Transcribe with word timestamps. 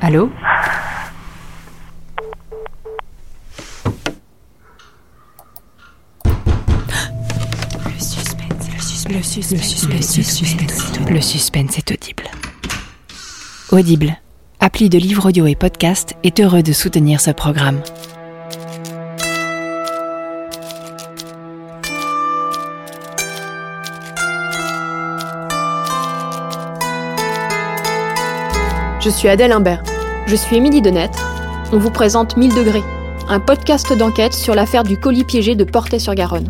Allô 0.00 0.30
Le 7.84 7.98
suspense, 7.98 8.70
le 8.72 8.80
suspense, 8.80 9.48
le 9.50 9.58
suspense, 9.58 10.16
le 10.16 10.22
suspense, 10.22 11.10
le 11.10 11.20
suspense 11.20 11.78
est 11.78 11.90
audible. 11.90 12.24
Audible, 13.72 14.16
appli 14.60 14.88
de 14.88 14.98
livres 14.98 15.26
audio 15.28 15.46
et 15.46 15.56
podcast, 15.56 16.14
est 16.22 16.38
heureux 16.38 16.62
de 16.62 16.72
soutenir 16.72 17.20
ce 17.20 17.32
programme. 17.32 17.80
Je 29.04 29.10
suis 29.10 29.28
Adèle 29.28 29.52
Imbert. 29.52 29.82
Je 30.26 30.34
suis 30.34 30.56
Émilie 30.56 30.80
Denêtre. 30.80 31.22
On 31.72 31.76
vous 31.76 31.90
présente 31.90 32.38
1000 32.38 32.54
degrés, 32.54 32.82
un 33.28 33.38
podcast 33.38 33.92
d'enquête 33.92 34.32
sur 34.32 34.54
l'affaire 34.54 34.82
du 34.82 34.96
colis 34.96 35.24
piégé 35.24 35.54
de 35.54 35.64
Portet-sur-Garonne. 35.64 36.48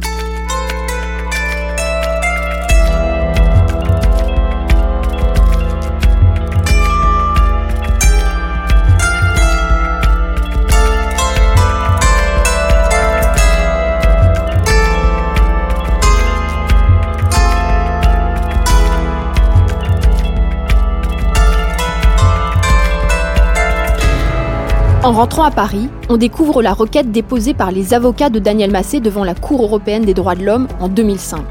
En 25.05 25.12
rentrant 25.12 25.44
à 25.44 25.50
Paris, 25.50 25.91
on 26.08 26.16
découvre 26.16 26.62
la 26.62 26.72
requête 26.72 27.12
déposée 27.12 27.52
par 27.52 27.70
les 27.70 27.92
avocats 27.92 28.30
de 28.30 28.38
Daniel 28.38 28.70
Massé 28.70 29.00
devant 29.00 29.22
la 29.22 29.34
Cour 29.34 29.62
européenne 29.62 30.06
des 30.06 30.14
droits 30.14 30.34
de 30.34 30.42
l'homme 30.42 30.66
en 30.80 30.88
2005. 30.88 31.42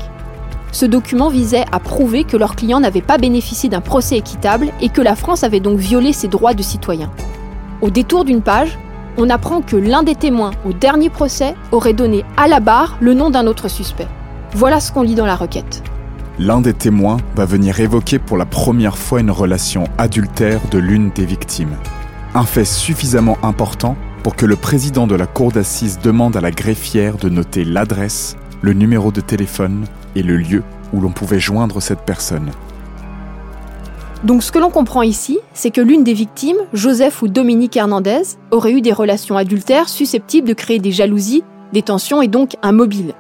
Ce 0.72 0.88
document 0.88 1.30
visait 1.30 1.66
à 1.72 1.80
prouver 1.80 2.24
que 2.24 2.36
leur 2.36 2.56
client 2.56 2.80
n'avait 2.80 3.04
pas 3.04 3.20
bénéficié 3.20 3.70
d'un 3.70 3.80
procès 3.80 4.18
équitable 4.18 4.70
et 4.82 4.90
que 4.90 5.04
la 5.04 5.16
France 5.16 5.44
avait 5.44 5.60
donc 5.60 5.78
violé 5.78 6.14
ses 6.14 6.30
droits 6.30 6.56
de 6.56 6.64
citoyen. 6.64 7.12
Au 7.82 7.92
détour 7.92 8.26
d'une 8.26 8.42
page, 8.42 8.80
on 9.20 9.30
apprend 9.30 9.62
que 9.62 9.76
l'un 9.76 10.02
des 10.02 10.16
témoins 10.16 10.50
au 10.68 10.74
dernier 10.74 11.12
procès 11.12 11.54
aurait 11.72 11.94
donné 11.94 12.26
à 12.38 12.48
la 12.48 12.60
barre 12.60 12.98
le 13.02 13.14
nom 13.14 13.30
d'un 13.30 13.46
autre 13.46 13.68
suspect. 13.68 14.08
Voilà 14.54 14.80
ce 14.80 14.92
qu'on 14.92 15.04
lit 15.04 15.14
dans 15.14 15.28
la 15.28 15.36
requête. 15.36 15.84
L'un 16.40 16.60
des 16.60 16.74
témoins 16.74 17.18
va 17.36 17.46
venir 17.46 17.80
évoquer 17.80 18.18
pour 18.18 18.38
la 18.38 18.46
première 18.46 18.98
fois 18.98 19.20
une 19.20 19.30
relation 19.30 19.84
adultère 20.00 20.60
de 20.72 20.80
l'une 20.80 21.12
des 21.12 21.26
victimes. 21.26 21.78
Un 22.36 22.46
fait 22.46 22.66
suffisamment 22.66 23.38
important 23.44 23.96
pour 24.24 24.36
que 24.36 24.48
le 24.48 24.56
président 24.56 25.06
de 25.06 25.14
la 25.14 25.28
cour 25.28 25.52
d'assises 25.52 26.00
demande 26.00 26.36
à 26.36 26.42
la 26.42 26.50
greffière 26.50 27.18
de 27.18 27.30
noter 27.30 27.64
l'adresse, 27.64 28.38
le 28.64 28.74
numéro 28.74 29.12
de 29.12 29.22
téléphone 29.22 29.86
et 30.16 30.24
le 30.24 30.38
lieu 30.38 30.64
où 30.94 31.00
l'on 31.00 31.12
pouvait 31.12 31.40
joindre 31.40 31.80
cette 31.80 32.02
personne. 32.02 32.50
Donc 34.24 34.42
ce 34.42 34.52
que 34.52 34.58
l'on 34.58 34.72
comprend 34.72 35.04
ici, 35.04 35.38
c'est 35.54 35.70
que 35.70 35.82
l'une 35.82 36.04
des 36.04 36.16
victimes, 36.16 36.58
Joseph 36.74 37.22
ou 37.22 37.28
Dominique 37.28 37.78
Hernandez, 37.78 38.24
aurait 38.50 38.72
eu 38.72 38.82
des 38.82 38.94
relations 38.94 39.38
adultères 39.38 39.90
susceptibles 39.90 40.48
de 40.48 40.54
créer 40.54 40.80
des 40.80 40.92
jalousies, 40.92 41.44
des 41.72 41.84
tensions 41.84 42.24
et 42.24 42.28
donc 42.28 42.56
un 42.64 42.72
mobile. 42.72 43.14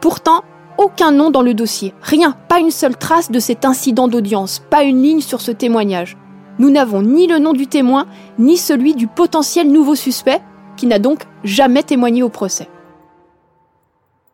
Pourtant, 0.00 0.42
aucun 0.78 1.12
nom 1.12 1.30
dans 1.30 1.42
le 1.42 1.54
dossier, 1.54 1.94
rien, 2.02 2.34
pas 2.48 2.58
une 2.58 2.72
seule 2.72 2.96
trace 2.96 3.30
de 3.30 3.38
cet 3.38 3.64
incident 3.64 4.08
d'audience, 4.08 4.62
pas 4.68 4.82
une 4.82 5.00
ligne 5.00 5.20
sur 5.20 5.40
ce 5.40 5.52
témoignage. 5.52 6.16
Nous 6.58 6.70
n'avons 6.70 7.02
ni 7.02 7.26
le 7.26 7.38
nom 7.38 7.52
du 7.52 7.66
témoin, 7.66 8.06
ni 8.38 8.56
celui 8.56 8.94
du 8.94 9.06
potentiel 9.06 9.70
nouveau 9.70 9.94
suspect, 9.94 10.40
qui 10.76 10.86
n'a 10.86 10.98
donc 10.98 11.24
jamais 11.44 11.82
témoigné 11.82 12.22
au 12.22 12.28
procès. 12.28 12.68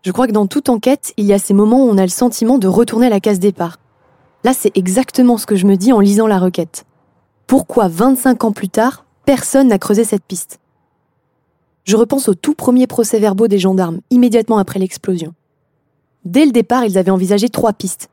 Je 0.02 0.12
crois 0.12 0.26
que 0.26 0.32
dans 0.32 0.46
toute 0.46 0.68
enquête, 0.68 1.12
il 1.16 1.24
y 1.24 1.32
a 1.32 1.38
ces 1.38 1.54
moments 1.54 1.84
où 1.84 1.88
on 1.88 1.98
a 1.98 2.02
le 2.02 2.08
sentiment 2.08 2.58
de 2.58 2.68
retourner 2.68 3.06
à 3.06 3.10
la 3.10 3.20
case 3.20 3.38
départ. 3.38 3.78
Là, 4.42 4.52
c'est 4.52 4.76
exactement 4.76 5.38
ce 5.38 5.46
que 5.46 5.56
je 5.56 5.66
me 5.66 5.76
dis 5.76 5.92
en 5.92 6.00
lisant 6.00 6.26
la 6.26 6.38
requête. 6.38 6.84
Pourquoi 7.46 7.88
25 7.88 8.44
ans 8.44 8.52
plus 8.52 8.68
tard, 8.68 9.04
personne 9.24 9.68
n'a 9.68 9.78
creusé 9.78 10.04
cette 10.04 10.24
piste? 10.24 10.60
Je 11.84 11.96
repense 11.96 12.28
au 12.28 12.34
tout 12.34 12.54
premier 12.54 12.86
procès-verbaux 12.86 13.48
des 13.48 13.58
gendarmes, 13.58 14.00
immédiatement 14.10 14.58
après 14.58 14.78
l'explosion. 14.78 15.34
Dès 16.24 16.46
le 16.46 16.52
départ, 16.52 16.84
ils 16.84 16.96
avaient 16.96 17.10
envisagé 17.10 17.50
trois 17.50 17.74
pistes. 17.74 18.08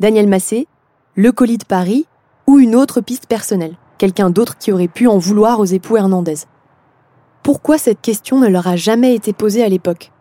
Daniel 0.00 0.28
Massé, 0.28 0.66
le 1.14 1.32
colis 1.32 1.56
de 1.56 1.64
Paris 1.64 2.06
ou 2.46 2.58
une 2.58 2.74
autre 2.74 3.00
piste 3.00 3.26
personnelle, 3.26 3.76
quelqu'un 3.98 4.30
d'autre 4.30 4.58
qui 4.58 4.72
aurait 4.72 4.88
pu 4.88 5.06
en 5.06 5.18
vouloir 5.18 5.60
aux 5.60 5.64
époux 5.64 5.96
Hernandez. 5.96 6.36
Pourquoi 7.42 7.78
cette 7.78 8.00
question 8.00 8.38
ne 8.38 8.48
leur 8.48 8.66
a 8.66 8.76
jamais 8.76 9.14
été 9.14 9.32
posée 9.32 9.62
à 9.62 9.68
l'époque? 9.68 10.12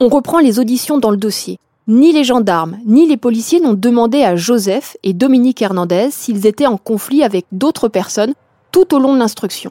On 0.00 0.08
reprend 0.08 0.38
les 0.38 0.58
auditions 0.58 0.98
dans 0.98 1.10
le 1.10 1.16
dossier. 1.16 1.58
Ni 1.86 2.12
les 2.12 2.24
gendarmes, 2.24 2.78
ni 2.86 3.06
les 3.06 3.16
policiers 3.16 3.60
n'ont 3.60 3.74
demandé 3.74 4.22
à 4.22 4.36
Joseph 4.36 4.96
et 5.02 5.12
Dominique 5.12 5.60
Hernandez 5.60 6.08
s'ils 6.10 6.46
étaient 6.46 6.66
en 6.66 6.76
conflit 6.76 7.22
avec 7.22 7.46
d'autres 7.52 7.88
personnes 7.88 8.34
tout 8.70 8.94
au 8.94 8.98
long 8.98 9.14
de 9.14 9.18
l'instruction. 9.18 9.70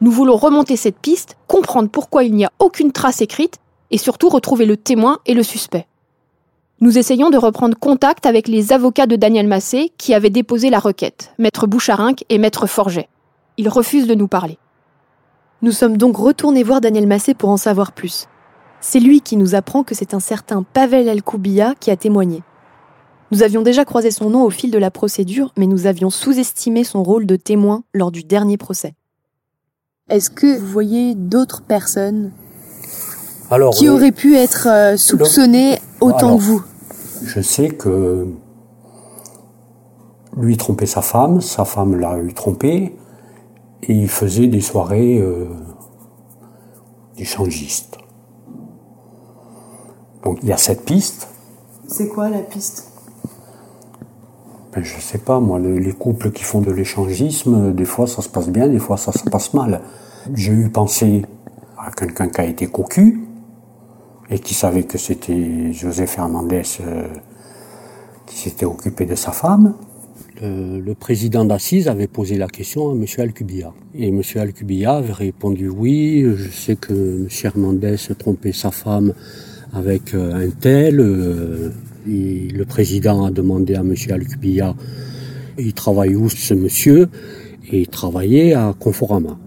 Nous 0.00 0.10
voulons 0.10 0.36
remonter 0.36 0.76
cette 0.76 0.98
piste, 0.98 1.36
comprendre 1.48 1.88
pourquoi 1.88 2.24
il 2.24 2.34
n'y 2.34 2.44
a 2.44 2.52
aucune 2.58 2.92
trace 2.92 3.22
écrite 3.22 3.58
et 3.90 3.98
surtout 3.98 4.28
retrouver 4.28 4.66
le 4.66 4.76
témoin 4.76 5.18
et 5.24 5.34
le 5.34 5.42
suspect. 5.42 5.86
Nous 6.80 6.98
essayons 6.98 7.30
de 7.30 7.38
reprendre 7.38 7.78
contact 7.78 8.26
avec 8.26 8.48
les 8.48 8.72
avocats 8.72 9.06
de 9.06 9.14
Daniel 9.14 9.46
Massé 9.46 9.92
qui 9.96 10.12
avaient 10.12 10.28
déposé 10.28 10.70
la 10.70 10.80
requête, 10.80 11.32
maître 11.38 11.68
Boucharinck 11.68 12.24
et 12.28 12.38
maître 12.38 12.66
Forget. 12.66 13.08
Ils 13.56 13.68
refusent 13.68 14.08
de 14.08 14.14
nous 14.14 14.26
parler. 14.26 14.58
Nous 15.62 15.70
sommes 15.70 15.96
donc 15.96 16.16
retournés 16.16 16.64
voir 16.64 16.80
Daniel 16.80 17.06
Massé 17.06 17.32
pour 17.32 17.48
en 17.48 17.56
savoir 17.56 17.92
plus. 17.92 18.26
C'est 18.80 18.98
lui 18.98 19.20
qui 19.20 19.36
nous 19.36 19.54
apprend 19.54 19.84
que 19.84 19.94
c'est 19.94 20.14
un 20.14 20.20
certain 20.20 20.64
Pavel 20.64 21.08
Alkoubia 21.08 21.74
qui 21.78 21.92
a 21.92 21.96
témoigné. 21.96 22.42
Nous 23.30 23.44
avions 23.44 23.62
déjà 23.62 23.84
croisé 23.84 24.10
son 24.10 24.30
nom 24.30 24.42
au 24.42 24.50
fil 24.50 24.70
de 24.70 24.78
la 24.78 24.90
procédure, 24.90 25.52
mais 25.56 25.66
nous 25.66 25.86
avions 25.86 26.10
sous-estimé 26.10 26.82
son 26.82 27.02
rôle 27.02 27.24
de 27.24 27.36
témoin 27.36 27.84
lors 27.94 28.10
du 28.10 28.24
dernier 28.24 28.58
procès. 28.58 28.94
Est-ce 30.10 30.28
que 30.28 30.58
vous 30.58 30.66
voyez 30.66 31.14
d'autres 31.14 31.62
personnes 31.62 32.32
Alors, 33.50 33.74
qui 33.74 33.84
le- 33.86 33.92
auraient 33.92 34.12
pu 34.12 34.36
être 34.36 34.68
euh, 34.68 34.96
soupçonnées 34.96 35.78
autant 36.00 36.18
Alors, 36.28 36.38
que 36.38 36.42
vous 36.42 36.62
Je 37.24 37.40
sais 37.40 37.68
que 37.68 38.26
lui 40.36 40.56
trompait 40.56 40.86
sa 40.86 41.02
femme, 41.02 41.40
sa 41.40 41.64
femme 41.64 41.98
l'a 41.98 42.18
eu 42.18 42.32
trompé, 42.34 42.96
et 43.82 43.92
il 43.92 44.08
faisait 44.08 44.46
des 44.48 44.60
soirées 44.60 45.18
euh, 45.20 45.46
d'échangistes. 47.16 47.98
Donc 50.24 50.38
il 50.42 50.48
y 50.48 50.52
a 50.52 50.56
cette 50.56 50.84
piste. 50.84 51.28
C'est 51.86 52.08
quoi 52.08 52.30
la 52.30 52.38
piste? 52.38 52.90
Ben, 54.72 54.82
je 54.82 54.98
sais 55.00 55.18
pas, 55.18 55.38
moi, 55.38 55.58
le- 55.60 55.78
les 55.78 55.92
couples 55.92 56.32
qui 56.32 56.42
font 56.42 56.60
de 56.60 56.72
l'échangisme, 56.72 57.72
des 57.72 57.84
fois 57.84 58.06
ça 58.06 58.22
se 58.22 58.28
passe 58.28 58.48
bien, 58.48 58.66
des 58.68 58.78
fois 58.80 58.96
ça 58.96 59.12
se 59.12 59.22
passe 59.30 59.54
mal. 59.54 59.82
J'ai 60.32 60.52
eu 60.52 60.70
pensé 60.70 61.24
à 61.78 61.90
quelqu'un 61.92 62.28
qui 62.28 62.40
a 62.40 62.44
été 62.44 62.66
cocu 62.66 63.23
et 64.30 64.38
qui 64.38 64.54
savait 64.54 64.84
que 64.84 64.98
c'était 64.98 65.72
Joseph 65.72 66.16
Hernandez 66.18 66.62
euh, 66.80 67.08
qui 68.26 68.36
s'était 68.36 68.66
occupé 68.66 69.06
de 69.06 69.14
sa 69.14 69.32
femme. 69.32 69.74
Le, 70.40 70.80
le 70.80 70.94
président 70.94 71.44
d'Assise 71.44 71.88
avait 71.88 72.08
posé 72.08 72.36
la 72.36 72.48
question 72.48 72.90
à 72.90 72.94
M. 72.94 73.04
Alcubilla. 73.18 73.72
Et 73.94 74.08
M. 74.08 74.20
Alcubilla 74.36 74.96
avait 74.96 75.12
répondu 75.12 75.68
oui, 75.68 76.24
je 76.36 76.50
sais 76.50 76.76
que 76.76 76.92
M. 76.92 77.28
Hernandez 77.44 77.96
trompait 78.18 78.52
sa 78.52 78.70
femme 78.70 79.12
avec 79.72 80.14
euh, 80.14 80.46
un 80.46 80.50
tel. 80.50 81.00
euh, 81.00 81.70
et 82.06 82.48
le 82.48 82.64
président 82.64 83.24
a 83.24 83.30
demandé 83.30 83.74
à 83.74 83.80
M. 83.80 83.94
Alcubilla, 84.10 84.74
il 85.58 85.72
travaille 85.72 86.14
où 86.16 86.28
ce 86.28 86.54
monsieur? 86.54 87.08
Et 87.70 87.80
il 87.80 87.88
travaillait 87.88 88.52
à 88.52 88.74
Conforama. 88.78 89.38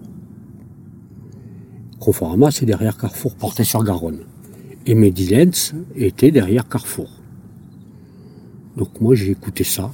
Conforama, 2.00 2.50
c'est 2.50 2.66
derrière 2.66 2.96
Carrefour, 2.98 3.36
porté 3.36 3.62
sur 3.62 3.84
Garonne. 3.84 4.24
Et 4.88 4.94
Mehdi 4.94 5.26
Lenz 5.26 5.74
était 5.96 6.30
derrière 6.30 6.66
Carrefour. 6.66 7.10
Donc 8.74 9.02
moi 9.02 9.14
j'ai 9.14 9.32
écouté 9.32 9.62
ça. 9.62 9.92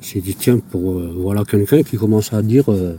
J'ai 0.00 0.22
dit 0.22 0.34
tiens, 0.34 0.58
pour 0.58 0.92
euh, 0.92 1.14
voilà 1.18 1.44
quelqu'un 1.44 1.82
qui 1.82 1.98
commence 1.98 2.32
à 2.32 2.40
dire 2.40 2.72
euh, 2.72 2.96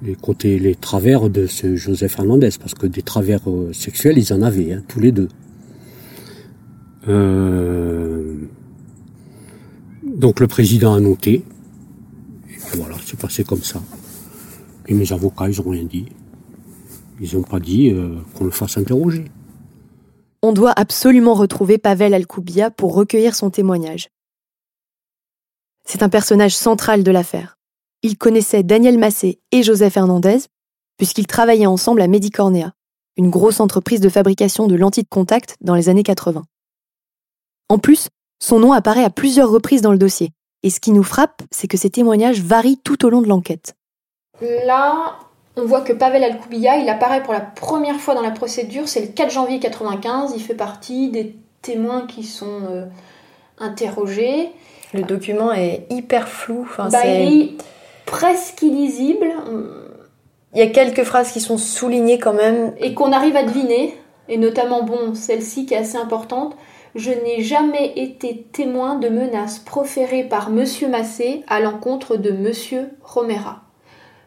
les 0.00 0.14
côtés, 0.14 0.60
les 0.60 0.76
travers 0.76 1.28
de 1.28 1.48
ce 1.48 1.74
Joseph 1.74 2.20
Hernandez, 2.20 2.50
parce 2.60 2.74
que 2.74 2.86
des 2.86 3.02
travers 3.02 3.50
euh, 3.50 3.72
sexuels, 3.72 4.16
ils 4.16 4.32
en 4.32 4.42
avaient, 4.42 4.74
hein, 4.74 4.84
tous 4.86 5.00
les 5.00 5.10
deux. 5.10 5.28
Euh, 7.08 8.36
donc 10.06 10.38
le 10.38 10.46
président 10.46 10.94
a 10.94 11.00
noté. 11.00 11.42
Voilà, 12.76 12.94
c'est 13.04 13.18
passé 13.18 13.42
comme 13.42 13.64
ça. 13.64 13.82
Et 14.86 14.94
mes 14.94 15.12
avocats, 15.12 15.48
ils 15.48 15.60
ont 15.60 15.68
rien 15.68 15.84
dit. 15.84 16.06
Ils 17.20 17.34
n'ont 17.34 17.42
pas 17.42 17.58
dit 17.58 17.92
qu'on 18.34 18.44
le 18.44 18.52
fasse 18.52 18.78
interroger. 18.78 19.24
On 20.42 20.52
doit 20.52 20.72
absolument 20.76 21.34
retrouver 21.34 21.78
Pavel 21.78 22.14
Alkoubia 22.14 22.70
pour 22.70 22.94
recueillir 22.94 23.34
son 23.34 23.50
témoignage. 23.50 24.08
C'est 25.84 26.02
un 26.02 26.08
personnage 26.08 26.54
central 26.54 27.02
de 27.02 27.10
l'affaire. 27.10 27.58
Il 28.02 28.16
connaissait 28.16 28.62
Daniel 28.62 28.98
Massé 28.98 29.40
et 29.50 29.64
Joseph 29.64 29.96
Hernandez, 29.96 30.38
puisqu'ils 30.96 31.26
travaillaient 31.26 31.66
ensemble 31.66 32.02
à 32.02 32.06
Medicornea, 32.06 32.72
une 33.16 33.30
grosse 33.30 33.58
entreprise 33.58 34.00
de 34.00 34.08
fabrication 34.08 34.68
de 34.68 34.76
lentilles 34.76 35.02
de 35.02 35.08
contact 35.08 35.56
dans 35.60 35.74
les 35.74 35.88
années 35.88 36.04
80. 36.04 36.44
En 37.68 37.78
plus, 37.78 38.08
son 38.38 38.60
nom 38.60 38.72
apparaît 38.72 39.04
à 39.04 39.10
plusieurs 39.10 39.50
reprises 39.50 39.82
dans 39.82 39.92
le 39.92 39.98
dossier, 39.98 40.32
et 40.62 40.70
ce 40.70 40.78
qui 40.78 40.92
nous 40.92 41.02
frappe, 41.02 41.42
c'est 41.50 41.66
que 41.66 41.76
ces 41.76 41.90
témoignages 41.90 42.42
varient 42.42 42.80
tout 42.84 43.04
au 43.04 43.10
long 43.10 43.22
de 43.22 43.28
l'enquête. 43.28 43.74
Là, 44.40 45.18
on 45.58 45.64
voit 45.64 45.80
que 45.80 45.92
Pavel 45.92 46.24
Alkoubia, 46.24 46.76
il 46.76 46.88
apparaît 46.88 47.22
pour 47.22 47.32
la 47.32 47.40
première 47.40 47.96
fois 47.96 48.14
dans 48.14 48.22
la 48.22 48.30
procédure, 48.30 48.88
c'est 48.88 49.00
le 49.00 49.06
4 49.08 49.30
janvier 49.30 49.58
95, 49.58 50.32
il 50.36 50.42
fait 50.42 50.54
partie 50.54 51.10
des 51.10 51.36
témoins 51.62 52.06
qui 52.06 52.24
sont 52.24 52.62
euh, 52.70 52.84
interrogés. 53.58 54.50
Le 54.94 55.02
document 55.02 55.52
est 55.52 55.86
hyper 55.90 56.28
flou. 56.28 56.62
Enfin, 56.62 56.88
bah, 56.88 57.04
il 57.06 57.42
est 57.42 57.50
presque 58.06 58.62
illisible. 58.62 59.26
Il 60.54 60.60
y 60.60 60.62
a 60.62 60.68
quelques 60.68 61.04
phrases 61.04 61.32
qui 61.32 61.40
sont 61.40 61.58
soulignées 61.58 62.18
quand 62.18 62.32
même. 62.32 62.72
Et 62.78 62.94
qu'on 62.94 63.12
arrive 63.12 63.36
à 63.36 63.42
deviner, 63.42 63.94
et 64.28 64.38
notamment, 64.38 64.82
bon, 64.82 65.14
celle-ci 65.14 65.66
qui 65.66 65.74
est 65.74 65.78
assez 65.78 65.98
importante. 65.98 66.56
Je 66.94 67.10
n'ai 67.10 67.42
jamais 67.42 67.92
été 67.96 68.46
témoin 68.50 68.96
de 68.96 69.08
menaces 69.08 69.58
proférées 69.58 70.24
par 70.24 70.50
Monsieur 70.50 70.88
Massé 70.88 71.44
à 71.46 71.60
l'encontre 71.60 72.16
de 72.16 72.30
Monsieur 72.30 72.88
Romera. 73.02 73.67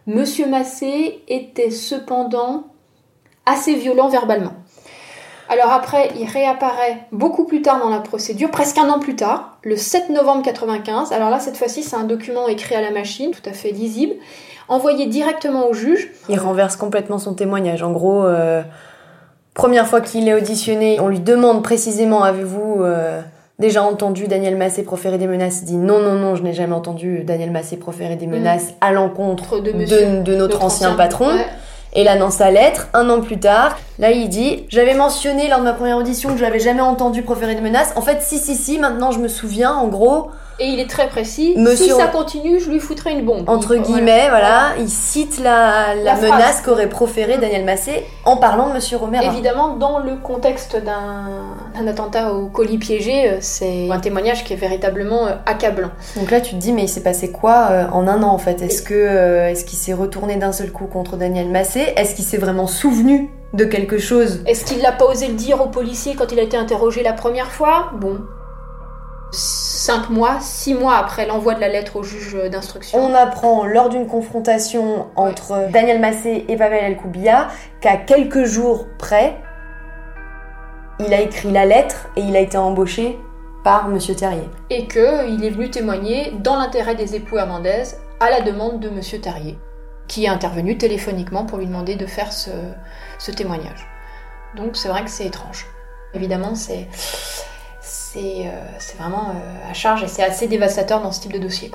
Monsieur 0.08 0.48
Massé 0.48 1.24
était 1.28 1.70
cependant 1.70 2.66
assez 3.46 3.76
violent 3.76 4.10
verbalement. 4.10 4.54
Alors 5.50 5.72
après, 5.72 6.10
il 6.18 6.26
réapparaît 6.28 7.08
beaucoup 7.12 7.44
plus 7.44 7.62
tard 7.62 7.80
dans 7.80 7.90
la 7.90 8.00
procédure, 8.00 8.50
presque 8.52 8.78
un 8.78 8.90
an 8.90 9.00
plus 9.00 9.18
tard, 9.18 9.58
le 9.64 9.76
7 9.76 10.10
novembre 10.10 10.44
95. 10.44 11.12
Alors 11.12 11.30
là, 11.30 11.40
cette 11.40 11.58
fois-ci, 11.58 11.84
c'est 11.84 11.98
un 11.98 12.06
document 12.06 12.48
écrit 12.48 12.74
à 12.74 12.82
la 12.82 12.92
machine, 12.92 13.32
tout 13.32 13.48
à 13.50 13.52
fait 13.52 13.72
lisible, 13.72 14.14
envoyé 14.70 15.08
directement 15.08 15.68
au 15.68 15.74
juge. 15.74 16.10
Il 16.30 16.40
renverse 16.40 16.78
complètement 16.78 17.20
son 17.20 17.34
témoignage. 17.34 17.84
En 17.84 17.92
gros, 17.92 18.24
euh, 18.24 18.64
première 19.54 19.88
fois 19.88 20.00
qu'il 20.00 20.30
est 20.30 20.34
auditionné, 20.34 21.02
on 21.02 21.10
lui 21.10 21.20
demande 21.20 21.64
précisément 21.64 22.24
avez-vous 22.24 22.84
euh, 22.84 23.22
déjà 23.60 23.84
entendu 23.84 24.28
Daniel 24.28 24.56
Massé 24.56 24.84
proférer 24.84 25.18
des 25.18 25.28
menaces 25.28 25.60
Il 25.62 25.66
dit 25.66 25.78
non, 25.78 26.00
non, 26.00 26.14
non, 26.14 26.36
je 26.36 26.44
n'ai 26.44 26.54
jamais 26.54 26.74
entendu 26.74 27.24
Daniel 27.24 27.52
Massé 27.52 27.78
proférer 27.78 28.16
des 28.16 28.28
mm. 28.28 28.32
menaces 28.32 28.74
à 28.82 28.92
l'encontre 28.92 29.60
de, 29.60 29.72
de, 29.72 30.36
notre, 30.36 30.64
ancien, 30.64 30.94
patron. 30.96 31.30
Et 31.94 32.04
là, 32.04 32.18
dans 32.18 32.32
sa 32.32 32.52
lettre, 32.52 32.88
un 32.94 33.10
an 33.10 33.22
plus 33.22 33.40
tard, 33.40 33.78
là, 34.00 34.12
il 34.12 34.30
dit 34.30 34.66
J'avais 34.70 34.94
mentionné 34.94 35.50
lors 35.50 35.60
de 35.60 35.66
ma 35.66 35.74
première 35.74 35.98
audition 35.98 36.30
que 36.30 36.38
je 36.38 36.44
n'avais 36.44 36.60
jamais 36.60 36.82
entendu 36.82 37.22
proférer 37.22 37.56
de 37.56 37.62
menaces. 37.62 37.94
En 37.96 38.02
fait, 38.02 38.22
si, 38.22 38.38
si, 38.38 38.56
si, 38.56 38.80
maintenant 38.80 39.12
je 39.12 39.20
me 39.20 39.28
souviens, 39.28 39.74
en 39.74 39.88
gros, 39.88 40.32
et 40.60 40.68
il 40.68 40.80
est 40.80 40.90
très 40.90 41.08
précis. 41.08 41.56
Si 41.76 41.90
ça 41.90 42.08
continue, 42.08 42.60
je 42.60 42.70
lui 42.70 42.80
foutrai 42.80 43.12
une 43.12 43.26
bombe. 43.26 43.50
Entre 43.50 43.76
guillemets, 43.76 44.30
voilà. 44.30 44.74
Il 44.80 44.90
cite 44.90 45.40
la, 45.40 45.96
menace 46.22 46.62
qu'aurait 46.62 46.90
proférée 46.90 47.38
Daniel 47.38 47.66
Massé 47.66 48.06
en 48.26 48.38
parlant 48.38 48.70
de 48.70 48.74
Monsieur 48.74 48.98
Romero. 48.98 49.24
Évidemment, 49.24 49.76
dans 49.76 50.00
le 50.00 50.16
contexte 50.16 50.78
d'un 50.78 51.88
attentat 51.88 52.34
au 52.34 52.48
colis 52.48 52.78
piégé, 52.78 53.30
euh, 53.30 53.38
c'est 53.40 53.90
un 53.90 54.00
témoignage 54.00 54.44
qui 54.44 54.54
est 54.54 54.58
véritablement 54.58 55.28
euh, 55.28 55.32
accablant. 55.46 55.90
Donc 56.16 56.30
là, 56.32 56.42
tu 56.42 56.52
te 56.52 56.60
dis, 56.60 56.74
mais 56.74 56.84
il 56.84 56.90
s'est 56.90 57.04
passé 57.04 57.32
quoi 57.32 57.68
euh, 57.72 57.88
en 57.92 58.08
un 58.08 58.22
an 58.24 58.30
en 58.30 58.38
fait? 58.38 58.62
Est-ce 58.62 58.82
que 58.82 59.50
est-ce 59.50 59.66
qu'il 59.66 59.80
s'est 59.80 59.94
retourné 59.94 60.36
d'un 60.36 60.52
seul 60.52 60.72
coup 60.72 60.86
contre 60.86 61.18
Daniel 61.18 61.50
Massé? 61.50 61.94
Est-ce 61.96 62.16
qu'il 62.16 62.26
s'est 62.26 62.38
vraiment 62.38 62.68
souvenu 62.68 63.32
de 63.54 63.66
quelque 63.66 63.98
chose? 63.98 64.44
Est-ce 64.46 64.64
qu'il 64.64 64.82
n'a 64.82 64.92
pas 64.92 65.06
osé 65.06 65.28
le 65.28 65.34
dire 65.34 65.62
aux 65.62 65.70
policiers 65.70 66.16
quand 66.16 66.32
il 66.32 66.40
a 66.40 66.44
été 66.44 66.58
interrogé 66.58 67.04
la 67.04 67.14
première 67.14 67.52
fois? 67.52 67.92
Bon, 68.00 68.20
cinq 69.32 70.10
mois, 70.10 70.40
six 70.42 70.74
mois 70.74 70.98
après 70.98 71.26
l'envoi 71.26 71.54
de 71.56 71.60
la 71.60 71.70
lettre 71.70 71.96
au 71.96 72.04
juge 72.04 72.36
d'instruction. 72.50 73.00
On 73.00 73.14
apprend 73.14 73.66
lors 73.66 73.90
d'une 73.90 74.08
confrontation 74.08 75.08
entre 75.16 75.70
Daniel 75.72 76.00
Massé 76.00 76.46
et 76.48 76.58
Pavel 76.58 76.84
Elkoubia 76.84 77.48
qu'à 77.80 77.98
quelques 77.98 78.44
jours 78.44 78.88
près, 78.98 79.38
il 81.00 81.14
a 81.14 81.22
écrit 81.22 81.52
la 81.52 81.66
lettre 81.66 82.10
et 82.16 82.22
il 82.22 82.36
a 82.36 82.40
été 82.40 82.58
embauché 82.58 83.18
par 83.64 83.88
Monsieur 83.88 84.16
Terrier. 84.16 84.50
Et 84.70 84.88
qu'il 84.88 85.44
est 85.44 85.50
venu 85.50 85.70
témoigner 85.70 86.34
dans 86.40 86.58
l'intérêt 86.58 86.96
des 86.96 87.16
époux 87.16 87.38
Hernandez 87.38 87.84
à 88.20 88.30
la 88.30 88.42
demande 88.42 88.80
de 88.80 88.90
Monsieur 88.90 89.20
Terrier, 89.20 89.58
qui 90.08 90.26
est 90.26 90.30
intervenu 90.30 90.78
téléphoniquement 90.78 91.46
pour 91.46 91.58
lui 91.58 91.68
demander 91.68 91.96
de 91.96 92.06
faire 92.06 92.34
ce, 92.34 92.52
ce 93.18 93.32
témoignage. 93.32 93.88
Donc 94.56 94.76
c'est 94.76 94.90
vrai 94.90 95.04
que 95.04 95.10
c'est 95.10 95.26
étrange. 95.26 95.66
Évidemment, 96.14 96.56
c'est 96.56 96.88
c'est 98.14 98.46
euh, 98.46 98.98
vraiment 98.98 99.30
euh, 99.30 99.70
à 99.70 99.74
charge 99.74 100.04
et 100.04 100.08
c'est 100.08 100.24
assez 100.24 100.48
dévastateur 100.48 101.02
dans 101.02 101.12
ce 101.12 101.22
type 101.22 101.32
de 101.32 101.40
dossier. 101.40 101.72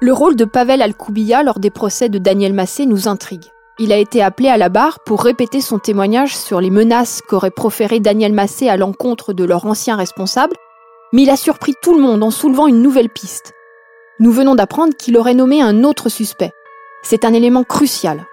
Le 0.00 0.12
rôle 0.12 0.34
de 0.34 0.44
Pavel 0.44 0.82
Alkoubia 0.82 1.42
lors 1.44 1.60
des 1.60 1.70
procès 1.70 2.08
de 2.08 2.18
Daniel 2.18 2.52
Massé 2.52 2.86
nous 2.86 3.06
intrigue. 3.08 3.44
Il 3.78 3.92
a 3.92 3.96
été 3.96 4.22
appelé 4.22 4.48
à 4.48 4.56
la 4.56 4.68
barre 4.68 4.98
pour 5.00 5.22
répéter 5.22 5.60
son 5.60 5.78
témoignage 5.78 6.36
sur 6.36 6.60
les 6.60 6.70
menaces 6.70 7.22
qu'aurait 7.22 7.50
proféré 7.50 8.00
Daniel 8.00 8.32
Massé 8.32 8.68
à 8.68 8.76
l'encontre 8.76 9.32
de 9.32 9.44
leur 9.44 9.64
ancien 9.66 9.96
responsable, 9.96 10.56
mais 11.12 11.22
il 11.22 11.30
a 11.30 11.36
surpris 11.36 11.74
tout 11.82 11.94
le 11.94 12.02
monde 12.02 12.22
en 12.22 12.30
soulevant 12.30 12.66
une 12.66 12.82
nouvelle 12.82 13.10
piste. 13.10 13.52
Nous 14.18 14.32
venons 14.32 14.56
d'apprendre 14.56 14.94
qu'il 14.96 15.16
aurait 15.16 15.34
nommé 15.34 15.62
un 15.62 15.84
autre 15.84 16.08
suspect. 16.08 16.52
C'est 17.02 17.24
un 17.24 17.32
élément 17.32 17.64
crucial. 17.64 18.26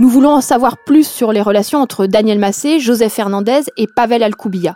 Nous 0.00 0.08
voulons 0.08 0.30
en 0.30 0.40
savoir 0.40 0.76
plus 0.86 1.10
sur 1.10 1.32
les 1.32 1.42
relations 1.42 1.80
entre 1.80 2.06
Daniel 2.06 2.38
Massé, 2.38 2.78
Joseph 2.78 3.12
Fernandez 3.12 3.62
et 3.76 3.86
Pavel 3.88 4.22
Alkoubia. 4.22 4.74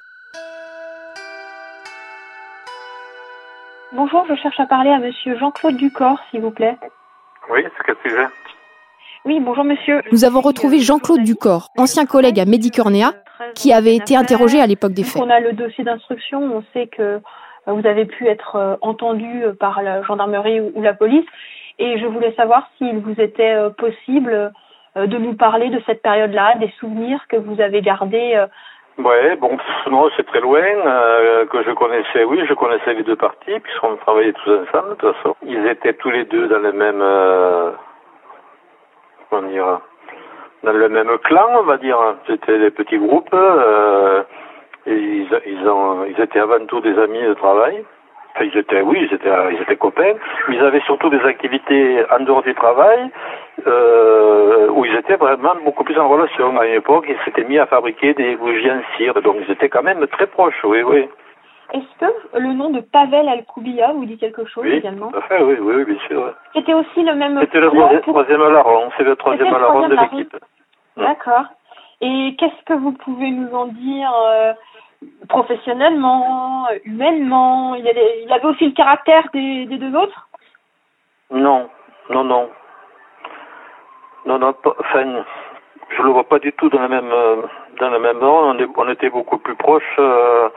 Bonjour, 3.92 4.26
je 4.28 4.34
cherche 4.34 4.58
à 4.58 4.66
parler 4.66 4.90
à 4.90 4.98
monsieur 4.98 5.38
Jean-Claude 5.38 5.76
Ducor, 5.76 6.19
s'il 6.28 6.40
vous 6.40 6.50
plaît. 6.50 6.76
Oui, 7.52 7.60
c'est 7.62 7.84
quel 7.86 7.94
sujet? 8.02 8.26
Oui, 9.24 9.38
bonjour 9.38 9.62
monsieur. 9.62 10.02
Nous 10.10 10.24
avons 10.24 10.40
retrouvé 10.40 10.80
Jean-Claude 10.80 11.22
Ducor, 11.22 11.68
ancien 11.78 12.04
collègue 12.04 12.40
à 12.40 12.44
Medicornea, 12.44 13.12
qui 13.54 13.72
avait 13.72 13.94
été 13.94 14.16
interrogé 14.16 14.60
à 14.60 14.66
l'époque 14.66 14.92
des 14.92 15.04
faits. 15.04 15.22
On 15.22 15.30
a 15.30 15.38
le 15.38 15.52
dossier 15.52 15.84
d'instruction, 15.84 16.40
on 16.42 16.64
sait 16.72 16.88
que 16.88 17.20
vous 17.68 17.86
avez 17.86 18.06
pu 18.06 18.26
être 18.26 18.56
euh, 18.56 18.75
entendu 18.80 19.44
par 19.60 19.82
la 19.82 20.02
gendarmerie 20.02 20.60
ou 20.60 20.82
la 20.82 20.94
police, 20.94 21.26
et 21.78 22.00
je 22.00 22.06
voulais 22.06 22.34
savoir 22.34 22.68
s'il 22.76 22.98
vous 22.98 23.20
était 23.20 23.52
euh, 23.52 23.70
possible 23.70 24.32
euh, 24.32 24.48
de 24.96 25.18
nous 25.18 25.34
parler 25.34 25.70
de 25.70 25.80
cette 25.86 26.02
période-là, 26.02 26.56
des 26.56 26.70
souvenirs 26.78 27.20
que 27.28 27.36
vous 27.36 27.60
avez 27.60 27.80
gardés. 27.80 28.34
Euh. 28.34 28.46
Ouais, 28.98 29.36
bon, 29.36 29.56
c'est 30.16 30.26
très 30.26 30.40
loin, 30.40 30.61
euh, 30.61 31.46
que 31.46 31.62
je 31.62 31.70
connaissais, 31.70 32.25
oui, 32.25 32.44
je 32.46 32.52
connaissais 32.52 32.92
les 32.92 33.02
deux 33.02 33.16
parties, 33.16 33.58
puisqu'on 33.61 33.96
travaillait 33.96 34.34
tous 34.34 34.50
ensemble, 34.50 34.90
de 34.90 34.94
toute 34.96 35.16
façon. 35.16 35.34
Ils 35.46 35.66
étaient 35.66 35.94
tous 35.94 36.11
les 36.11 36.25
deux 36.25 36.46
dans 36.49 36.58
le 36.58 36.72
même, 36.72 37.00
euh, 37.00 37.70
comment 39.30 39.49
dire, 39.49 39.80
dans 40.62 40.72
le 40.72 40.88
même 40.90 41.18
clan, 41.25 41.46
on 41.61 41.62
va 41.62 41.78
dire. 41.78 41.99
C'était 42.26 42.58
des 42.58 42.70
petits 42.70 42.99
groupes, 42.99 43.32
euh, 43.32 44.22
ils, 44.87 45.26
ils, 45.46 45.68
ont, 45.68 46.04
ils 46.04 46.20
étaient 46.20 46.40
avant 46.40 46.64
tout 46.66 46.80
des 46.80 46.99
amis 46.99 47.22
de 47.22 47.34
travail. 47.34 47.84
Enfin, 48.34 48.44
ils 48.44 48.58
étaient, 48.58 48.80
oui, 48.80 49.06
ils 49.08 49.14
étaient, 49.14 49.30
ils 49.52 49.60
étaient 49.60 49.76
copains. 49.76 50.14
Ils 50.48 50.60
avaient 50.60 50.80
surtout 50.80 51.10
des 51.10 51.20
activités 51.20 52.02
en 52.10 52.20
dehors 52.20 52.42
du 52.42 52.54
travail, 52.54 53.10
euh, 53.66 54.68
où 54.70 54.84
ils 54.84 54.94
étaient 54.94 55.16
vraiment 55.16 55.54
beaucoup 55.64 55.84
plus 55.84 55.98
en 55.98 56.08
relation. 56.08 56.58
À 56.58 56.66
une 56.66 56.74
époque, 56.74 57.06
ils 57.08 57.24
s'étaient 57.24 57.44
mis 57.44 57.58
à 57.58 57.66
fabriquer 57.66 58.14
des 58.14 58.36
bougies 58.36 58.70
en 58.70 58.80
cire, 58.96 59.20
donc 59.22 59.36
ils 59.46 59.50
étaient 59.50 59.68
quand 59.68 59.82
même 59.82 60.06
très 60.06 60.26
proches, 60.26 60.64
oui, 60.64 60.82
oui. 60.82 61.08
Est-ce 61.72 62.06
que 62.06 62.38
le 62.38 62.52
nom 62.52 62.70
de 62.70 62.80
Pavel 62.80 63.28
Alkoubia 63.28 63.92
vous 63.92 64.04
dit 64.04 64.18
quelque 64.18 64.44
chose 64.44 64.64
oui, 64.66 64.74
également 64.74 65.10
tout 65.10 65.18
à 65.18 65.22
fait, 65.22 65.42
oui, 65.42 65.56
oui, 65.58 65.84
bien 65.84 65.98
sûr. 66.06 66.34
C'était 66.54 66.74
aussi 66.74 67.02
le 67.02 67.14
même 67.14 67.38
C'était 67.40 67.60
le 67.60 68.00
troisième 68.02 68.40
larron, 68.40 68.90
c'est 68.96 69.04
le 69.04 69.16
troisième 69.16 69.50
larron 69.50 69.88
de 69.88 69.94
l'équipe. 69.94 70.36
D'accord. 70.96 71.44
Et 72.02 72.34
qu'est-ce 72.36 72.64
que 72.66 72.74
vous 72.74 72.92
pouvez 72.92 73.30
nous 73.30 73.54
en 73.54 73.66
dire 73.66 74.10
euh, 74.12 74.52
professionnellement, 75.28 76.66
humainement 76.85 77.75
il, 77.75 77.87
avait, 77.88 78.23
il 78.25 78.32
avait 78.32 78.47
aussi 78.47 78.66
le 78.66 78.73
caractère 78.73 79.28
des, 79.32 79.66
deux 79.66 79.94
autres? 79.97 80.28
Non, 81.30 81.68
non, 82.11 82.25
non. 82.25 82.50
Non, 84.26 84.38
non, 84.38 84.52
pas, 84.52 84.76
je 84.94 86.02
le 86.02 86.11
vois 86.11 86.25
pas 86.25 86.38
du 86.38 86.52
tout 86.52 86.68
dans 86.68 86.80
la 86.80 86.88
même 86.88 87.11
euh, 87.11 87.42
dans 87.80 87.90
la 87.90 87.99
même 87.99 88.18
rang. 88.18 88.54
On, 88.54 88.73
on, 88.76 88.88
était 88.88 89.11
beaucoup 89.11 89.38
plus 89.38 89.56
proches. 89.56 89.97
Euh, 89.99 90.49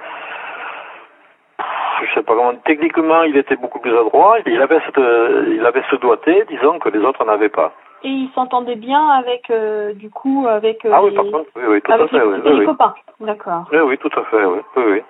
je 2.01 2.13
sais 2.13 2.23
pas 2.23 2.35
comment. 2.35 2.55
Techniquement, 2.65 3.23
il 3.23 3.35
était 3.37 3.55
beaucoup 3.55 3.79
plus 3.79 3.97
adroit. 3.97 4.37
Il 4.45 4.61
avait 4.61 4.79
cette, 4.85 5.01
il 5.47 5.65
avait 5.65 5.83
ce 5.89 5.95
doigté, 5.95 6.43
disons 6.49 6.79
que 6.79 6.89
les 6.89 6.99
autres 6.99 7.25
n'avaient 7.25 7.49
pas. 7.49 7.73
Et 8.03 8.09
il 8.09 8.29
s'entendait 8.35 8.75
bien 8.75 9.09
avec, 9.09 9.49
euh, 9.49 9.93
du 9.93 10.09
coup, 10.09 10.45
avec. 10.47 10.85
ah 10.91 11.03
oui, 11.03 11.11
par 11.15 11.25
contre, 11.25 11.49
oui, 11.55 11.63
oui, 11.67 11.81
tout 11.81 11.91
à 11.91 12.07
fait, 12.07 12.19
les, 12.19 12.25
oui, 12.25 12.59
les 12.59 12.65
copains, 12.65 12.93
d'accord. 13.19 13.65
Oui, 13.71 13.79
oui, 13.79 13.97
tout 13.97 14.11
à 14.19 14.23
fait, 14.25 14.45
oui, 14.45 14.59
oui, 14.77 14.83
oui. 14.87 15.01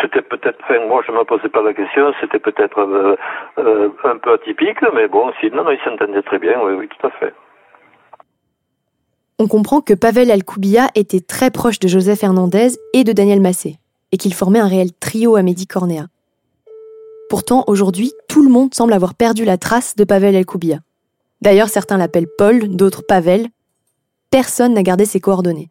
C'était 0.00 0.22
peut-être, 0.22 0.58
enfin, 0.62 0.86
moi 0.86 1.02
je 1.06 1.12
ne 1.12 1.18
me 1.18 1.24
posais 1.24 1.50
pas 1.50 1.60
la 1.60 1.74
question, 1.74 2.14
c'était 2.20 2.38
peut-être 2.38 2.78
euh, 2.78 3.16
euh, 3.58 3.90
un 4.04 4.16
peu 4.16 4.32
atypique, 4.32 4.78
mais 4.94 5.06
bon, 5.06 5.30
si, 5.38 5.50
non, 5.50 5.64
non, 5.64 5.70
il 5.70 5.80
s'entendait 5.84 6.22
très 6.22 6.38
bien, 6.38 6.58
oui, 6.62 6.72
oui, 6.72 6.88
tout 6.88 7.06
à 7.06 7.10
fait. 7.10 7.34
On 9.38 9.48
comprend 9.48 9.80
que 9.80 9.92
Pavel 9.92 10.30
Alkoubia 10.30 10.86
était 10.94 11.20
très 11.20 11.50
proche 11.50 11.78
de 11.78 11.88
Joseph 11.88 12.22
Hernandez 12.22 12.68
et 12.94 13.04
de 13.04 13.12
Daniel 13.12 13.40
Massé. 13.40 13.76
et 14.12 14.18
qu'ils 14.18 14.34
formaient 14.34 14.60
un 14.60 14.68
réel 14.68 14.92
trio 14.92 15.36
à 15.36 15.42
Mehdi 15.42 15.66
Cornéa. 15.66 16.04
Pourtant, 17.28 17.64
aujourd'hui, 17.66 18.12
tout 18.28 18.44
le 18.44 18.50
monde 18.50 18.74
semble 18.74 18.92
avoir 18.92 19.14
perdu 19.14 19.44
la 19.44 19.56
trace 19.56 19.96
de 19.96 20.04
Pavel 20.04 20.34
El-Koubia. 20.34 20.76
D'ailleurs, 21.42 21.68
certains 21.68 21.96
l'appellent 21.96 22.28
Paul, 22.38 22.68
d'autres 22.68 23.02
Pavel. 23.02 23.48
Personne 24.30 24.74
n'a 24.74 24.84
gardé 24.84 25.04
ses 25.04 25.18
coordonnées. 25.18 25.70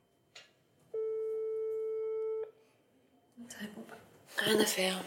Rien 4.38 4.60
à 4.60 4.66
faire. 4.66 5.02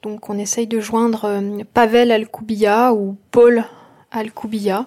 Donc 0.00 0.30
on 0.30 0.38
essaye 0.38 0.66
de 0.66 0.80
joindre 0.80 1.26
euh, 1.26 1.62
Pavel 1.74 2.10
Al-Koubia 2.10 2.94
ou 2.94 3.18
Paul 3.30 3.64
Al-Koubia. 4.10 4.86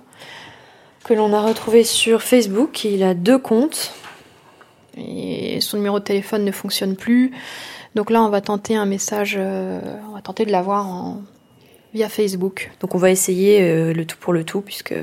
Que 1.04 1.14
l'on 1.14 1.34
a 1.34 1.42
retrouvé 1.42 1.84
sur 1.84 2.24
Facebook. 2.24 2.84
Il 2.84 3.04
a 3.04 3.14
deux 3.14 3.38
comptes. 3.38 3.94
Et 4.98 5.62
son 5.62 5.78
numéro 5.78 6.00
de 6.00 6.04
téléphone 6.04 6.46
ne 6.46 6.52
fonctionne 6.52 6.96
plus. 6.96 7.32
Donc 7.94 8.10
là, 8.10 8.24
on 8.24 8.30
va 8.30 8.42
tenter 8.42 8.76
un 8.76 8.88
message, 8.88 9.36
euh, 9.38 9.80
on 10.10 10.16
va 10.16 10.22
tenter 10.22 10.46
de 10.46 10.52
l'avoir 10.52 10.88
en... 10.88 11.22
via 11.94 12.10
Facebook. 12.10 12.72
Donc 12.80 12.96
on 12.96 12.98
va 12.98 13.10
essayer 13.12 13.62
euh, 13.62 13.94
le 13.94 14.06
tout 14.06 14.18
pour 14.20 14.34
le 14.34 14.44
tout, 14.44 14.62
puisque 14.62 14.96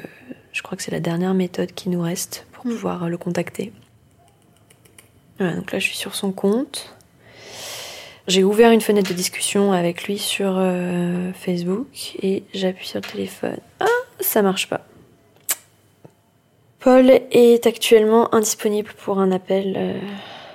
je 0.53 0.63
crois 0.63 0.77
que 0.77 0.83
c'est 0.83 0.91
la 0.91 1.01
dernière 1.01 1.35
méthode 1.35 1.73
qui 1.73 1.89
nous 1.89 2.03
reste 2.03 2.47
pour 2.53 2.67
Mm. 2.67 2.71
pouvoir 2.71 3.09
le 3.09 3.17
contacter. 3.17 3.73
Voilà, 5.39 5.55
donc 5.57 5.73
là, 5.73 5.79
je 5.79 5.85
suis 5.87 5.97
sur 5.97 6.15
son 6.15 6.33
compte. 6.33 6.95
J'ai 8.29 8.45
ouvert 8.45 8.71
une 8.71 8.83
fenêtre 8.83 9.09
de 9.09 9.15
discussion 9.15 9.73
avec 9.73 10.05
lui 10.05 10.19
sur 10.19 10.55
euh, 10.59 11.33
Facebook 11.33 12.17
et 12.23 12.43
j'appuie 12.53 12.87
sur 12.87 13.01
le 13.01 13.09
téléphone. 13.09 13.57
Ah, 13.81 13.87
ça 14.21 14.43
marche 14.43 14.69
pas. 14.69 14.83
Paul 16.81 17.11
est 17.31 17.67
actuellement 17.67 18.35
indisponible 18.35 18.91
pour 19.05 19.19
un 19.19 19.33
appel. 19.33 19.75
euh. 19.77 19.99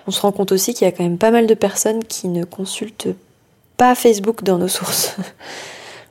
On 0.08 0.12
se 0.12 0.22
rend 0.22 0.32
compte 0.32 0.52
aussi 0.52 0.74
qu'il 0.74 0.86
y 0.86 0.88
a 0.88 0.92
quand 0.92 1.04
même 1.04 1.18
pas 1.18 1.32
mal 1.32 1.48
de 1.48 1.54
personnes 1.56 2.04
qui 2.04 2.28
ne 2.28 2.44
consultent 2.46 3.08
pas 3.78 3.96
Facebook 3.96 4.44
dans 4.44 4.58
nos 4.60 4.68
sources. 4.68 5.16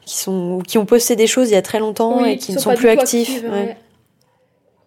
qui, 0.04 0.16
sont, 0.16 0.60
qui 0.66 0.78
ont 0.78 0.86
posté 0.86 1.16
des 1.16 1.26
choses 1.26 1.50
il 1.50 1.54
y 1.54 1.56
a 1.56 1.62
très 1.62 1.78
longtemps 1.78 2.24
et 2.24 2.36
qui 2.36 2.52
ne 2.52 2.58
sont 2.58 2.74
plus 2.74 2.88
actifs. 2.88 3.42
ouais. 3.42 3.76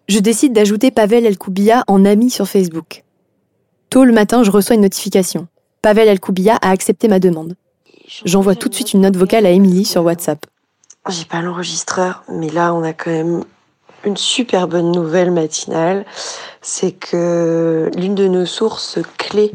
Je 0.08 0.20
décide 0.20 0.54
d'ajouter 0.54 0.90
Pavel 0.90 1.26
El-Koubia 1.26 1.84
en 1.88 2.06
ami 2.06 2.30
sur 2.30 2.48
Facebook. 2.48 3.04
Tôt 3.90 4.06
le 4.06 4.14
matin, 4.14 4.44
je 4.44 4.52
reçois 4.52 4.76
une 4.76 4.82
notification. 4.82 5.48
Pavel 5.82 6.08
El-Koubia 6.08 6.58
a 6.62 6.70
accepté 6.70 7.08
ma 7.08 7.20
demande. 7.20 7.56
J'envoie 8.24 8.56
tout 8.56 8.70
de 8.70 8.74
suite 8.74 8.94
une 8.94 9.02
note 9.02 9.18
vocale 9.18 9.46
à 9.46 9.50
Émilie 9.50 9.84
sur 9.84 10.04
WhatsApp. 10.04 10.46
J'ai 11.10 11.26
pas 11.26 11.42
l'enregistreur, 11.42 12.24
mais 12.30 12.50
là, 12.50 12.74
on 12.74 12.84
a 12.84 12.94
quand 12.94 13.12
même 13.12 13.44
une 14.06 14.16
super 14.16 14.70
bonne 14.70 14.92
nouvelle 14.92 15.32
matinale. 15.32 16.06
C'est 16.62 16.94
que 16.94 17.92
l'une 17.98 18.16
de 18.16 18.28
nos 18.28 18.46
sources 18.46 19.00
clés 19.18 19.52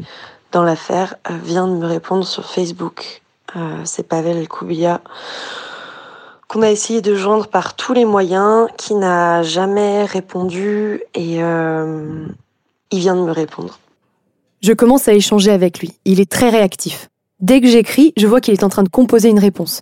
dans 0.51 0.63
l'affaire 0.63 1.15
vient 1.43 1.67
de 1.67 1.73
me 1.75 1.87
répondre 1.87 2.27
sur 2.27 2.45
Facebook. 2.47 3.22
Euh, 3.55 3.81
c'est 3.83 4.03
Pavel 4.03 4.37
El-Koubia 4.37 5.01
qu'on 6.53 6.61
a 6.61 6.69
essayé 6.69 7.01
de 7.01 7.15
joindre 7.15 7.47
par 7.47 7.75
tous 7.75 7.93
les 7.93 8.05
moyens, 8.05 8.67
qui 8.77 8.93
n'a 8.93 9.41
jamais 9.41 10.05
répondu 10.05 11.01
et 11.15 11.41
euh, 11.41 12.27
il 12.91 12.99
vient 12.99 13.15
de 13.15 13.21
me 13.21 13.31
répondre. 13.31 13.79
Je 14.61 14.71
commence 14.71 15.07
à 15.07 15.13
échanger 15.13 15.49
avec 15.51 15.79
lui. 15.79 15.93
Il 16.05 16.19
est 16.19 16.29
très 16.29 16.49
réactif. 16.49 17.09
Dès 17.39 17.59
que 17.59 17.67
j'écris, 17.67 18.13
je 18.17 18.27
vois 18.27 18.39
qu'il 18.39 18.53
est 18.53 18.63
en 18.63 18.69
train 18.69 18.83
de 18.83 18.89
composer 18.89 19.29
une 19.29 19.39
réponse. 19.39 19.81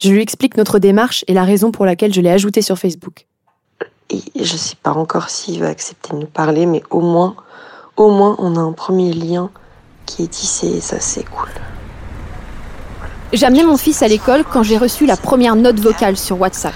Je 0.00 0.10
lui 0.10 0.22
explique 0.22 0.56
notre 0.56 0.78
démarche 0.78 1.26
et 1.28 1.34
la 1.34 1.44
raison 1.44 1.72
pour 1.72 1.84
laquelle 1.84 2.14
je 2.14 2.22
l'ai 2.22 2.30
ajouté 2.30 2.62
sur 2.62 2.78
Facebook. 2.78 3.26
Et 4.08 4.22
je 4.34 4.56
sais 4.56 4.76
pas 4.82 4.92
encore 4.92 5.28
s'il 5.28 5.60
va 5.60 5.68
accepter 5.68 6.14
de 6.14 6.20
nous 6.20 6.26
parler, 6.26 6.64
mais 6.64 6.82
au 6.88 7.00
moins, 7.00 7.36
au 7.98 8.10
moins, 8.10 8.34
on 8.38 8.56
a 8.56 8.60
un 8.60 8.72
premier 8.72 9.12
lien 9.12 9.50
qui 10.06 10.22
est 10.22 10.28
tissé 10.28 10.68
et 10.68 10.80
ça, 10.80 11.00
c'est 11.00 11.24
cool. 11.24 11.50
J'amenais 13.32 13.62
mon 13.62 13.76
fils 13.76 14.02
à 14.02 14.08
l'école 14.08 14.42
quand 14.42 14.62
j'ai 14.62 14.78
reçu 14.78 15.04
la 15.04 15.16
première 15.16 15.54
note 15.54 15.78
vocale 15.78 16.16
sur 16.16 16.40
WhatsApp. 16.40 16.72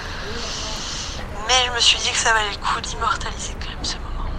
Mais 1.47 1.53
je 1.67 1.75
me 1.75 1.79
suis 1.79 1.97
dit 1.97 2.11
que 2.11 2.17
ça 2.17 2.29
valait 2.31 2.51
le 2.51 2.57
coup 2.57 2.79
d'immortaliser 2.79 3.53
quand 3.59 3.69
même 3.69 3.77
ce 3.81 3.95
moment. 3.95 4.29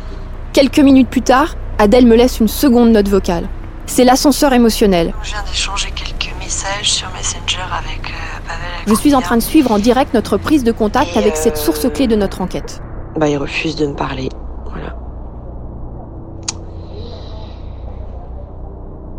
Quelques 0.53 0.79
minutes 0.79 1.09
plus 1.09 1.23
tard, 1.23 1.57
Adèle 1.79 2.07
me 2.07 2.15
laisse 2.15 2.39
une 2.39 2.47
seconde 2.47 2.91
note 2.93 3.09
vocale. 3.09 3.49
C'est 3.87 4.05
l'ascenseur 4.05 4.53
émotionnel. 4.53 5.13
Je 5.25 5.31
viens 5.31 5.43
d'échanger 5.43 5.91
quelques 5.91 6.33
messages 6.39 6.93
sur 6.93 7.09
Messenger 7.11 7.65
avec 7.77 8.09
euh, 8.11 8.49
Pavel. 8.49 8.69
Je 8.87 8.95
suis 8.95 9.15
en 9.17 9.21
train 9.21 9.37
de 9.37 9.43
suivre 9.43 9.73
en 9.73 9.81
direct 9.81 10.15
notre 10.15 10.37
prise 10.37 10.63
de 10.63 10.73
contact 10.73 11.17
Et 11.17 11.19
avec 11.19 11.35
euh, 11.35 11.39
cette 11.39 11.57
source 11.57 11.89
clé 11.93 12.07
de 12.07 12.15
notre 12.15 12.41
enquête. 12.41 12.81
Bah, 13.17 13.29
il 13.29 13.39
refuse 13.39 13.75
de 13.75 13.89
me 13.89 13.95
parler. 13.95 14.29
Voilà. 14.71 14.95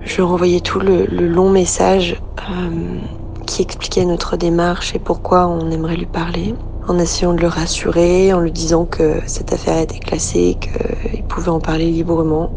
Je 0.05 0.21
ai 0.21 0.23
renvoyé 0.23 0.61
tout 0.61 0.79
le, 0.79 1.05
long 1.07 1.49
message 1.49 2.15
euh, 2.47 2.99
qui 3.47 3.63
expliquait 3.63 4.05
notre 4.05 4.37
démarche 4.37 4.93
et 4.93 4.99
pourquoi 4.99 5.47
on 5.47 5.71
aimerait 5.71 5.97
lui 5.97 6.05
parler, 6.05 6.53
en 6.87 6.99
essayant 6.99 7.33
de 7.33 7.41
le 7.41 7.47
rassurer, 7.47 8.31
en 8.31 8.39
lui 8.39 8.51
disant 8.51 8.85
que 8.85 9.19
cette 9.25 9.51
affaire 9.51 9.79
était 9.79 9.97
classée, 9.97 10.59
qu'il 10.61 11.23
pouvait 11.23 11.49
en 11.49 11.59
parler 11.59 11.87
librement. 11.87 12.51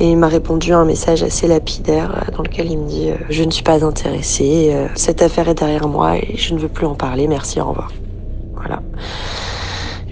Et 0.00 0.10
il 0.10 0.16
m'a 0.16 0.26
répondu 0.26 0.72
à 0.72 0.78
un 0.78 0.84
message 0.84 1.22
assez 1.22 1.46
lapidaire 1.46 2.10
euh, 2.16 2.36
dans 2.36 2.42
lequel 2.42 2.68
il 2.68 2.78
me 2.78 2.88
dit 2.88 3.10
euh, 3.10 3.16
Je 3.28 3.44
ne 3.44 3.52
suis 3.52 3.62
pas 3.62 3.84
intéressé, 3.84 4.76
cette 4.96 5.22
affaire 5.22 5.48
est 5.48 5.54
derrière 5.54 5.86
moi 5.86 6.16
et 6.16 6.36
je 6.36 6.54
ne 6.54 6.58
veux 6.58 6.68
plus 6.68 6.86
en 6.86 6.96
parler, 6.96 7.28
merci, 7.28 7.60
au 7.60 7.66
revoir. 7.66 7.92
Voilà. 8.56 8.82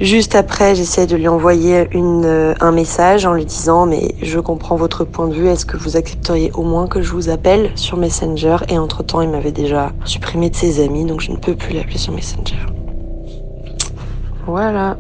Juste 0.01 0.37
après, 0.37 0.77
j'essaie 0.77 1.09
de 1.09 1.17
lui 1.17 1.27
envoyer 1.27 1.89
euh, 1.93 2.55
un 2.61 2.71
message 2.71 3.27
en 3.27 3.35
lui 3.35 3.45
disant 3.45 3.85
mais 3.85 4.15
je 4.23 4.39
comprends 4.39 4.77
votre 4.77 5.05
point 5.05 5.27
de 5.27 5.35
vue, 5.35 5.49
est-ce 5.49 5.67
que 5.67 5.77
vous 5.77 5.97
accepteriez 5.97 6.53
au 6.55 6.63
moins 6.63 6.87
que 6.87 7.03
je 7.03 7.11
vous 7.11 7.31
appelle 7.31 7.73
sur 7.75 7.97
Messenger? 7.97 8.59
Et 8.69 8.79
entre-temps, 8.79 9.23
il 9.23 9.29
m'avait 9.29 9.51
déjà 9.51 9.93
supprimé 10.05 10.51
de 10.51 10.57
ses 10.57 10.85
amis, 10.85 11.05
donc 11.05 11.21
je 11.21 11.33
ne 11.33 11.37
peux 11.37 11.57
plus 11.57 11.75
l'appeler 11.75 11.99
sur 11.99 12.13
Messenger. 12.13 12.55
Voilà. 14.47 14.99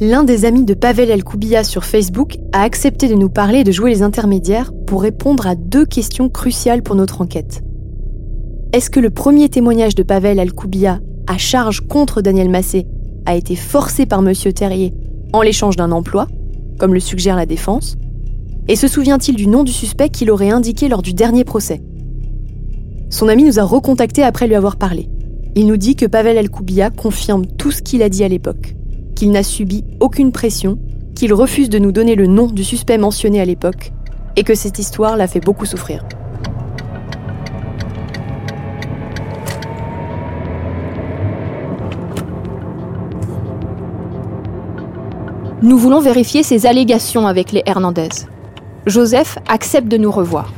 L'un 0.00 0.24
des 0.24 0.44
amis 0.44 0.64
de 0.64 0.74
Pavel 0.74 1.08
El-Koubia 1.08 1.62
sur 1.62 1.84
Facebook 1.84 2.38
a 2.52 2.62
accepté 2.62 3.06
de 3.06 3.14
nous 3.14 3.30
parler 3.30 3.60
et 3.60 3.64
de 3.64 3.70
jouer 3.70 3.90
les 3.90 4.02
intermédiaires 4.02 4.72
pour 4.88 5.02
répondre 5.02 5.46
à 5.46 5.54
deux 5.54 5.86
questions 5.86 6.28
cruciales 6.28 6.82
pour 6.82 6.96
notre 6.96 7.20
enquête. 7.20 7.62
Est-ce 8.72 8.90
que 8.90 8.98
le 8.98 9.10
premier 9.10 9.48
témoignage 9.48 9.94
de 9.94 10.02
Pavel 10.02 10.40
El-Koubia 10.40 10.98
à 11.28 11.38
charge 11.38 11.80
contre 11.86 12.20
Daniel 12.20 12.50
Massé 12.50 12.86
a 13.26 13.34
été 13.34 13.56
forcé 13.56 14.06
par 14.06 14.22
Monsieur 14.22 14.52
Terrier 14.52 14.92
en 15.32 15.42
l'échange 15.42 15.76
d'un 15.76 15.92
emploi, 15.92 16.28
comme 16.78 16.94
le 16.94 17.00
suggère 17.00 17.36
la 17.36 17.46
défense 17.46 17.96
Et 18.68 18.76
se 18.76 18.88
souvient-il 18.88 19.36
du 19.36 19.46
nom 19.46 19.64
du 19.64 19.72
suspect 19.72 20.08
qu'il 20.08 20.30
aurait 20.30 20.50
indiqué 20.50 20.88
lors 20.88 21.02
du 21.02 21.14
dernier 21.14 21.44
procès? 21.44 21.82
Son 23.10 23.28
ami 23.28 23.44
nous 23.44 23.58
a 23.58 23.64
recontactés 23.64 24.22
après 24.22 24.46
lui 24.46 24.54
avoir 24.54 24.76
parlé. 24.76 25.08
Il 25.54 25.66
nous 25.66 25.76
dit 25.76 25.94
que 25.94 26.06
Pavel 26.06 26.36
El-Koubia 26.36 26.90
confirme 26.90 27.46
tout 27.46 27.70
ce 27.70 27.82
qu'il 27.82 28.02
a 28.02 28.08
dit 28.08 28.24
à 28.24 28.28
l'époque 28.28 28.74
qu'il 29.14 29.30
n'a 29.30 29.42
subi 29.42 29.84
aucune 30.00 30.32
pression, 30.32 30.78
qu'il 31.14 31.32
refuse 31.32 31.68
de 31.68 31.78
nous 31.78 31.92
donner 31.92 32.16
le 32.16 32.26
nom 32.26 32.46
du 32.46 32.64
suspect 32.64 32.98
mentionné 32.98 33.40
à 33.40 33.44
l'époque, 33.44 33.92
et 34.36 34.42
que 34.42 34.54
cette 34.54 34.78
histoire 34.78 35.16
l'a 35.16 35.28
fait 35.28 35.40
beaucoup 35.40 35.66
souffrir. 35.66 36.04
Nous 45.64 45.78
voulons 45.78 46.00
vérifier 46.00 46.42
ces 46.42 46.66
allégations 46.66 47.26
avec 47.26 47.50
les 47.50 47.62
Hernandez. 47.64 48.10
Joseph 48.84 49.38
accepte 49.48 49.88
de 49.88 49.96
nous 49.96 50.10
revoir. 50.10 50.52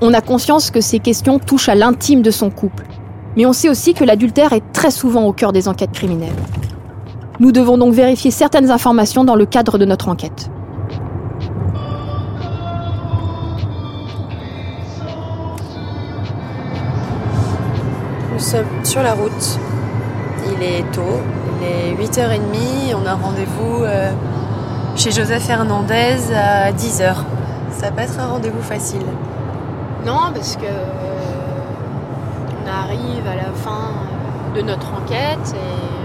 On 0.00 0.12
a 0.12 0.20
conscience 0.20 0.72
que 0.72 0.80
ces 0.80 0.98
questions 0.98 1.38
touchent 1.38 1.68
à 1.68 1.76
l'intime 1.76 2.22
de 2.22 2.32
son 2.32 2.50
couple, 2.50 2.82
mais 3.36 3.46
on 3.46 3.52
sait 3.52 3.68
aussi 3.68 3.94
que 3.94 4.02
l'adultère 4.02 4.52
est 4.52 4.64
très 4.72 4.90
souvent 4.90 5.22
au 5.26 5.32
cœur 5.32 5.52
des 5.52 5.68
enquêtes 5.68 5.92
criminelles. 5.92 6.34
Nous 7.38 7.52
devons 7.52 7.78
donc 7.78 7.94
vérifier 7.94 8.32
certaines 8.32 8.72
informations 8.72 9.22
dans 9.22 9.36
le 9.36 9.46
cadre 9.46 9.78
de 9.78 9.84
notre 9.84 10.08
enquête. 10.08 10.50
Nous 18.32 18.40
sommes 18.40 18.66
sur 18.82 19.04
la 19.04 19.14
route. 19.14 19.60
Il 20.52 20.64
est 20.64 20.84
tôt, 20.90 21.20
il 21.60 21.66
est 21.66 22.06
8h30. 22.06 22.94
On 23.02 23.06
a 23.06 23.14
rendez-vous 23.14 23.82
euh, 23.82 24.10
chez 24.96 25.10
Joseph 25.10 25.48
Hernandez 25.48 26.32
à 26.34 26.72
10h. 26.72 27.14
Ça 27.70 27.86
va 27.86 27.92
pas 27.92 28.02
être 28.02 28.18
un 28.18 28.26
rendez-vous 28.26 28.62
facile. 28.62 29.04
Non, 30.04 30.32
parce 30.34 30.56
que 30.56 30.64
euh, 30.64 31.06
on 32.64 32.68
arrive 32.68 33.26
à 33.26 33.36
la 33.36 33.52
fin 33.54 33.90
de 34.54 34.62
notre 34.62 34.86
enquête 34.94 35.54
et 35.54 35.96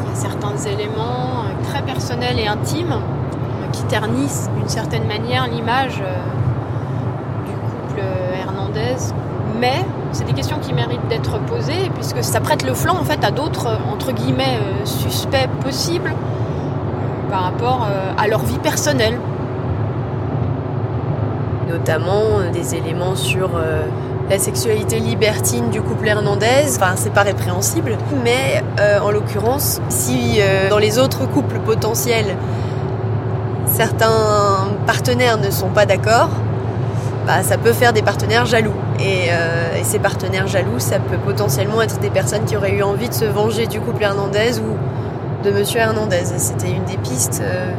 il 0.00 0.08
y 0.08 0.12
a 0.12 0.14
certains 0.14 0.56
éléments 0.56 1.44
euh, 1.44 1.64
très 1.68 1.82
personnels 1.82 2.38
et 2.38 2.46
intimes 2.46 2.92
euh, 2.92 3.70
qui 3.72 3.82
ternissent 3.84 4.48
d'une 4.56 4.68
certaine 4.68 5.06
manière 5.06 5.46
l'image 5.46 6.00
euh, 6.00 7.46
du 7.46 7.52
couple 7.52 8.00
Hernandez. 8.34 9.12
Mais 9.60 9.84
c'est 10.12 10.24
des 10.24 10.32
questions 10.32 10.58
qui 10.58 10.72
méritent 10.72 11.06
d'être 11.08 11.38
posées 11.40 11.90
puisque 11.94 12.22
ça 12.22 12.40
prête 12.40 12.64
le 12.64 12.74
flanc 12.74 12.96
en 12.98 13.04
fait 13.04 13.22
à 13.24 13.30
d'autres 13.30 13.66
euh, 13.66 13.92
entre 13.92 14.12
guillemets 14.12 14.58
euh, 14.60 14.84
suspects 14.84 15.48
possibles 15.62 16.12
euh, 16.12 17.30
par 17.30 17.42
rapport 17.42 17.86
à 18.16 18.26
leur 18.26 18.40
vie 18.40 18.58
personnelle. 18.58 19.18
notamment 21.68 22.50
des 22.50 22.74
éléments 22.74 23.14
sur 23.14 23.50
la 24.30 24.38
sexualité 24.38 24.98
libertine 24.98 25.68
du 25.68 25.82
couple 25.82 26.08
Hernandez. 26.08 26.64
Enfin, 26.74 26.94
c'est 26.96 27.12
pas 27.12 27.24
répréhensible, 27.24 27.98
mais 28.24 28.64
en 29.02 29.10
l'occurrence, 29.10 29.82
si 29.90 30.40
dans 30.70 30.78
les 30.78 30.98
autres 30.98 31.26
couples 31.26 31.58
potentiels, 31.58 32.34
certains 33.66 34.68
partenaires 34.86 35.36
ne 35.36 35.50
sont 35.50 35.68
pas 35.68 35.84
d'accord, 35.84 36.30
bah, 37.26 37.42
ça 37.42 37.58
peut 37.58 37.74
faire 37.74 37.92
des 37.92 38.00
partenaires 38.00 38.46
jaloux. 38.46 38.72
Euh, 39.00 39.76
et, 39.78 39.84
ces 39.84 39.98
partenaires 39.98 40.46
jaloux, 40.46 40.78
ça 40.78 40.98
peut 40.98 41.18
potentiellement 41.18 41.80
être 41.82 41.98
des 42.00 42.10
personnes 42.10 42.44
qui 42.44 42.56
auraient 42.56 42.72
eu 42.72 42.82
envie 42.82 43.08
de 43.08 43.14
se 43.14 43.24
venger 43.24 43.66
du 43.66 43.80
couple 43.80 44.02
Hernandez 44.02 44.58
ou 44.58 45.44
de 45.44 45.50
Monsieur 45.52 45.80
Hernandez. 45.80 46.24
C'était 46.36 46.70
une 46.70 46.84
des 46.84 46.96
pistes 46.96 47.40
euh, 47.42 47.70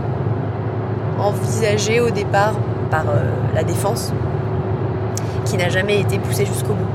envisagées 1.20 2.00
au 2.00 2.10
départ 2.10 2.54
par 2.90 3.10
euh, 3.10 3.32
la 3.54 3.64
défense, 3.64 4.14
qui 5.46 5.58
n'a 5.58 5.70
jamais 5.70 6.00
été 6.00 6.20
poussée 6.20 6.46
jusqu'au 6.46 6.74
bout. 6.74 6.88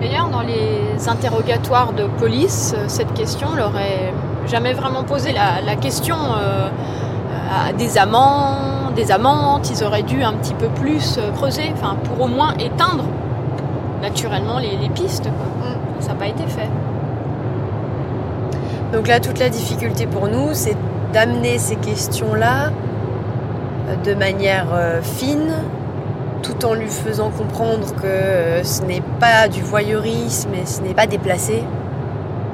D'ailleurs, 0.00 0.28
dans 0.28 0.42
les 0.42 1.08
interrogatoires 1.08 1.92
de 1.92 2.04
police, 2.18 2.74
cette 2.88 3.12
question 3.14 3.54
leur 3.54 3.76
est 3.78 4.12
jamais 4.48 4.72
vraiment 4.72 5.04
posée. 5.04 5.32
La, 5.32 5.76
question 5.76 6.16
à 6.16 7.72
des 7.72 7.98
amants, 7.98 8.71
des 8.92 9.10
amantes, 9.10 9.70
ils 9.70 9.84
auraient 9.84 10.02
dû 10.02 10.22
un 10.22 10.34
petit 10.34 10.54
peu 10.54 10.68
plus 10.68 11.18
euh, 11.18 11.30
creuser, 11.32 11.72
enfin, 11.74 11.96
pour 12.04 12.24
au 12.24 12.28
moins 12.28 12.54
éteindre 12.58 13.04
naturellement 14.00 14.58
les, 14.58 14.88
pistes. 14.90 15.26
Mm. 15.26 16.00
Ça 16.00 16.08
n'a 16.08 16.14
pas 16.14 16.26
été 16.26 16.44
fait. 16.46 16.68
Donc 18.92 19.08
là, 19.08 19.20
toute 19.20 19.38
la 19.38 19.48
difficulté 19.48 20.06
pour 20.06 20.28
nous, 20.28 20.48
c'est 20.52 20.76
d'amener 21.12 21.58
ces 21.58 21.76
questions-là 21.76 22.70
euh, 23.88 23.96
de 24.04 24.14
manière 24.14 24.66
euh, 24.72 25.00
fine, 25.00 25.54
tout 26.42 26.64
en 26.66 26.74
lui 26.74 26.88
faisant 26.88 27.30
comprendre 27.30 27.94
que 28.02 28.64
ce 28.64 28.82
n'est 28.82 29.02
pas 29.20 29.48
du 29.48 29.62
voyeurisme 29.62 30.50
et 30.54 30.66
ce 30.66 30.80
n'est 30.82 30.94
pas 30.94 31.06
déplacé 31.06 31.62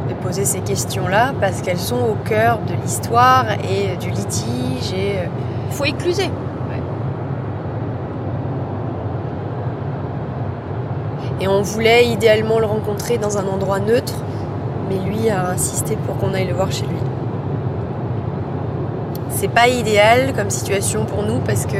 de 0.08 0.14
poser 0.14 0.44
ces 0.44 0.60
questions-là 0.60 1.32
parce 1.40 1.62
qu'elles 1.62 1.78
sont 1.78 1.96
au 1.96 2.16
cœur 2.28 2.60
de 2.66 2.74
l'histoire 2.82 3.46
et 3.64 3.96
du 3.96 4.10
litige 4.10 4.92
et 4.92 5.18
faut 5.70 5.84
écluser. 5.84 6.30
Et 11.40 11.46
on 11.46 11.62
voulait 11.62 12.06
idéalement 12.06 12.58
le 12.58 12.66
rencontrer 12.66 13.16
dans 13.16 13.38
un 13.38 13.46
endroit 13.46 13.78
neutre, 13.78 14.24
mais 14.88 14.98
lui 14.98 15.30
a 15.30 15.50
insisté 15.50 15.96
pour 16.04 16.16
qu'on 16.18 16.34
aille 16.34 16.48
le 16.48 16.54
voir 16.54 16.72
chez 16.72 16.84
lui. 16.86 16.96
C'est 19.30 19.48
pas 19.48 19.68
idéal 19.68 20.32
comme 20.34 20.50
situation 20.50 21.04
pour 21.04 21.22
nous 21.22 21.38
parce 21.38 21.64
que 21.64 21.76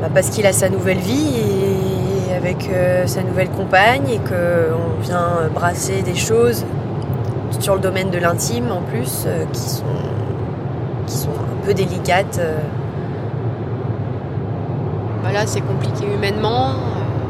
bah, 0.00 0.08
parce 0.12 0.30
qu'il 0.30 0.46
a 0.46 0.52
sa 0.52 0.68
nouvelle 0.68 0.98
vie 0.98 1.36
et 1.36 2.34
avec 2.34 2.68
euh, 2.72 3.06
sa 3.06 3.22
nouvelle 3.22 3.50
compagne 3.50 4.08
et 4.08 4.18
qu'on 4.18 5.00
vient 5.00 5.48
brasser 5.54 6.02
des 6.02 6.16
choses 6.16 6.64
sur 7.60 7.74
le 7.74 7.80
domaine 7.80 8.10
de 8.10 8.18
l'intime 8.18 8.72
en 8.72 8.80
plus 8.80 9.24
euh, 9.26 9.44
qui 9.52 9.60
sont 9.60 9.84
peu 11.70 11.74
délicates. 11.74 12.38
Euh. 12.40 12.58
Voilà, 15.22 15.46
c'est 15.46 15.60
compliqué 15.60 16.04
humainement. 16.12 16.72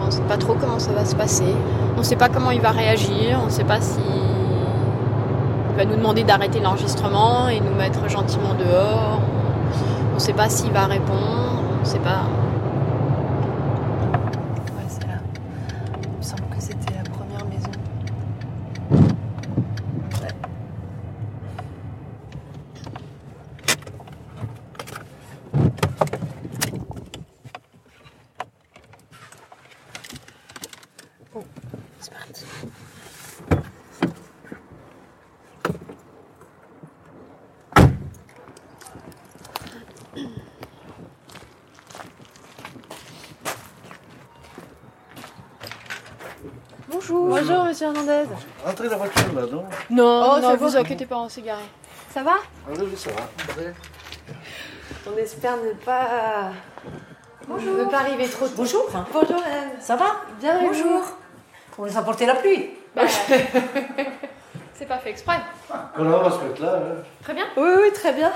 On 0.00 0.06
ne 0.06 0.10
sait 0.10 0.22
pas 0.22 0.38
trop 0.38 0.54
comment 0.54 0.78
ça 0.78 0.92
va 0.92 1.04
se 1.04 1.14
passer. 1.14 1.54
On 1.96 1.98
ne 1.98 2.04
sait 2.04 2.16
pas 2.16 2.28
comment 2.28 2.50
il 2.50 2.60
va 2.60 2.70
réagir. 2.70 3.38
On 3.42 3.46
ne 3.46 3.50
sait 3.50 3.64
pas 3.64 3.80
si 3.80 4.00
il 4.00 5.76
va 5.76 5.84
nous 5.84 5.96
demander 5.96 6.24
d'arrêter 6.24 6.60
l'enregistrement 6.60 7.48
et 7.48 7.60
nous 7.60 7.74
mettre 7.74 8.08
gentiment 8.08 8.54
dehors. 8.54 9.20
On 10.12 10.14
ne 10.14 10.20
sait 10.20 10.32
pas 10.32 10.48
s'il 10.48 10.72
va 10.72 10.86
répondre. 10.86 11.62
On 11.76 11.80
ne 11.80 11.84
sait 11.84 11.98
pas. 11.98 12.22
Rentrez 48.64 48.84
dans 48.84 48.90
la 48.90 48.96
voiture 48.96 49.34
là, 49.34 49.42
non 49.50 49.64
Non, 49.90 50.32
oh, 50.36 50.40
non, 50.40 50.56
vous 50.56 50.76
inquiétez 50.76 51.06
pas, 51.06 51.18
on 51.18 51.28
s'est 51.28 51.42
garé. 51.42 51.62
Ça 52.12 52.22
va 52.22 52.36
ah, 52.66 52.72
Oui, 52.78 52.96
ça 52.96 53.10
va. 53.10 53.62
On 55.06 55.16
espère 55.16 55.56
ne 55.56 55.72
pas. 55.84 56.50
Bonjour. 57.48 57.76
Ne 57.76 57.84
pas 57.84 58.00
arriver 58.00 58.26
trop 58.28 58.46
tôt. 58.46 58.54
Bonjour. 58.56 58.86
Bonjour, 59.12 59.40
madame. 59.40 59.70
Ça 59.80 59.96
va 59.96 60.16
Bien, 60.40 60.60
Bonjour. 60.60 61.02
On 61.78 61.84
les 61.84 61.96
a 61.96 62.02
porté 62.02 62.26
la 62.26 62.34
pluie. 62.34 62.70
Bah, 62.94 63.02
c'est 64.74 64.86
pas 64.86 64.98
fait 64.98 65.10
exprès. 65.10 65.40
on 65.96 66.04
va 66.04 66.30
se 66.30 66.44
mettre 66.44 66.62
là. 66.62 66.74
Hein. 66.76 67.02
Très 67.22 67.34
bien 67.34 67.46
Oui, 67.56 67.70
oui, 67.82 67.92
très 67.94 68.12
bien. 68.12 68.32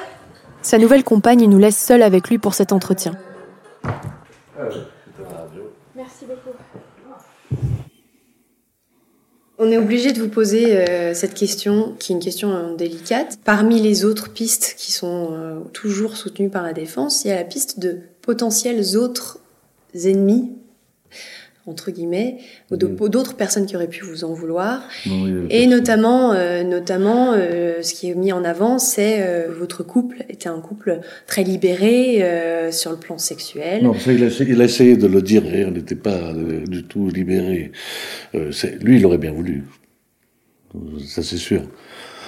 Sa 0.63 0.79
nouvelle 0.79 1.05
compagne 1.05 1.47
nous 1.47 1.59
laisse 1.59 1.79
seule 1.79 2.03
avec 2.03 2.31
lui 2.31 2.39
pour 2.39 2.55
cet 2.55 2.73
entretien. 2.73 3.13
Ah, 3.85 4.63
Merci 5.95 6.25
beaucoup. 6.25 6.57
On 9.57 9.71
est 9.71 9.79
obligé 9.79 10.13
de 10.13 10.21
vous 10.21 10.29
poser 10.29 10.77
euh, 10.77 11.15
cette 11.15 11.35
question, 11.35 11.95
qui 12.01 12.13
est 12.13 12.17
une 12.17 12.23
question 12.23 12.51
euh, 12.51 12.75
délicate. 12.75 13.39
Parmi 13.45 13.81
les 13.81 14.05
autres 14.05 14.33
pistes 14.33 14.75
qui 14.77 14.91
sont 14.91 15.29
euh, 15.31 15.61
toujours 15.73 16.17
soutenues 16.17 16.51
par 16.51 16.65
la 16.65 16.73
défense, 16.73 17.25
il 17.25 17.29
y 17.29 17.31
a 17.31 17.37
la 17.37 17.45
piste 17.45 17.79
de 17.79 18.01
potentiels 18.21 18.97
autres 18.97 19.39
ennemis 19.95 20.51
entre 21.67 21.91
guillemets, 21.91 22.37
ou 22.71 22.77
d'autres 23.09 23.37
personnes 23.37 23.67
qui 23.67 23.75
auraient 23.75 23.89
pu 23.89 24.05
vous 24.05 24.25
en 24.25 24.33
vouloir. 24.33 24.87
et 25.51 25.67
notamment, 25.67 26.33
euh, 26.33 26.63
notamment, 26.63 27.33
euh, 27.33 27.81
ce 27.83 27.95
qui 27.95 28.11
est 28.11 28.15
mis 28.15 28.33
en 28.33 28.45
avant, 28.45 28.79
c'est 28.79 29.23
euh, 29.23 29.49
votre 29.51 29.83
couple 29.83 30.25
était 30.29 30.49
un 30.49 30.61
couple 30.61 31.01
très 31.27 31.43
libéré 31.43 32.23
sur 32.71 32.91
le 32.91 32.99
plan 32.99 33.19
sexuel. 33.19 33.83
Non, 33.85 33.95
ça, 33.95 34.13
il, 34.13 34.25
a, 34.25 34.29
il, 34.29 34.61
a, 34.61 34.65
essayé 34.65 34.97
de 34.97 35.07
le 35.07 35.23
dire, 35.23 35.43
on 35.67 35.71
n'était 35.71 35.95
pas 35.95 36.33
du 36.35 36.85
tout 36.85 37.09
libéré. 37.09 37.73
lui, 38.33 38.99
il 38.99 39.07
aurait 39.07 39.19
bien 39.19 39.33
voulu. 39.33 39.65
Ça, 41.07 41.23
c'est 41.23 41.37
sûr. 41.37 41.63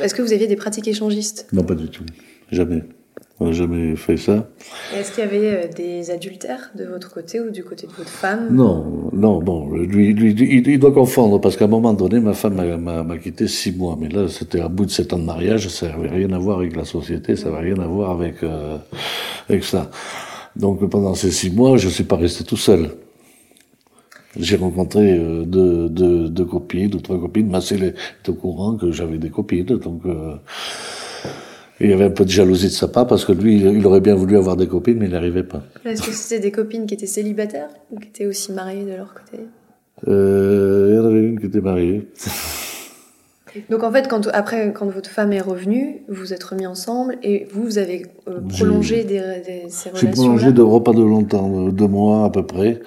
Est-ce 0.00 0.14
que 0.14 0.22
vous 0.22 0.32
aviez 0.32 0.46
des 0.46 0.56
pratiques 0.56 0.88
échangistes? 0.88 1.48
Non, 1.52 1.64
pas 1.64 1.74
du 1.74 1.88
tout. 1.88 2.04
Jamais. 2.52 2.82
On 3.38 3.46
n'a 3.46 3.52
jamais 3.52 3.96
fait 3.96 4.16
ça. 4.16 4.48
Est-ce 4.94 5.12
qu'il 5.12 5.22
y 5.22 5.26
avait 5.26 5.64
euh, 5.64 5.68
des 5.68 6.10
adultères 6.10 6.70
de 6.74 6.84
votre 6.84 7.12
côté 7.12 7.38
ou 7.38 7.50
du 7.50 7.64
côté 7.64 7.86
de 7.86 7.92
votre 7.92 8.08
femme? 8.08 8.48
Non, 8.50 9.10
non, 9.12 9.42
bon, 9.42 9.70
lui, 9.74 10.14
lui 10.14 10.34
il, 10.66 10.78
doit 10.78 10.92
confondre 10.92 11.38
parce 11.38 11.56
qu'à 11.58 11.66
un 11.66 11.68
moment 11.68 11.92
donné, 11.92 12.18
ma 12.18 12.32
femme 12.32 12.54
m'a 12.78 13.18
quitté 13.18 13.46
six 13.46 13.72
mois, 13.72 13.98
mais 14.00 14.08
là, 14.08 14.26
c'était 14.28 14.60
à 14.60 14.68
bout 14.68 14.86
de 14.86 14.90
sept 14.90 15.12
ans 15.12 15.18
de 15.18 15.24
mariage, 15.24 15.68
ça 15.68 15.88
n'avait 15.88 16.08
rien 16.08 16.32
à 16.32 16.38
voir 16.38 16.60
avec 16.60 16.74
la 16.74 16.86
société, 16.86 17.36
ça 17.36 17.50
n'avait 17.50 17.74
rien 17.74 17.82
à 17.82 17.86
voir 17.86 18.10
avec 18.12 18.42
euh, 18.42 18.78
avec 19.50 19.64
ça. 19.64 19.90
Donc 20.56 20.88
pendant 20.88 21.14
ces 21.14 21.30
six 21.30 21.50
mois, 21.50 21.76
je 21.76 21.88
ne 21.88 21.92
suis 21.92 22.04
pas 22.04 22.16
resté 22.16 22.42
tout 22.42 22.56
seul. 22.56 22.90
J'ai 24.38 24.56
rencontré 24.56 25.12
euh, 25.12 25.44
deux, 25.44 25.90
deux, 25.90 26.30
deux, 26.30 26.44
copines, 26.46 26.88
deux, 26.88 27.00
trois 27.00 27.20
copines. 27.20 27.50
Ma 27.50 27.58
est 27.58 28.28
au 28.28 28.34
courant 28.34 28.76
que 28.76 28.92
j'avais 28.92 29.18
des 29.18 29.30
copines, 29.30 29.64
donc 29.64 30.02
il 31.80 31.90
y 31.90 31.92
avait 31.92 32.04
un 32.04 32.10
peu 32.10 32.24
de 32.24 32.30
jalousie 32.30 32.66
de 32.66 32.72
sa 32.72 32.88
part 32.88 33.06
parce 33.06 33.24
que 33.24 33.32
lui, 33.32 33.60
il 33.60 33.86
aurait 33.86 34.00
bien 34.00 34.14
voulu 34.14 34.36
avoir 34.36 34.56
des 34.56 34.66
copines, 34.66 34.98
mais 34.98 35.06
il 35.06 35.12
n'arrivait 35.12 35.42
pas. 35.42 35.62
Est-ce 35.84 36.02
que 36.02 36.12
c'était 36.12 36.40
des 36.40 36.50
copines 36.50 36.86
qui 36.86 36.94
étaient 36.94 37.06
célibataires 37.06 37.68
ou 37.90 37.98
qui 37.98 38.08
étaient 38.08 38.26
aussi 38.26 38.52
mariées 38.52 38.84
de 38.84 38.96
leur 38.96 39.12
côté? 39.14 39.42
Euh, 40.08 40.88
Il 40.90 40.96
y 40.96 40.98
en 40.98 41.04
avait 41.04 41.22
une 41.22 41.38
qui 41.38 41.46
était 41.46 41.60
mariée. 41.60 42.08
Donc 43.70 43.82
en 43.82 43.90
fait, 43.90 44.08
quand, 44.08 44.26
après, 44.32 44.72
quand 44.72 44.86
votre 44.86 45.08
femme 45.08 45.32
est 45.32 45.40
revenue, 45.40 46.02
vous 46.08 46.16
vous 46.16 46.32
êtes 46.32 46.44
remis 46.44 46.66
ensemble 46.66 47.16
et 47.22 47.46
vous, 47.52 47.64
vous 47.64 47.78
avez 47.78 48.04
euh, 48.28 48.40
prolongé 48.48 49.04
des, 49.04 49.20
des, 49.44 49.64
ces 49.68 49.90
relations 49.90 49.94
J'ai 49.94 50.08
prolongé 50.08 50.52
de 50.52 50.62
repas 50.62 50.92
de 50.92 51.02
longtemps, 51.02 51.68
deux 51.70 51.86
mois 51.86 52.24
à 52.24 52.30
peu 52.30 52.44
près, 52.44 52.80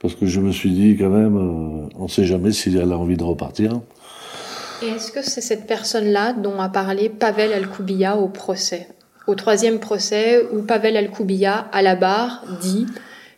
parce 0.00 0.14
que 0.14 0.26
je 0.26 0.40
me 0.40 0.50
suis 0.50 0.70
dit 0.70 0.96
quand 0.96 1.10
même, 1.10 1.36
euh, 1.36 1.88
on 1.96 2.04
ne 2.04 2.08
sait 2.08 2.24
jamais 2.24 2.50
si 2.52 2.76
elle 2.76 2.92
a 2.92 2.98
envie 2.98 3.16
de 3.16 3.24
repartir. 3.24 3.80
Et 4.82 4.88
est-ce 4.88 5.10
que 5.10 5.22
c'est 5.22 5.40
cette 5.40 5.66
personne-là 5.66 6.34
dont 6.34 6.60
a 6.60 6.68
parlé 6.68 7.08
Pavel 7.08 7.52
Alkoubiya 7.52 8.16
au 8.16 8.28
procès 8.28 8.88
Au 9.26 9.34
troisième 9.34 9.78
procès 9.78 10.46
où 10.52 10.62
Pavel 10.62 10.96
Alkoubiya, 10.96 11.68
à 11.72 11.82
la 11.82 11.96
barre, 11.96 12.44
dit 12.60 12.86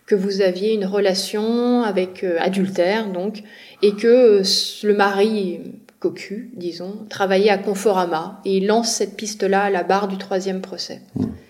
que 0.06 0.14
vous 0.14 0.40
aviez 0.40 0.74
une 0.74 0.86
relation 0.86 1.82
avec 1.82 2.24
euh, 2.24 2.38
adultère, 2.40 3.12
donc, 3.12 3.42
et 3.82 3.92
que 3.92 4.40
euh, 4.40 4.42
le 4.82 4.94
mari 4.94 5.60
cocu, 6.00 6.50
disons, 6.56 6.94
travaillait 7.08 7.50
à 7.50 7.58
Conforama 7.58 8.40
et 8.44 8.58
il 8.58 8.66
lance 8.66 8.88
cette 8.88 9.16
piste-là 9.16 9.64
à 9.64 9.70
la 9.70 9.82
barre 9.82 10.08
du 10.08 10.16
troisième 10.16 10.60
procès. 10.60 11.00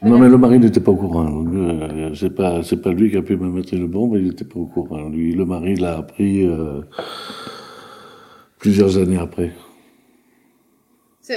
Non, 0.02 0.18
mais 0.18 0.28
le 0.28 0.38
mari 0.38 0.58
n'était 0.58 0.80
pas 0.80 0.92
au 0.92 0.96
courant. 0.96 1.44
Euh, 1.54 2.14
C'est 2.14 2.34
pas, 2.34 2.62
c'est 2.62 2.78
pas 2.78 2.90
lui 2.90 3.10
qui 3.10 3.16
a 3.16 3.22
pu 3.22 3.36
me 3.36 3.50
mettre 3.50 3.74
le 3.74 3.86
bon, 3.86 4.08
mais 4.08 4.18
il 4.20 4.28
n'était 4.28 4.44
pas 4.44 4.58
au 4.58 4.66
courant. 4.66 5.08
Lui, 5.08 5.34
le 5.34 5.44
mari 5.44 5.76
l'a 5.76 5.98
appris 5.98 6.46
euh, 6.46 6.80
plusieurs 8.58 8.96
années 8.96 9.18
après. 9.18 9.52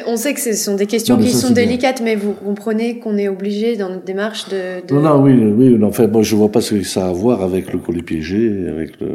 On 0.07 0.15
sait 0.15 0.33
que 0.33 0.39
ce 0.39 0.53
sont 0.53 0.75
des 0.75 0.85
questions 0.85 1.17
Non, 1.17 1.23
qui 1.23 1.31
ça, 1.31 1.47
sont 1.47 1.53
bien. 1.53 1.65
délicates, 1.65 2.01
mais 2.01 2.15
vous 2.15 2.33
comprenez 2.33 2.99
qu'on 2.99 3.17
est 3.17 3.27
obligé 3.27 3.75
dans 3.75 3.89
notre 3.89 4.05
démarche 4.05 4.47
de. 4.49 4.85
de- 4.87 4.93
Non, 4.93 5.01
non, 5.01 5.21
oui, 5.23 5.33
oui. 5.33 5.77
non, 5.77 5.87
Enfin, 5.87 6.07
moi, 6.07 6.21
je 6.23 6.35
vois 6.35 6.49
pas 6.49 6.61
ce 6.61 6.75
que 6.75 6.83
ça 6.83 7.07
a 7.07 7.09
à 7.09 7.13
voir 7.13 7.41
avec 7.41 7.73
le 7.73 7.79
colis 7.79 8.01
piégé, 8.01 8.67
avec 8.69 8.99
le. 9.01 9.07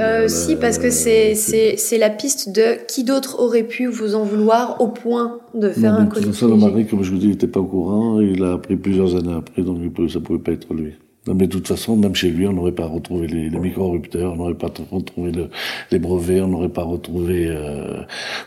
Euh, 0.00 0.22
la- 0.22 0.28
si, 0.28 0.56
parce 0.56 0.78
que 0.78 0.90
c'est 0.90 1.34
c'est 1.34 1.76
c'est 1.76 1.98
la 1.98 2.08
piste 2.08 2.50
de 2.50 2.78
qui 2.88 3.04
d'autre 3.04 3.40
aurait 3.40 3.62
pu 3.64 3.86
vous 3.86 4.14
en 4.14 4.24
vouloir 4.24 4.80
au 4.80 4.88
point 4.88 5.38
de 5.54 5.68
faire 5.70 5.92
Non, 5.94 6.00
un 6.00 6.06
colis 6.06 6.24
tout 6.26 6.32
ça, 6.32 6.46
le 6.46 6.52
piégé. 6.54 6.66
mari, 6.70 6.86
comme 6.86 7.02
je 7.02 7.10
vous 7.10 7.18
dis, 7.18 7.26
il 7.26 7.30
n'était 7.32 7.46
pas 7.46 7.60
au 7.60 7.64
courant. 7.66 8.20
Il 8.20 8.40
l'a 8.40 8.52
appris 8.54 8.76
plusieurs 8.76 9.14
années 9.16 9.34
après, 9.36 9.62
donc 9.62 9.78
ça 10.10 10.20
pouvait 10.20 10.38
pas 10.38 10.52
être 10.52 10.72
lui. 10.72 10.92
Non, 11.26 11.34
mais 11.34 11.46
de 11.46 11.52
toute 11.52 11.68
façon, 11.68 11.96
même 11.96 12.14
chez 12.14 12.30
lui, 12.30 12.46
on 12.46 12.54
n'aurait 12.54 12.72
pas 12.72 12.86
retrouvé 12.86 13.26
les, 13.26 13.50
les 13.50 13.58
micro-rupteurs, 13.58 14.32
on 14.32 14.36
n'aurait 14.36 14.54
pas 14.54 14.72
retrouvé 14.90 15.30
le- 15.32 15.48
les 15.90 15.98
brevets, 15.98 16.40
on 16.40 16.48
n'aurait 16.48 16.70
pas 16.70 16.84
retrouvé 16.84 17.48
euh, 17.48 18.00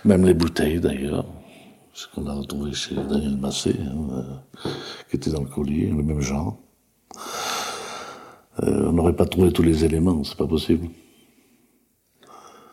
même 0.06 0.26
les 0.26 0.34
bouteilles 0.34 0.80
d'ailleurs. 0.80 1.24
Ce 1.94 2.08
qu'on 2.08 2.26
a 2.26 2.34
retrouvé 2.34 2.74
chez 2.74 2.96
Daniel 2.96 3.38
Massé, 3.38 3.76
hein, 3.80 4.26
euh, 4.66 4.70
qui 5.10 5.16
était 5.18 5.30
dans 5.30 5.42
le 5.42 5.48
collier, 5.48 5.86
le 5.96 6.02
même 6.02 6.22
genre. 6.22 6.58
Euh, 8.64 8.88
on 8.88 8.94
n'aurait 8.94 9.16
pas 9.16 9.26
trouvé 9.26 9.52
tous 9.52 9.62
les 9.62 9.86
éléments, 9.86 10.24
c'est 10.24 10.38
pas 10.38 10.48
possible. 10.48 10.88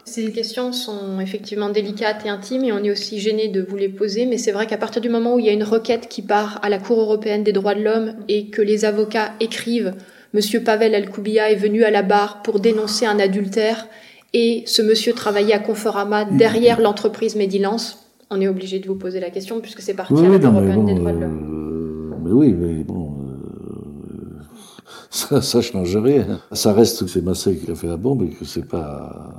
Ces 0.06 0.32
questions 0.32 0.72
sont 0.72 1.20
effectivement 1.20 1.68
délicates 1.68 2.24
et 2.24 2.30
intimes 2.30 2.64
et 2.64 2.72
on 2.72 2.82
est 2.82 2.90
aussi 2.90 3.20
gêné 3.20 3.48
de 3.48 3.62
vous 3.62 3.76
les 3.76 3.90
poser, 3.90 4.24
mais 4.24 4.38
c'est 4.38 4.52
vrai 4.52 4.66
qu'à 4.66 4.78
partir 4.78 5.02
du 5.02 5.10
moment 5.10 5.34
où 5.34 5.38
il 5.38 5.44
y 5.44 5.50
a 5.50 5.52
une 5.52 5.64
requête 5.64 6.08
qui 6.08 6.22
part 6.22 6.58
à 6.62 6.70
la 6.70 6.78
Cour 6.78 6.98
européenne 6.98 7.44
des 7.44 7.52
droits 7.52 7.74
de 7.74 7.82
l'homme 7.82 8.14
et 8.26 8.48
que 8.48 8.62
les 8.62 8.84
avocats 8.86 9.34
écrivent 9.38 9.94
Monsieur 10.32 10.64
Pavel 10.64 10.94
Alkoubia 10.94 11.50
est 11.50 11.56
venu 11.56 11.84
à 11.84 11.90
la 11.90 12.02
barre 12.02 12.42
pour 12.42 12.58
dénoncer 12.58 13.04
un 13.04 13.18
adultère 13.18 13.86
et 14.32 14.64
ce 14.66 14.80
monsieur 14.80 15.12
travaillait 15.12 15.54
à 15.54 15.58
Conforama 15.58 16.24
derrière 16.24 16.80
l'entreprise 16.80 17.36
Medilance, 17.36 18.09
on 18.30 18.40
est 18.40 18.48
obligé 18.48 18.78
de 18.78 18.86
vous 18.88 18.94
poser 18.96 19.20
la 19.20 19.30
question 19.30 19.60
puisque 19.60 19.80
c'est 19.80 19.94
parti 19.94 20.12
Oui, 20.14 20.22
non, 20.38 20.60
mais 20.60 20.74
bon, 20.74 20.84
des 20.84 20.94
droits 20.94 21.12
de 21.12 21.18
l'homme. 21.18 22.12
euh, 22.12 22.16
mais 22.22 22.30
oui, 22.32 22.52
mais 22.52 22.84
bon, 22.84 23.16
euh, 23.22 24.42
ça, 25.10 25.42
ça 25.42 25.60
change 25.60 25.96
rien. 25.96 26.40
Ça 26.52 26.72
reste 26.72 27.00
que 27.04 27.10
c'est 27.10 27.22
Massé 27.22 27.56
qui 27.56 27.70
a 27.70 27.74
fait 27.74 27.88
la 27.88 27.96
bombe 27.96 28.22
et 28.22 28.28
que 28.30 28.44
c'est 28.44 28.66
pas, 28.66 29.32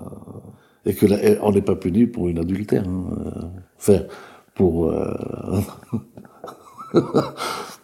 et 0.85 0.93
que 0.93 1.05
là, 1.05 1.17
on 1.41 1.51
n'est 1.51 1.61
pas 1.61 1.75
puni 1.75 2.05
pour 2.05 2.27
une 2.27 2.39
adultère. 2.39 2.83
Hein. 2.87 3.05
euh, 3.25 3.41
Enfin, 3.77 3.99
pour, 4.53 4.91
euh, 4.91 5.13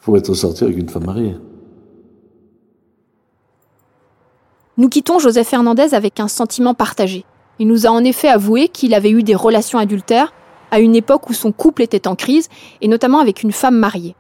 pour 0.01 0.17
être 0.17 0.33
sorti 0.33 0.63
avec 0.63 0.77
une 0.77 0.89
femme 0.89 1.05
mariée. 1.05 1.35
Nous 4.77 4.89
quittons 4.89 5.17
Joseph 5.17 5.47
Fernandez 5.47 5.93
avec 5.95 6.19
un 6.19 6.27
sentiment 6.27 6.75
partagé. 6.75 7.25
Il 7.57 7.67
nous 7.67 7.87
a 7.87 7.89
en 7.89 8.03
effet 8.03 8.27
avoué 8.27 8.67
qu'il 8.67 8.93
avait 8.93 9.09
eu 9.09 9.23
des 9.23 9.33
relations 9.33 9.79
adultères 9.79 10.33
à 10.71 10.79
une 10.79 10.95
époque 10.95 11.29
où 11.29 11.33
son 11.33 11.51
couple 11.51 11.81
était 11.81 12.07
en 12.07 12.15
crise, 12.15 12.49
et 12.81 12.87
notamment 12.87 13.19
avec 13.19 13.43
une 13.43 13.51
femme 13.51 13.77
mariée. 13.77 14.15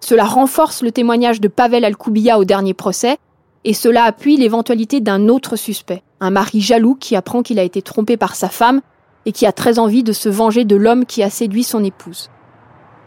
Cela 0.00 0.24
renforce 0.24 0.82
le 0.82 0.92
témoignage 0.92 1.40
de 1.40 1.48
Pavel 1.48 1.84
Alkoubia 1.84 2.38
au 2.38 2.44
dernier 2.44 2.74
procès, 2.74 3.18
et 3.64 3.74
cela 3.74 4.04
appuie 4.04 4.36
l'éventualité 4.36 5.00
d'un 5.00 5.28
autre 5.28 5.56
suspect, 5.56 6.02
un 6.20 6.30
mari 6.30 6.60
jaloux 6.60 6.94
qui 6.94 7.16
apprend 7.16 7.42
qu'il 7.42 7.58
a 7.58 7.64
été 7.64 7.82
trompé 7.82 8.16
par 8.16 8.36
sa 8.36 8.48
femme 8.48 8.80
et 9.26 9.32
qui 9.32 9.44
a 9.44 9.52
très 9.52 9.78
envie 9.78 10.04
de 10.04 10.12
se 10.12 10.28
venger 10.28 10.64
de 10.64 10.76
l'homme 10.76 11.04
qui 11.04 11.22
a 11.22 11.30
séduit 11.30 11.64
son 11.64 11.82
épouse. 11.82 12.30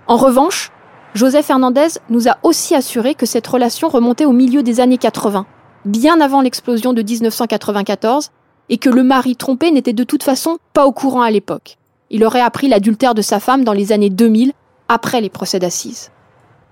En 0.07 0.17
revanche, 0.17 0.71
Joseph 1.15 1.45
Fernandez 1.45 1.99
nous 2.09 2.27
a 2.27 2.37
aussi 2.43 2.75
assuré 2.75 3.15
que 3.15 3.25
cette 3.25 3.47
relation 3.47 3.87
remontait 3.87 4.25
au 4.25 4.33
milieu 4.33 4.61
des 4.61 4.79
années 4.79 4.97
80, 4.97 5.45
bien 5.85 6.19
avant 6.19 6.41
l'explosion 6.41 6.93
de 6.93 7.01
1994, 7.01 8.31
et 8.69 8.77
que 8.77 8.89
le 8.89 9.03
mari 9.03 9.35
trompé 9.35 9.71
n'était 9.71 9.93
de 9.93 10.03
toute 10.03 10.23
façon 10.23 10.57
pas 10.73 10.85
au 10.85 10.91
courant 10.91 11.21
à 11.21 11.31
l'époque. 11.31 11.78
Il 12.09 12.23
aurait 12.23 12.41
appris 12.41 12.67
l'adultère 12.67 13.13
de 13.13 13.21
sa 13.21 13.39
femme 13.39 13.63
dans 13.63 13.73
les 13.73 13.91
années 13.91 14.09
2000, 14.09 14.53
après 14.87 15.21
les 15.21 15.29
procès 15.29 15.59
d'assises. 15.59 16.11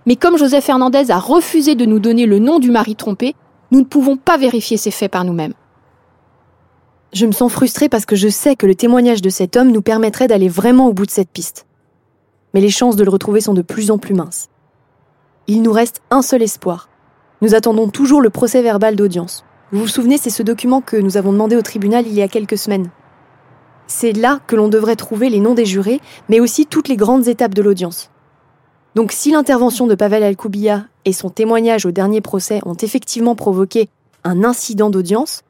Mais 0.05 0.15
comme 0.15 0.37
Joseph 0.37 0.65
Fernandez 0.65 1.11
a 1.11 1.19
refusé 1.19 1.75
de 1.75 1.85
nous 1.85 1.99
donner 1.99 2.25
le 2.25 2.39
nom 2.39 2.59
du 2.59 2.71
mari 2.71 2.95
trompé, 2.95 3.35
nous 3.71 3.79
ne 3.79 3.85
pouvons 3.85 4.17
pas 4.17 4.37
vérifier 4.37 4.77
ces 4.77 4.91
faits 4.91 5.11
par 5.11 5.25
nous-mêmes. 5.25 5.53
Je 7.13 7.25
me 7.25 7.31
sens 7.31 7.51
frustrée 7.51 7.89
parce 7.89 8.05
que 8.05 8.15
je 8.15 8.27
sais 8.27 8.55
que 8.55 8.65
le 8.65 8.75
témoignage 8.75 9.21
de 9.21 9.29
cet 9.29 9.55
homme 9.55 9.71
nous 9.71 9.81
permettrait 9.81 10.27
d'aller 10.27 10.49
vraiment 10.49 10.87
au 10.87 10.93
bout 10.93 11.05
de 11.05 11.11
cette 11.11 11.29
piste. 11.29 11.65
Mais 12.53 12.61
les 12.61 12.69
chances 12.69 12.95
de 12.95 13.03
le 13.03 13.09
retrouver 13.09 13.41
sont 13.41 13.53
de 13.53 13.61
plus 13.61 13.91
en 13.91 13.97
plus 13.97 14.13
minces. 14.13 14.49
Il 15.47 15.61
nous 15.61 15.71
reste 15.71 16.01
un 16.09 16.21
seul 16.21 16.41
espoir. 16.41 16.89
Nous 17.41 17.53
attendons 17.53 17.87
toujours 17.87 18.21
le 18.21 18.29
procès 18.29 18.61
verbal 18.61 18.95
d'audience. 18.95 19.45
Vous 19.71 19.81
vous 19.81 19.87
souvenez, 19.87 20.17
c'est 20.17 20.29
ce 20.29 20.43
document 20.43 20.81
que 20.81 20.97
nous 20.97 21.17
avons 21.17 21.31
demandé 21.31 21.55
au 21.55 21.61
tribunal 21.61 22.07
il 22.07 22.13
y 22.13 22.21
a 22.21 22.27
quelques 22.27 22.57
semaines. 22.57 22.89
C'est 23.87 24.13
là 24.13 24.39
que 24.47 24.55
l'on 24.55 24.67
devrait 24.67 24.95
trouver 24.95 25.29
les 25.29 25.39
noms 25.39 25.53
des 25.53 25.65
jurés, 25.65 26.01
mais 26.29 26.39
aussi 26.39 26.65
toutes 26.65 26.89
les 26.89 26.97
grandes 26.97 27.27
étapes 27.27 27.55
de 27.55 27.61
l'audience. 27.61 28.09
Donc 28.95 29.11
si 29.11 29.31
l'intervention 29.31 29.87
de 29.87 29.95
Pavel 29.95 30.23
Alkoubia 30.23 30.85
et 31.05 31.13
son 31.13 31.29
témoignage 31.29 31.85
au 31.85 31.91
dernier 31.91 32.21
procès 32.21 32.59
ont 32.65 32.75
effectivement 32.75 33.35
provoqué 33.35 33.89
un 34.23 34.43
incident 34.43 34.89
d'audience, 34.89 35.43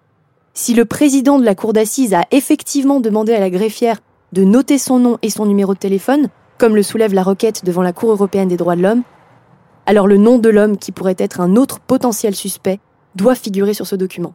si 0.54 0.74
le 0.74 0.86
président 0.86 1.40
de 1.40 1.46
la 1.46 1.56
cour 1.56 1.74
d'assises 1.74 2.14
a 2.14 2.26
effectivement 2.32 3.00
demandé 3.00 3.34
à 3.34 3.40
la 3.40 3.50
greffière 3.50 4.00
de 4.34 4.44
noter 4.44 4.78
son 4.78 5.00
nom 5.00 5.18
et 5.22 5.30
son 5.30 5.46
numéro 5.46 5.74
de 5.74 5.80
téléphone, 5.80 6.30
comme 6.58 6.76
le 6.76 6.84
soulève 6.84 7.14
la 7.14 7.24
requête 7.24 7.64
devant 7.64 7.82
la 7.82 7.94
Cour 7.94 8.12
européenne 8.12 8.48
des 8.50 8.58
droits 8.58 8.76
de 8.76 8.82
l'homme, 8.82 9.04
alors 9.86 10.08
le 10.08 10.18
nom 10.18 10.38
de 10.38 10.50
l'homme 10.50 10.78
qui 10.78 10.92
pourrait 10.92 11.16
être 11.18 11.40
un 11.40 11.56
autre 11.56 11.80
potentiel 11.80 12.36
suspect 12.36 12.80
doit 13.16 13.36
figurer 13.36 13.74
sur 13.74 13.88
ce 13.88 13.96
document. 13.96 14.34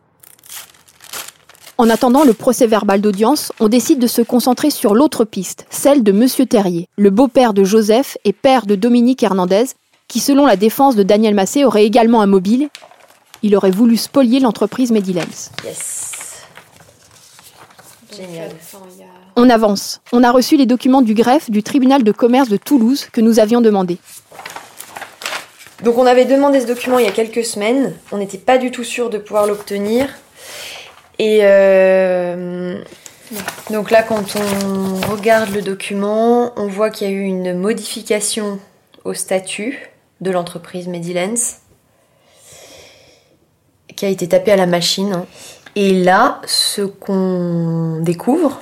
En 1.78 1.88
attendant 1.88 2.24
le 2.24 2.34
procès 2.34 2.66
verbal 2.66 3.00
d'audience, 3.00 3.50
on 3.58 3.68
décide 3.68 3.98
de 3.98 4.06
se 4.06 4.20
concentrer 4.20 4.70
sur 4.70 4.94
l'autre 4.94 5.24
piste, 5.24 5.66
celle 5.70 6.02
de 6.02 6.12
Monsieur 6.12 6.44
Terrier, 6.44 6.88
le 6.96 7.10
beau-père 7.10 7.54
de 7.54 7.64
Joseph 7.64 8.18
et 8.24 8.32
père 8.32 8.66
de 8.66 8.74
Dominique 8.74 9.22
Hernandez, 9.22 9.64
qui 10.06 10.20
selon 10.20 10.44
la 10.44 10.56
défense 10.56 10.96
de 10.96 11.02
Daniel 11.02 11.34
Massé 11.34 11.64
aurait 11.64 11.84
également 11.84 12.20
un 12.20 12.26
mobile. 12.26 12.68
Il 13.42 13.56
aurait 13.56 13.70
voulu 13.70 13.96
spolier 13.96 14.38
l'entreprise 14.38 14.92
Medilens. 14.92 15.50
Yes. 15.64 16.42
Génial. 18.14 18.50
On 19.36 19.48
avance. 19.48 20.02
On 20.12 20.22
a 20.22 20.30
reçu 20.30 20.58
les 20.58 20.66
documents 20.66 21.00
du 21.00 21.14
greffe 21.14 21.50
du 21.50 21.62
tribunal 21.62 22.04
de 22.04 22.12
commerce 22.12 22.50
de 22.50 22.58
Toulouse 22.58 23.06
que 23.10 23.22
nous 23.22 23.40
avions 23.40 23.62
demandé. 23.62 23.96
Donc 25.82 25.96
on 25.96 26.06
avait 26.06 26.26
demandé 26.26 26.60
ce 26.60 26.66
document 26.66 26.98
il 26.98 27.06
y 27.06 27.08
a 27.08 27.12
quelques 27.12 27.44
semaines, 27.44 27.94
on 28.12 28.18
n'était 28.18 28.38
pas 28.38 28.58
du 28.58 28.70
tout 28.70 28.84
sûr 28.84 29.08
de 29.08 29.18
pouvoir 29.18 29.46
l'obtenir. 29.46 30.08
Et 31.22 31.38
euh, 31.42 32.82
donc 33.70 33.92
là 33.92 34.02
quand 34.02 34.34
on 34.34 35.08
regarde 35.08 35.50
le 35.50 35.62
document, 35.62 36.52
on 36.56 36.66
voit 36.66 36.90
qu'il 36.90 37.08
y 37.08 37.10
a 37.10 37.14
eu 37.14 37.20
une 37.22 37.56
modification 37.56 38.58
au 39.04 39.14
statut 39.14 39.88
de 40.20 40.32
l'entreprise 40.32 40.88
Medilens 40.88 41.60
qui 43.94 44.04
a 44.04 44.08
été 44.08 44.26
tapée 44.26 44.50
à 44.50 44.56
la 44.56 44.66
machine. 44.66 45.12
hein. 45.12 45.26
Et 45.76 46.02
là, 46.02 46.40
ce 46.44 46.82
qu'on 46.82 48.00
découvre, 48.00 48.60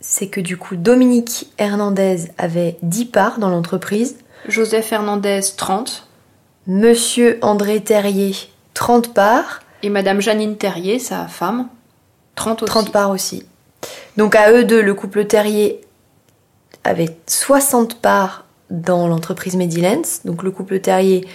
c'est 0.00 0.28
que 0.28 0.40
du 0.40 0.56
coup 0.56 0.76
Dominique 0.76 1.52
Hernandez 1.58 2.30
avait 2.38 2.78
10 2.80 3.04
parts 3.04 3.38
dans 3.38 3.50
l'entreprise. 3.50 4.16
Joseph 4.48 4.90
Hernandez, 4.92 5.40
30. 5.58 6.08
Monsieur 6.66 7.38
André 7.42 7.82
Terrier, 7.82 8.34
30 8.72 9.12
parts. 9.12 9.60
Et 9.82 9.90
Madame 9.90 10.20
Janine 10.20 10.56
Terrier, 10.56 10.98
sa 10.98 11.26
femme, 11.26 11.68
30 12.34 12.62
aussi. 12.62 12.70
30 12.70 12.92
parts 12.92 13.10
aussi. 13.10 13.44
Donc 14.16 14.34
à 14.34 14.52
eux 14.52 14.64
deux, 14.64 14.82
le 14.82 14.94
couple 14.94 15.24
Terrier 15.26 15.80
avait 16.84 17.16
60 17.26 18.00
parts 18.00 18.44
dans 18.70 19.06
l'entreprise 19.08 19.56
Medilens. 19.56 20.20
Donc 20.24 20.42
le 20.42 20.50
couple 20.50 20.80
Terrier, 20.80 21.26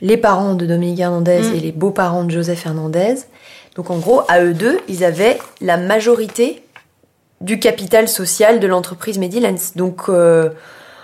les 0.00 0.16
parents 0.16 0.54
de 0.54 0.66
Dominique 0.66 1.00
Hernandez 1.00 1.42
Mm. 1.42 1.54
et 1.54 1.60
les 1.60 1.72
beaux-parents 1.72 2.24
de 2.24 2.30
Joseph 2.30 2.66
Hernandez. 2.66 3.16
Donc 3.76 3.90
en 3.90 3.98
gros, 3.98 4.22
à 4.28 4.42
eux 4.42 4.54
deux, 4.54 4.80
ils 4.88 5.04
avaient 5.04 5.38
la 5.60 5.76
majorité 5.76 6.62
du 7.40 7.58
capital 7.58 8.08
social 8.08 8.60
de 8.60 8.66
l'entreprise 8.66 9.18
Medilens. 9.18 9.72
Donc 9.76 10.08
euh, 10.08 10.50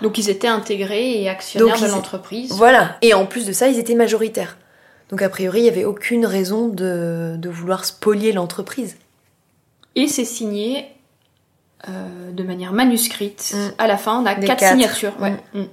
Donc 0.01 0.17
ils 0.17 0.29
étaient 0.29 0.47
intégrés 0.47 1.21
et 1.21 1.29
actionnaires 1.29 1.75
Donc, 1.75 1.87
de 1.87 1.91
l'entreprise. 1.91 2.51
Voilà. 2.51 2.97
Et 3.01 3.13
en 3.13 3.25
plus 3.25 3.45
de 3.45 3.53
ça, 3.53 3.67
ils 3.67 3.79
étaient 3.79 3.95
majoritaires. 3.95 4.57
Donc 5.09 5.21
a 5.21 5.29
priori, 5.29 5.59
il 5.59 5.63
n'y 5.63 5.69
avait 5.69 5.85
aucune 5.85 6.25
raison 6.25 6.67
de, 6.67 7.35
de 7.37 7.49
vouloir 7.49 7.85
spolier 7.85 8.33
l'entreprise. 8.33 8.97
Et 9.95 10.07
c'est 10.07 10.25
signé 10.25 10.85
euh, 11.87 12.31
de 12.31 12.43
manière 12.43 12.73
manuscrite. 12.73 13.55
Mm. 13.55 13.69
À 13.77 13.87
la 13.87 13.97
fin, 13.97 14.21
on 14.21 14.25
a 14.25 14.35
Des 14.35 14.47
quatre 14.47 14.59
quatre. 14.59 14.71
signatures. 14.73 15.13
Ouais. 15.19 15.33
Mm. 15.53 15.63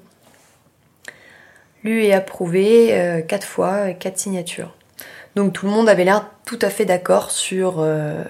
Lu 1.82 2.02
et 2.04 2.14
approuvé 2.14 2.94
euh, 2.94 3.20
quatre 3.20 3.46
fois, 3.46 3.92
quatre 3.92 4.18
signatures. 4.18 4.72
Donc 5.34 5.52
tout 5.52 5.66
le 5.66 5.72
monde 5.72 5.88
avait 5.88 6.04
l'air 6.04 6.30
tout 6.46 6.58
à 6.62 6.70
fait 6.70 6.84
d'accord 6.84 7.30
sur, 7.30 7.80
euh, 7.80 8.22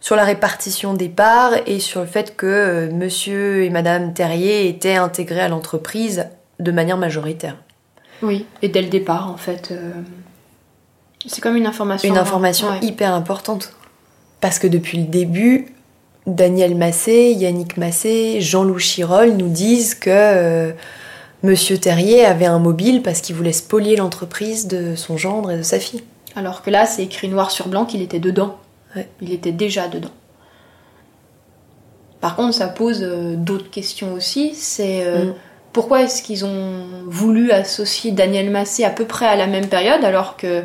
sur 0.00 0.14
la 0.16 0.24
répartition 0.24 0.94
des 0.94 1.08
parts 1.08 1.54
et 1.66 1.80
sur 1.80 2.00
le 2.00 2.06
fait 2.06 2.36
que 2.36 2.46
euh, 2.46 2.90
monsieur 2.92 3.64
et 3.64 3.70
madame 3.70 4.14
Terrier 4.14 4.68
étaient 4.68 4.94
intégrés 4.94 5.40
à 5.40 5.48
l'entreprise 5.48 6.26
de 6.60 6.70
manière 6.70 6.96
majoritaire. 6.96 7.56
Oui, 8.22 8.46
et 8.62 8.68
dès 8.68 8.82
le 8.82 8.88
départ, 8.88 9.30
en 9.30 9.36
fait. 9.36 9.72
C'est 11.26 11.40
comme 11.40 11.56
une 11.56 11.66
information. 11.66 12.08
Une 12.08 12.18
information 12.18 12.68
Ouais. 12.68 12.78
hyper 12.82 13.12
importante. 13.14 13.72
Parce 14.40 14.58
que 14.58 14.66
depuis 14.66 14.98
le 14.98 15.04
début, 15.06 15.74
Daniel 16.26 16.74
Massé, 16.76 17.32
Yannick 17.32 17.76
Massé, 17.76 18.40
Jean-Loup 18.40 18.78
Chirol 18.78 19.30
nous 19.32 19.48
disent 19.48 19.94
que 19.94 20.10
euh, 20.10 20.72
Monsieur 21.42 21.78
Terrier 21.78 22.24
avait 22.24 22.46
un 22.46 22.58
mobile 22.58 23.02
parce 23.02 23.20
qu'il 23.20 23.34
voulait 23.34 23.52
spolier 23.52 23.96
l'entreprise 23.96 24.68
de 24.68 24.94
son 24.94 25.16
gendre 25.16 25.50
et 25.50 25.56
de 25.56 25.62
sa 25.62 25.80
fille. 25.80 26.02
Alors 26.36 26.62
que 26.62 26.70
là, 26.70 26.86
c'est 26.86 27.02
écrit 27.02 27.28
noir 27.28 27.50
sur 27.50 27.68
blanc 27.68 27.84
qu'il 27.84 28.02
était 28.02 28.20
dedans. 28.20 28.56
Ouais. 28.94 29.08
Il 29.20 29.32
était 29.32 29.52
déjà 29.52 29.88
dedans. 29.88 30.10
Par 32.20 32.36
contre, 32.36 32.54
ça 32.54 32.68
pose 32.68 33.02
euh, 33.02 33.34
d'autres 33.36 33.70
questions 33.70 34.12
aussi. 34.14 34.52
C'est 34.54 35.04
euh, 35.04 35.26
Mm. 35.26 35.34
pourquoi 35.72 36.02
est-ce 36.02 36.22
qu'ils 36.22 36.44
ont 36.44 36.84
voulu 37.06 37.50
associer 37.52 38.10
Daniel 38.12 38.50
Massé 38.50 38.84
à 38.84 38.90
peu 38.90 39.04
près 39.04 39.26
à 39.26 39.36
la 39.36 39.46
même 39.46 39.66
période 39.68 40.04
alors 40.04 40.36
que 40.36 40.62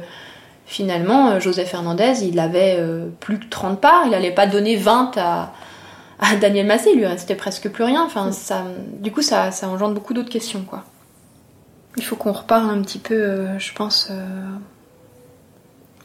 finalement, 0.65 1.29
euh, 1.31 1.39
Joseph 1.39 1.73
Hernandez, 1.73 2.23
il 2.23 2.39
avait 2.39 2.75
euh, 2.79 3.09
plus 3.19 3.39
que 3.39 3.47
30 3.49 3.79
parts. 3.81 4.03
Il 4.05 4.11
n'allait 4.11 4.31
pas 4.31 4.47
donner 4.47 4.75
20 4.75 5.17
à, 5.17 5.51
à 6.19 6.35
Daniel 6.35 6.65
Massé. 6.67 6.91
Il 6.93 6.99
lui 6.99 7.05
restait 7.05 7.35
presque 7.35 7.69
plus 7.69 7.83
rien. 7.83 8.03
Enfin, 8.03 8.31
ça, 8.31 8.63
du 8.99 9.11
coup, 9.11 9.21
ça, 9.21 9.51
ça 9.51 9.67
engendre 9.69 9.93
beaucoup 9.93 10.13
d'autres 10.13 10.29
questions. 10.31 10.63
Quoi. 10.63 10.83
Il 11.97 12.03
faut 12.03 12.15
qu'on 12.15 12.31
reparle 12.31 12.69
un 12.69 12.81
petit 12.81 12.99
peu, 12.99 13.13
euh, 13.15 13.59
je 13.59 13.73
pense, 13.73 14.07
euh, 14.11 14.25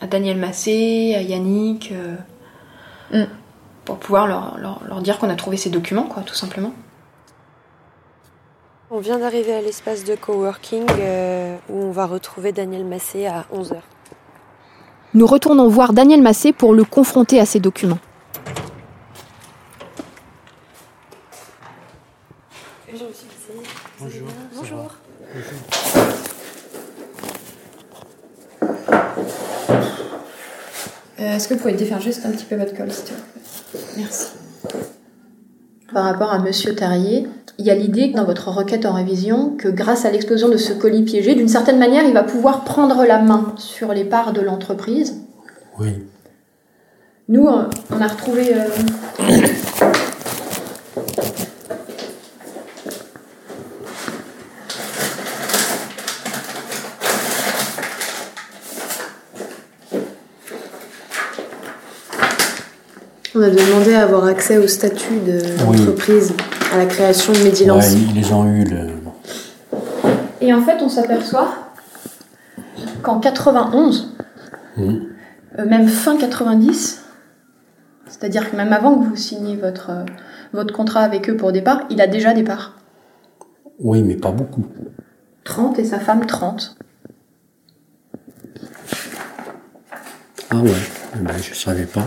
à 0.00 0.06
Daniel 0.06 0.36
Massé, 0.36 1.14
à 1.16 1.22
Yannick, 1.22 1.92
Mm. 3.10 3.22
pour 3.86 3.96
pouvoir 3.96 4.26
leur, 4.26 4.58
leur- 4.58 4.82
leur 4.86 5.00
dire 5.00 5.18
qu'on 5.18 5.30
a 5.30 5.34
trouvé 5.34 5.56
ces 5.56 5.70
documents, 5.70 6.02
quoi, 6.02 6.22
tout 6.22 6.34
simplement. 6.34 6.72
On 8.90 8.98
vient 9.00 9.18
d'arriver 9.18 9.54
à 9.54 9.60
l'espace 9.62 10.04
de 10.04 10.14
coworking 10.14 10.84
où 11.70 11.74
on 11.84 11.90
va 11.90 12.06
retrouver 12.06 12.52
Daniel 12.52 12.84
Massé 12.84 13.26
à 13.26 13.46
11h. 13.52 13.76
Nous 15.14 15.26
retournons 15.26 15.68
voir 15.68 15.92
Daniel 15.92 16.22
Massé 16.22 16.52
pour 16.52 16.74
le 16.74 16.84
confronter 16.84 17.40
à 17.40 17.46
ces 17.46 17.60
documents. 17.60 17.98
Bonjour. 24.00 24.28
Bonjour. 24.54 24.90
Euh, 31.20 31.36
Est-ce 31.36 31.48
que 31.48 31.54
vous 31.54 31.60
pouvez 31.60 31.72
défaire 31.72 32.00
juste 32.00 32.24
un 32.24 32.30
petit 32.30 32.44
peu 32.44 32.56
votre 32.56 32.76
col, 32.76 32.92
s'il 32.92 33.04
te 33.04 33.08
plaît? 33.10 33.80
Merci. 33.96 34.28
Par 35.92 36.04
rapport 36.04 36.32
à 36.32 36.38
Monsieur 36.38 36.74
Terrier, 36.74 37.26
il 37.58 37.64
y 37.64 37.70
a 37.70 37.74
l'idée 37.74 38.08
dans 38.08 38.24
votre 38.24 38.48
requête 38.48 38.84
en 38.84 38.92
révision 38.92 39.56
que 39.56 39.68
grâce 39.68 40.04
à 40.04 40.10
l'explosion 40.10 40.50
de 40.50 40.58
ce 40.58 40.74
colis 40.74 41.02
piégé, 41.02 41.34
d'une 41.34 41.48
certaine 41.48 41.78
manière, 41.78 42.04
il 42.04 42.12
va 42.12 42.22
pouvoir 42.22 42.64
prendre 42.64 43.06
la 43.06 43.18
main 43.18 43.54
sur 43.56 43.92
les 43.94 44.04
parts 44.04 44.32
de 44.34 44.42
l'entreprise. 44.42 45.16
Oui. 45.78 45.88
Nous, 47.28 47.46
on 47.46 48.00
a 48.00 48.06
retrouvé. 48.06 48.54
euh, 48.54 48.66
On 63.38 63.42
a 63.42 63.50
demandé 63.50 63.94
à 63.94 64.02
avoir 64.02 64.24
accès 64.24 64.58
au 64.58 64.66
statut 64.66 65.20
de 65.24 65.38
Oui. 65.68 65.76
l'entreprise, 65.78 66.32
à 66.74 66.78
la 66.78 66.86
création 66.86 67.32
de 67.32 67.38
Ouais, 67.38 67.44
Medilance. 67.44 67.92
ils 67.92 68.12
les 68.12 68.32
ont 68.32 68.44
eu. 68.52 68.64
Le... 68.64 68.88
Et 70.40 70.52
en 70.52 70.60
fait, 70.60 70.82
on 70.82 70.88
s'aperçoit 70.88 71.54
qu'en 73.04 73.20
91, 73.20 74.12
Mhm. 74.76 75.06
euh, 75.60 75.66
même 75.66 75.86
fin 75.86 76.16
90, 76.16 77.04
c'est-à-dire 78.08 78.50
que 78.50 78.56
même 78.56 78.72
avant 78.72 78.96
que 78.98 79.04
vous 79.04 79.14
signiez 79.14 79.54
votre, 79.54 79.90
euh, 79.90 80.04
votre 80.52 80.74
contrat 80.74 81.02
avec 81.02 81.30
eux 81.30 81.36
pour 81.36 81.52
départ, 81.52 81.82
il 81.90 82.00
a 82.00 82.08
déjà 82.08 82.34
des 82.34 82.42
parts. 82.42 82.74
Oui, 83.78 84.02
mais 84.02 84.16
pas 84.16 84.32
beaucoup. 84.32 84.64
30 85.44 85.78
et 85.78 85.84
sa 85.84 86.00
femme 86.00 86.26
30. 86.26 86.76
Ah 90.50 90.56
ouais, 90.56 90.72
ben, 91.20 91.34
je 91.40 91.54
savais 91.54 91.84
pas. 91.86 92.02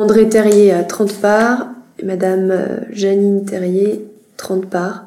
André 0.00 0.28
Terrier 0.30 0.72
a 0.72 0.82
30 0.82 1.12
parts 1.20 1.66
et 1.98 2.06
Madame 2.06 2.50
euh, 2.50 2.78
Janine 2.90 3.44
Terrier 3.44 4.02
30 4.38 4.64
parts. 4.66 5.04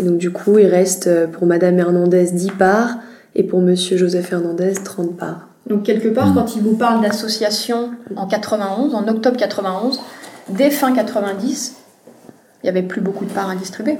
Et 0.00 0.02
donc 0.02 0.18
du 0.18 0.32
coup, 0.32 0.58
il 0.58 0.66
reste 0.66 1.06
euh, 1.06 1.28
pour 1.28 1.46
Madame 1.46 1.78
Hernandez 1.78 2.32
10 2.32 2.50
parts 2.58 2.96
et 3.36 3.44
pour 3.44 3.60
Monsieur 3.60 3.96
Joseph 3.96 4.32
Hernandez 4.32 4.72
30 4.74 5.16
parts. 5.16 5.48
Donc 5.68 5.84
quelque 5.84 6.08
part, 6.08 6.34
quand 6.34 6.56
il 6.56 6.62
vous 6.62 6.76
parle 6.76 7.00
d'association 7.00 7.92
en 8.16 8.26
91, 8.26 8.94
en 8.94 9.06
octobre 9.06 9.36
91, 9.36 10.00
dès 10.48 10.70
fin 10.70 10.92
90, 10.92 11.76
il 12.62 12.64
n'y 12.64 12.70
avait 12.70 12.82
plus 12.82 13.00
beaucoup 13.00 13.24
de 13.24 13.30
parts 13.30 13.50
à 13.50 13.54
distribuer. 13.54 13.98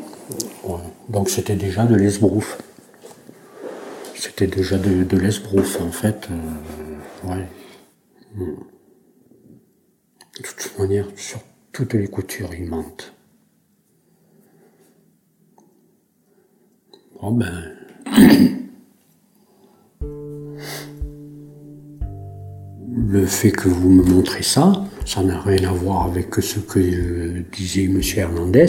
Ouais. 0.64 0.74
Donc 1.08 1.30
c'était 1.30 1.54
déjà 1.54 1.84
de 1.84 1.94
l'esbrouf. 1.94 2.58
C'était 4.16 4.46
déjà 4.48 4.78
de, 4.78 5.04
de 5.04 5.16
l'esbrouf, 5.16 5.80
en 5.80 5.92
fait. 5.92 6.28
euh, 6.30 7.30
ouais. 7.30 7.46
Sur 11.16 11.40
toutes 11.72 11.94
les 11.94 12.08
coutures, 12.08 12.50
il 12.54 12.68
mentent. 12.68 13.14
Bon 17.20 17.32
ben. 17.32 17.72
Le 22.96 23.26
fait 23.26 23.50
que 23.50 23.68
vous 23.68 23.88
me 23.88 24.02
montrez 24.02 24.42
ça, 24.42 24.84
ça 25.06 25.22
n'a 25.22 25.40
rien 25.40 25.68
à 25.68 25.72
voir 25.72 26.04
avec 26.04 26.34
ce 26.34 26.58
que 26.58 26.78
euh, 26.78 27.42
disait 27.52 27.84
M. 27.84 28.00
Hernandez. 28.16 28.66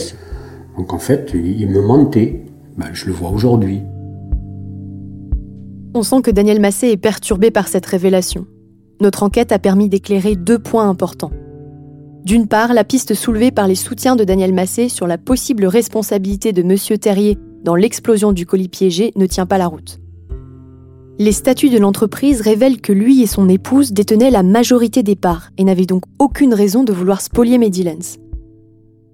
Donc 0.78 0.94
en 0.94 1.00
fait, 1.00 1.32
il 1.34 1.60
il 1.62 1.70
me 1.70 1.82
mentait. 1.82 2.46
Ben, 2.78 2.94
je 2.94 3.08
le 3.08 3.12
vois 3.12 3.32
aujourd'hui. 3.32 3.82
On 5.94 6.04
sent 6.04 6.22
que 6.22 6.32
Daniel 6.32 6.62
Massé 6.62 6.88
est 6.88 6.98
perturbé 6.98 7.52
par 7.52 7.68
cette 7.68 7.86
révélation. 7.86 8.46
Notre 9.02 9.24
enquête 9.24 9.52
a 9.52 9.60
permis 9.60 9.90
d'éclairer 9.90 10.36
deux 10.36 10.60
points 10.60 10.90
importants. 10.90 11.32
D'une 12.26 12.48
part, 12.48 12.74
la 12.74 12.84
piste 12.84 13.14
soulevée 13.14 13.52
par 13.52 13.68
les 13.68 13.76
soutiens 13.76 14.16
de 14.16 14.24
Daniel 14.24 14.52
Massé 14.52 14.90
sur 14.90 15.06
la 15.06 15.20
possible 15.20 15.68
responsabilité 15.68 16.54
de 16.54 16.64
M. 16.64 16.98
Terrier 16.98 17.38
dans 17.64 17.76
l'explosion 17.76 18.32
du 18.32 18.48
colis 18.48 18.68
piégé 18.68 19.12
ne 19.16 19.28
tient 19.28 19.46
pas 19.46 19.60
la 19.60 19.68
route. 19.68 20.00
Les 21.20 21.32
statuts 21.32 21.70
de 21.70 21.78
l'entreprise 21.78 22.42
révèlent 22.42 22.82
que 22.82 22.92
lui 22.92 23.22
et 23.22 23.28
son 23.28 23.48
épouse 23.48 23.94
détenaient 23.94 24.32
la 24.32 24.42
majorité 24.42 25.04
des 25.04 25.16
parts 25.16 25.52
et 25.60 25.64
n'avaient 25.64 25.86
donc 25.86 26.02
aucune 26.18 26.56
raison 26.56 26.84
de 26.84 26.92
vouloir 26.92 27.22
spolier 27.22 27.60
Medilens. 27.60 28.18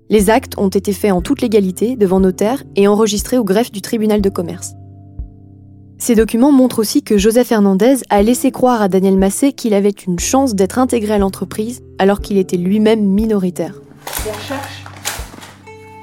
Les 0.09 0.29
actes 0.29 0.57
ont 0.57 0.69
été 0.69 0.93
faits 0.93 1.11
en 1.11 1.21
toute 1.21 1.41
légalité 1.41 1.97
devant 1.97 2.21
notaire 2.21 2.63
et 2.77 2.87
enregistrés 2.87 3.37
au 3.37 3.43
greffe 3.43 3.73
du 3.73 3.81
tribunal 3.81 4.21
de 4.21 4.29
commerce. 4.29 4.71
Ces 6.01 6.15
documents 6.15 6.51
montrent 6.51 6.79
aussi 6.79 7.03
que 7.03 7.19
Joseph 7.19 7.51
Hernandez 7.51 7.97
a 8.09 8.23
laissé 8.23 8.49
croire 8.49 8.81
à 8.81 8.87
Daniel 8.87 9.19
Massé 9.19 9.53
qu'il 9.53 9.75
avait 9.75 9.91
une 9.91 10.17
chance 10.17 10.55
d'être 10.55 10.79
intégré 10.79 11.13
à 11.13 11.19
l'entreprise 11.19 11.83
alors 11.99 12.21
qu'il 12.21 12.39
était 12.39 12.57
lui-même 12.57 13.01
minoritaire. 13.01 13.75
Des 14.23 14.31
recherches 14.31 14.83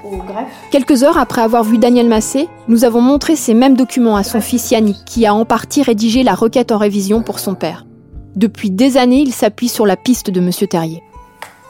au 0.04 0.18
greffe. 0.18 0.52
Quelques 0.70 1.02
heures 1.02 1.18
après 1.18 1.42
avoir 1.42 1.64
vu 1.64 1.78
Daniel 1.78 2.06
Massé, 2.06 2.48
nous 2.68 2.84
avons 2.84 3.00
montré 3.00 3.34
ces 3.34 3.54
mêmes 3.54 3.76
documents 3.76 4.14
à 4.14 4.22
son 4.22 4.40
fils 4.40 4.70
Yannick, 4.70 5.04
qui 5.04 5.26
a 5.26 5.34
en 5.34 5.44
partie 5.44 5.82
rédigé 5.82 6.22
la 6.22 6.36
requête 6.36 6.70
en 6.70 6.78
révision 6.78 7.22
pour 7.22 7.40
son 7.40 7.56
père. 7.56 7.84
Depuis 8.36 8.70
des 8.70 8.98
années, 8.98 9.22
il 9.22 9.32
s'appuie 9.32 9.68
sur 9.68 9.84
la 9.84 9.96
piste 9.96 10.30
de 10.30 10.40
M. 10.40 10.52
Terrier. 10.70 11.02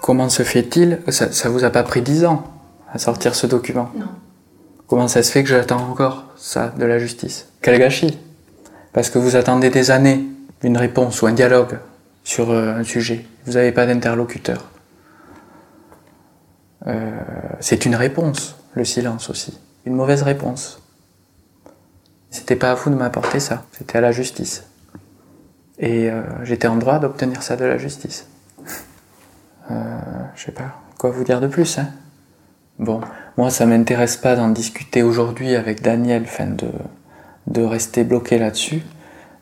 Comment 0.02 0.28
se 0.28 0.42
fait-il 0.42 1.00
ça, 1.08 1.32
ça 1.32 1.48
vous 1.48 1.64
a 1.64 1.70
pas 1.70 1.82
pris 1.82 2.02
dix 2.02 2.26
ans 2.26 2.44
à 2.92 2.98
sortir 2.98 3.34
ce 3.34 3.46
document? 3.46 3.88
Non. 3.96 4.04
Comment 4.86 5.08
ça 5.08 5.22
se 5.22 5.32
fait 5.32 5.42
que 5.42 5.48
j'attends 5.48 5.88
encore 5.90 6.24
ça 6.36 6.74
de 6.78 6.84
la 6.84 6.98
justice? 6.98 7.47
Quel 7.60 7.78
gâchis 7.78 8.18
Parce 8.92 9.10
que 9.10 9.18
vous 9.18 9.36
attendez 9.36 9.70
des 9.70 9.90
années 9.90 10.24
une 10.62 10.76
réponse 10.76 11.22
ou 11.22 11.26
un 11.26 11.32
dialogue 11.32 11.78
sur 12.24 12.50
euh, 12.50 12.74
un 12.74 12.84
sujet. 12.84 13.24
Vous 13.46 13.52
n'avez 13.52 13.72
pas 13.72 13.86
d'interlocuteur. 13.86 14.70
Euh, 16.86 17.10
c'est 17.60 17.84
une 17.86 17.96
réponse, 17.96 18.56
le 18.74 18.84
silence 18.84 19.30
aussi. 19.30 19.58
Une 19.84 19.94
mauvaise 19.94 20.22
réponse. 20.22 20.82
C'était 22.30 22.56
pas 22.56 22.72
à 22.72 22.74
vous 22.74 22.90
de 22.90 22.94
m'apporter 22.94 23.40
ça, 23.40 23.64
c'était 23.72 23.98
à 23.98 24.00
la 24.00 24.12
justice. 24.12 24.64
Et 25.78 26.10
euh, 26.10 26.22
j'étais 26.44 26.68
en 26.68 26.76
droit 26.76 26.98
d'obtenir 26.98 27.42
ça 27.42 27.56
de 27.56 27.64
la 27.64 27.78
justice. 27.78 28.26
Je 29.70 30.44
sais 30.44 30.52
pas 30.52 30.80
quoi 30.98 31.10
vous 31.10 31.24
dire 31.24 31.40
de 31.40 31.46
plus. 31.46 31.78
Hein. 31.78 31.88
Bon, 32.78 33.00
moi 33.36 33.50
ça 33.50 33.66
m'intéresse 33.66 34.16
pas 34.16 34.36
d'en 34.36 34.48
discuter 34.48 35.02
aujourd'hui 35.02 35.56
avec 35.56 35.82
Daniel, 35.82 36.22
enfin 36.24 36.46
de, 36.46 36.68
de 37.48 37.62
rester 37.62 38.04
bloqué 38.04 38.38
là-dessus. 38.38 38.82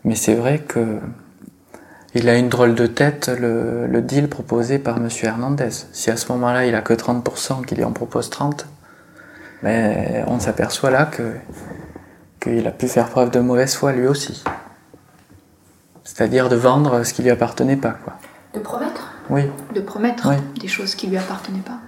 Mais 0.04 0.14
c'est 0.14 0.34
vrai 0.34 0.58
que 0.60 0.98
il 2.14 2.28
a 2.28 2.36
une 2.36 2.48
drôle 2.48 2.74
de 2.74 2.86
tête 2.86 3.28
le, 3.28 3.86
le 3.86 4.00
deal 4.00 4.28
proposé 4.28 4.78
par 4.78 4.96
M. 4.96 5.08
Hernandez. 5.22 5.68
Si 5.92 6.10
à 6.10 6.16
ce 6.16 6.32
moment-là 6.32 6.64
il 6.66 6.74
a 6.74 6.80
que 6.80 6.94
30%, 6.94 7.64
qu'il 7.66 7.76
lui 7.78 7.84
en 7.84 7.92
propose 7.92 8.30
30, 8.30 8.66
mais 9.62 10.24
on 10.26 10.38
s'aperçoit 10.40 10.90
là 10.90 11.04
que 11.06 11.32
qu'il 12.40 12.66
a 12.66 12.70
pu 12.70 12.88
faire 12.88 13.08
preuve 13.10 13.30
de 13.30 13.40
mauvaise 13.40 13.74
foi 13.74 13.92
lui 13.92 14.06
aussi. 14.06 14.42
C'est-à-dire 16.04 16.48
de 16.48 16.56
vendre 16.56 17.02
ce 17.04 17.12
qui 17.12 17.22
lui 17.22 17.30
appartenait 17.30 17.76
pas, 17.76 17.96
quoi. 18.04 18.14
De 18.54 18.60
promettre? 18.60 19.12
Oui. 19.28 19.42
De 19.74 19.80
promettre 19.80 20.28
Oui. 20.30 20.60
des 20.60 20.68
choses 20.68 20.94
qui 20.94 21.08
lui 21.08 21.16
appartenaient 21.18 21.58
pas? 21.58 21.78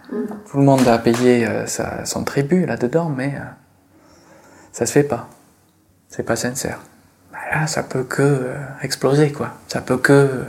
Tout 0.51 0.59
le 0.59 0.65
monde 0.65 0.87
a 0.89 0.99
payé 0.99 1.47
euh, 1.47 1.67
sa- 1.67 2.05
son 2.05 2.25
tribut 2.25 2.67
là-dedans, 2.67 3.09
mais 3.09 3.35
euh, 3.37 3.45
ça 4.73 4.85
se 4.87 4.93
fait 4.93 5.05
pas. 5.05 5.29
C'est 6.09 6.23
pas 6.23 6.37
sincère. 6.37 6.81
Bah 7.33 7.39
là, 7.53 7.67
ça 7.67 7.83
peut 7.83 8.05
que 8.05 8.23
euh, 8.23 8.57
exploser, 8.83 9.33
quoi. 9.33 9.55
Ça 9.69 9.81
peut 9.81 9.99
que 9.99 10.13
euh, 10.13 10.45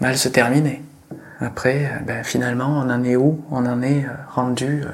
mal 0.00 0.18
se 0.18 0.28
terminer. 0.28 0.82
Après, 1.40 1.86
euh, 1.86 1.98
ben, 2.04 2.24
finalement, 2.24 2.78
on 2.78 2.90
en 2.90 3.04
est 3.04 3.16
où? 3.16 3.44
On 3.50 3.64
en 3.66 3.82
est 3.82 4.06
rendu 4.28 4.84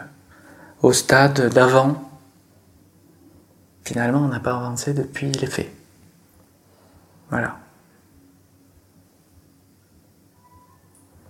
au 0.83 0.93
stade 0.93 1.53
d'avant. 1.53 2.03
Finalement, 3.85 4.21
on 4.21 4.29
n'a 4.29 4.41
pas 4.41 4.55
avancé 4.55 4.93
depuis 4.93 5.33
les 5.33 5.47
faits. 5.47 5.73
Voilà. 7.31 7.57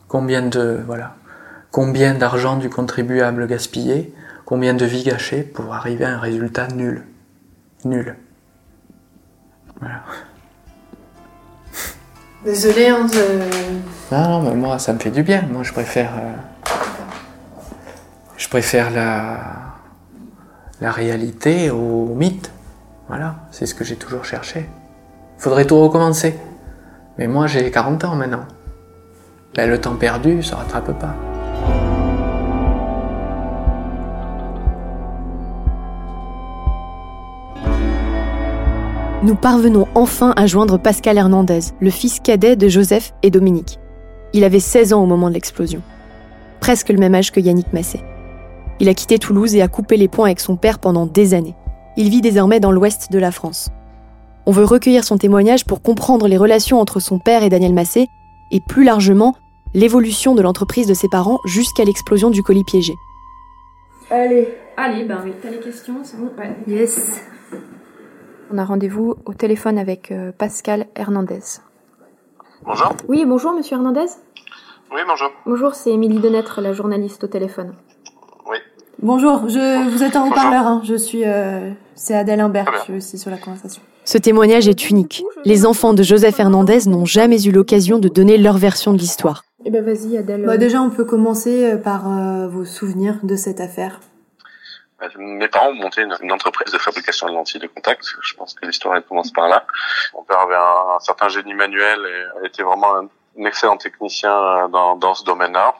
Combien 0.08 0.42
de 0.42 0.82
voilà, 0.86 1.14
combien 1.70 2.14
d'argent 2.14 2.56
du 2.56 2.68
contribuable 2.68 3.46
gaspillé, 3.46 4.12
combien 4.44 4.74
de 4.74 4.84
vies 4.84 5.04
gâchées 5.04 5.44
pour 5.44 5.72
arriver 5.72 6.04
à 6.04 6.16
un 6.16 6.18
résultat 6.18 6.66
nul, 6.66 7.06
nul. 7.84 8.16
Voilà. 9.80 10.02
Désolée, 12.44 12.88
hein, 12.88 13.06
Non, 14.12 14.28
non, 14.28 14.42
mais 14.42 14.54
moi, 14.54 14.78
ça 14.78 14.92
me 14.92 14.98
fait 14.98 15.10
du 15.10 15.22
bien. 15.22 15.42
Moi, 15.50 15.62
je 15.62 15.72
préfère. 15.72 16.12
euh, 16.14 16.32
je 18.36 18.48
préfère 18.48 18.90
la. 18.90 19.38
la 20.80 20.90
réalité 20.90 21.70
au 21.70 22.14
mythe. 22.14 22.50
Voilà, 23.08 23.36
c'est 23.50 23.66
ce 23.66 23.74
que 23.74 23.84
j'ai 23.84 23.96
toujours 23.96 24.24
cherché. 24.24 24.68
Il 25.38 25.42
faudrait 25.42 25.66
tout 25.66 25.78
recommencer. 25.80 26.38
Mais 27.18 27.26
moi, 27.26 27.46
j'ai 27.46 27.70
40 27.70 28.04
ans 28.04 28.14
maintenant. 28.16 28.44
Ben, 29.54 29.68
le 29.68 29.80
temps 29.80 29.96
perdu, 29.96 30.42
ça 30.42 30.56
rattrape 30.56 30.92
pas. 30.98 31.14
Nous 39.22 39.34
parvenons 39.34 39.86
enfin 39.94 40.32
à 40.36 40.46
joindre 40.46 40.78
Pascal 40.78 41.18
Hernandez, 41.18 41.60
le 41.78 41.90
fils 41.90 42.20
cadet 42.20 42.56
de 42.56 42.68
Joseph 42.68 43.12
et 43.22 43.30
Dominique. 43.30 43.78
Il 44.32 44.44
avait 44.44 44.60
16 44.60 44.94
ans 44.94 45.02
au 45.02 45.06
moment 45.06 45.28
de 45.28 45.34
l'explosion. 45.34 45.82
Presque 46.60 46.88
le 46.88 46.96
même 46.96 47.14
âge 47.14 47.30
que 47.30 47.38
Yannick 47.38 47.70
Massé. 47.74 48.00
Il 48.80 48.88
a 48.88 48.94
quitté 48.94 49.18
Toulouse 49.18 49.54
et 49.54 49.60
a 49.60 49.68
coupé 49.68 49.98
les 49.98 50.08
ponts 50.08 50.24
avec 50.24 50.40
son 50.40 50.56
père 50.56 50.78
pendant 50.78 51.04
des 51.04 51.34
années. 51.34 51.54
Il 51.98 52.08
vit 52.08 52.22
désormais 52.22 52.60
dans 52.60 52.72
l'ouest 52.72 53.12
de 53.12 53.18
la 53.18 53.30
France. 53.30 53.68
On 54.46 54.52
veut 54.52 54.64
recueillir 54.64 55.04
son 55.04 55.18
témoignage 55.18 55.66
pour 55.66 55.82
comprendre 55.82 56.26
les 56.26 56.38
relations 56.38 56.80
entre 56.80 56.98
son 56.98 57.18
père 57.18 57.42
et 57.42 57.50
Daniel 57.50 57.74
Massé 57.74 58.06
et 58.50 58.60
plus 58.60 58.84
largement 58.84 59.34
l'évolution 59.74 60.34
de 60.34 60.40
l'entreprise 60.40 60.86
de 60.86 60.94
ses 60.94 61.08
parents 61.08 61.40
jusqu'à 61.44 61.84
l'explosion 61.84 62.30
du 62.30 62.42
colis 62.42 62.64
piégé. 62.64 62.94
Allez. 64.10 64.48
Allez, 64.78 65.04
ben 65.04 65.18
oui, 65.22 65.32
t'as 65.42 65.50
les 65.50 65.60
questions, 65.60 65.96
c'est 66.04 66.16
bon 66.16 66.30
Ouais. 66.38 66.56
Yes. 66.66 67.20
On 68.52 68.58
a 68.58 68.64
rendez-vous 68.64 69.14
au 69.26 69.32
téléphone 69.32 69.78
avec 69.78 70.10
euh, 70.10 70.32
Pascal 70.36 70.86
Hernandez. 70.96 71.40
Bonjour. 72.64 72.96
Oui, 73.08 73.24
bonjour 73.24 73.52
monsieur 73.52 73.76
Hernandez. 73.76 74.06
Oui, 74.92 75.00
bonjour. 75.06 75.30
Bonjour, 75.46 75.74
c'est 75.76 75.90
Émilie 75.90 76.18
Denêtre, 76.18 76.60
la 76.60 76.72
journaliste 76.72 77.22
au 77.22 77.28
téléphone. 77.28 77.74
Oui. 78.50 78.56
Bonjour, 79.00 79.48
je, 79.48 79.88
vous 79.90 80.02
êtes 80.02 80.16
en 80.16 80.26
haut-parleur, 80.26 80.66
hein. 80.66 80.80
je 80.84 80.96
suis... 80.96 81.24
euh, 81.24 81.70
c'est 81.94 82.16
Adèle 82.16 82.40
Imbert, 82.40 82.72
je 82.78 82.82
suis 82.82 82.96
aussi 82.96 83.18
sur 83.18 83.30
la 83.30 83.36
conversation. 83.36 83.82
Ce 84.04 84.18
témoignage 84.18 84.66
est 84.66 84.90
unique. 84.90 85.22
Les 85.44 85.64
enfants 85.64 85.94
de 85.94 86.02
Joseph 86.02 86.40
Hernandez 86.40 86.88
n'ont 86.88 87.04
jamais 87.04 87.40
eu 87.44 87.52
l'occasion 87.52 88.00
de 88.00 88.08
donner 88.08 88.36
leur 88.36 88.58
version 88.58 88.92
de 88.92 88.98
l'histoire. 88.98 89.44
Eh 89.64 89.70
ben 89.70 89.84
vas-y 89.84 90.16
Adèle. 90.16 90.44
Bah, 90.44 90.56
déjà, 90.56 90.82
on 90.82 90.90
peut 90.90 91.04
commencer 91.04 91.66
euh, 91.66 91.76
par 91.76 92.10
euh, 92.10 92.48
vos 92.48 92.64
souvenirs 92.64 93.20
de 93.22 93.36
cette 93.36 93.60
affaire. 93.60 94.00
Mes 95.16 95.48
parents 95.48 95.68
ont 95.68 95.74
monté 95.74 96.02
une, 96.02 96.32
entreprise 96.32 96.72
de 96.72 96.78
fabrication 96.78 97.28
de 97.28 97.32
lentilles 97.32 97.60
de 97.60 97.66
contact. 97.66 98.04
Je 98.22 98.34
pense 98.34 98.54
que 98.54 98.66
l'histoire 98.66 99.02
commence 99.06 99.32
par 99.32 99.48
là. 99.48 99.64
Mon 100.14 100.22
père 100.24 100.40
avait 100.40 100.56
un, 100.56 101.00
certain 101.00 101.28
génie 101.28 101.54
manuel 101.54 102.00
et 102.42 102.46
était 102.46 102.62
vraiment 102.62 102.96
un, 102.96 103.08
excellent 103.44 103.76
technicien 103.76 104.32
euh, 104.32 104.68
dans, 104.68 105.14
ce 105.14 105.24
domaine-là. 105.24 105.74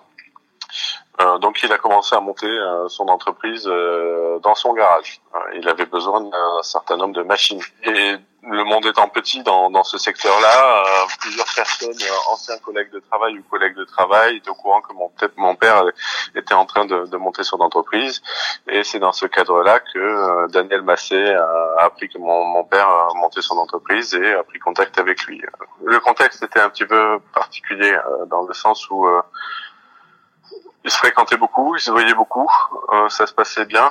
Euh, 1.20 1.38
donc 1.38 1.62
il 1.62 1.70
a 1.72 1.78
commencé 1.78 2.14
à 2.14 2.20
monter 2.20 2.46
euh, 2.46 2.88
son 2.88 3.08
entreprise 3.08 3.64
dans 3.64 4.54
son 4.54 4.72
garage. 4.72 5.20
Il 5.54 5.68
avait 5.68 5.86
besoin 5.86 6.22
d'un 6.22 6.62
certain 6.62 6.96
nombre 6.96 7.14
de 7.14 7.22
machines. 7.22 7.60
Le 8.42 8.64
monde 8.64 8.86
étant 8.86 9.08
petit 9.08 9.42
dans, 9.42 9.70
dans 9.70 9.84
ce 9.84 9.98
secteur-là, 9.98 10.82
euh, 10.82 11.06
plusieurs 11.20 11.46
personnes, 11.54 11.90
euh, 11.90 12.32
anciens 12.32 12.56
collègues 12.58 12.90
de 12.90 13.00
travail 13.00 13.38
ou 13.38 13.42
collègues 13.50 13.76
de 13.76 13.84
travail, 13.84 14.36
étaient 14.36 14.48
au 14.48 14.54
courant 14.54 14.80
que 14.80 14.92
mon, 14.94 15.12
mon 15.36 15.54
père 15.56 15.84
était 16.34 16.54
en 16.54 16.64
train 16.64 16.86
de, 16.86 17.04
de 17.06 17.16
monter 17.18 17.42
son 17.42 17.60
entreprise. 17.60 18.22
Et 18.66 18.82
c'est 18.82 18.98
dans 18.98 19.12
ce 19.12 19.26
cadre-là 19.26 19.80
que 19.80 19.98
euh, 19.98 20.46
Daniel 20.48 20.82
Massé 20.82 21.22
a 21.34 21.84
appris 21.84 22.08
que 22.08 22.18
mon, 22.18 22.44
mon 22.46 22.64
père 22.64 22.88
monté 23.16 23.42
son 23.42 23.58
entreprise 23.58 24.14
et 24.14 24.32
a 24.32 24.42
pris 24.42 24.58
contact 24.58 24.98
avec 24.98 25.22
lui. 25.24 25.42
Le 25.84 26.00
contexte 26.00 26.42
était 26.42 26.60
un 26.60 26.70
petit 26.70 26.86
peu 26.86 27.20
particulier 27.34 27.92
euh, 27.92 28.24
dans 28.26 28.42
le 28.42 28.54
sens 28.54 28.88
où 28.90 29.06
euh, 29.06 29.20
ils 30.82 30.90
se 30.90 30.96
fréquentaient 30.96 31.36
beaucoup, 31.36 31.76
ils 31.76 31.80
se 31.80 31.90
voyaient 31.90 32.14
beaucoup, 32.14 32.50
ça 33.10 33.26
se 33.26 33.34
passait 33.34 33.66
bien. 33.66 33.90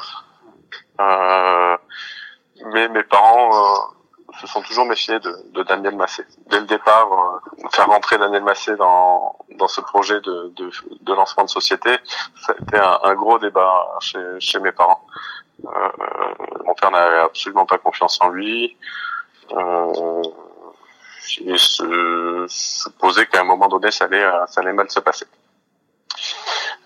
Mais 0.98 2.88
mes 2.90 3.04
parents 3.04 3.94
se 4.40 4.48
sont 4.48 4.62
toujours 4.62 4.86
méfiés 4.86 5.20
de, 5.20 5.36
de 5.52 5.64
Daniel 5.64 5.96
Massé. 5.96 6.26
Dès 6.48 6.60
le 6.60 6.66
départ, 6.66 7.08
euh, 7.12 7.68
faire 7.72 7.88
rentrer 7.88 8.18
Daniel 8.18 8.44
Massé 8.44 8.76
dans, 8.76 9.36
dans 9.58 9.68
ce 9.68 9.82
projet 9.82 10.20
de, 10.22 10.52
de, 10.56 10.72
de 11.02 11.14
lancement 11.14 11.46
de 11.46 11.50
société, 11.50 11.98
ça 12.42 12.54
a 12.54 12.62
été 12.62 12.78
un, 12.78 13.00
un 13.04 13.14
gros 13.16 13.40
débat 13.40 13.98
chez, 14.02 14.20
chez 14.40 14.60
mes 14.60 14.72
parents. 14.72 15.06
Euh, 15.66 15.90
mon 16.66 16.74
père 16.74 16.92
n'avait 16.92 17.20
absolument 17.20 17.66
pas 17.66 17.78
confiance 17.78 18.18
en 18.22 18.30
lui. 18.30 18.78
Euh, 19.52 20.24
il 21.42 21.60
se 21.60 22.46
supposait 22.48 23.28
qu'à 23.28 23.42
un 23.42 23.44
moment 23.44 23.68
donné, 23.68 23.92
ça 23.92 24.06
allait, 24.06 24.26
ça 24.48 24.62
allait 24.62 24.74
mal 24.74 24.90
se 24.90 25.00
passer. 25.00 25.28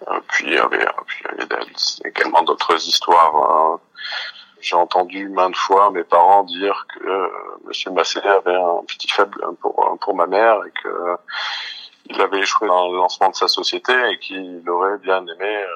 Euh, 0.07 0.19
puis 0.29 0.47
il 0.47 0.53
y 0.53 0.57
avait, 0.57 0.85
puis 1.05 1.23
il 1.33 1.39
y 1.39 1.53
avait 1.53 1.65
également 2.05 2.41
d'autres 2.43 2.75
histoires. 2.75 3.35
euh, 3.73 3.77
J'ai 4.63 4.75
entendu 4.77 5.27
maintes 5.27 5.57
fois 5.57 5.91
mes 5.91 6.05
parents 6.05 6.45
dire 6.45 6.87
que 6.87 7.05
euh, 7.05 7.27
Monsieur 7.65 7.91
Massé 7.91 8.21
avait 8.21 8.55
un 8.55 8.81
petit 8.87 9.09
faible 9.09 9.37
pour 9.59 9.97
pour 9.99 10.15
ma 10.15 10.25
mère 10.25 10.63
et 10.65 10.71
que 10.81 11.17
il 12.05 12.21
avait 12.21 12.39
échoué 12.39 12.69
dans 12.69 12.89
le 12.89 12.95
lancement 12.95 13.29
de 13.29 13.35
sa 13.35 13.49
société 13.49 13.91
et 14.09 14.17
qu'il 14.19 14.63
aurait 14.69 14.99
bien 14.99 15.21
aimé 15.21 15.63
euh, 15.63 15.67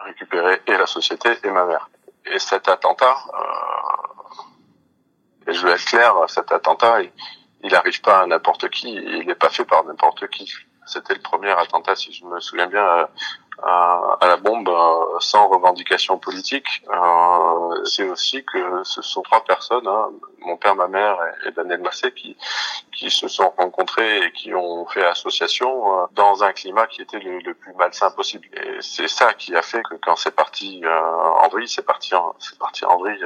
récupérer 0.00 0.60
et 0.66 0.76
la 0.76 0.86
société 0.86 1.30
et 1.42 1.50
ma 1.50 1.64
mère. 1.64 1.88
Et 2.26 2.38
cet 2.38 2.68
attentat, 2.68 3.16
euh, 3.32 5.50
et 5.50 5.54
je 5.54 5.66
vais 5.66 5.72
être 5.72 5.86
clair, 5.86 6.14
cet 6.28 6.52
attentat, 6.52 7.00
il, 7.00 7.10
il 7.64 7.74
arrive 7.74 8.02
pas 8.02 8.20
à 8.20 8.26
n'importe 8.26 8.68
qui, 8.68 8.92
il 8.92 9.26
n'est 9.26 9.34
pas 9.34 9.48
fait 9.48 9.64
par 9.64 9.82
n'importe 9.84 10.28
qui. 10.28 10.52
C'était 10.92 11.14
le 11.14 11.22
premier 11.30 11.52
attentat, 11.62 11.94
si 11.94 12.12
je 12.12 12.24
me 12.24 12.40
souviens 12.40 12.66
bien, 12.66 12.84
à, 12.84 13.08
à, 13.62 14.16
à 14.20 14.26
la 14.26 14.36
bombe 14.46 14.68
euh, 14.68 15.18
sans 15.20 15.44
revendication 15.48 16.18
politique. 16.18 16.70
Euh, 16.88 17.84
c'est 17.84 18.08
aussi 18.08 18.44
que 18.44 18.62
ce 18.82 19.00
sont 19.02 19.22
trois 19.22 19.44
personnes, 19.44 19.86
hein, 19.86 20.08
mon 20.40 20.56
père, 20.56 20.74
ma 20.74 20.88
mère 20.88 21.16
et, 21.26 21.48
et 21.48 21.52
Daniel 21.52 21.80
Massé, 21.80 22.12
qui, 22.12 22.36
qui 22.92 23.08
se 23.10 23.28
sont 23.28 23.50
rencontrés 23.56 24.18
et 24.24 24.32
qui 24.32 24.52
ont 24.54 24.84
fait 24.86 25.04
association 25.04 25.70
euh, 25.70 26.06
dans 26.12 26.42
un 26.42 26.52
climat 26.52 26.86
qui 26.88 27.02
était 27.02 27.20
le, 27.20 27.38
le 27.38 27.54
plus 27.54 27.74
malsain 27.74 28.10
possible. 28.10 28.48
Et 28.52 28.78
c'est 28.80 29.08
ça 29.08 29.34
qui 29.34 29.54
a 29.54 29.62
fait 29.62 29.82
que 29.88 29.94
quand 30.04 30.16
c'est 30.16 30.34
parti 30.34 30.82
euh, 30.84 31.42
en 31.42 31.48
vrille, 31.48 31.68
c'est 31.68 31.86
parti 31.86 32.14
en, 32.14 32.34
c'est 32.40 32.58
parti 32.58 32.84
en 32.84 32.98
vrille 32.98 33.24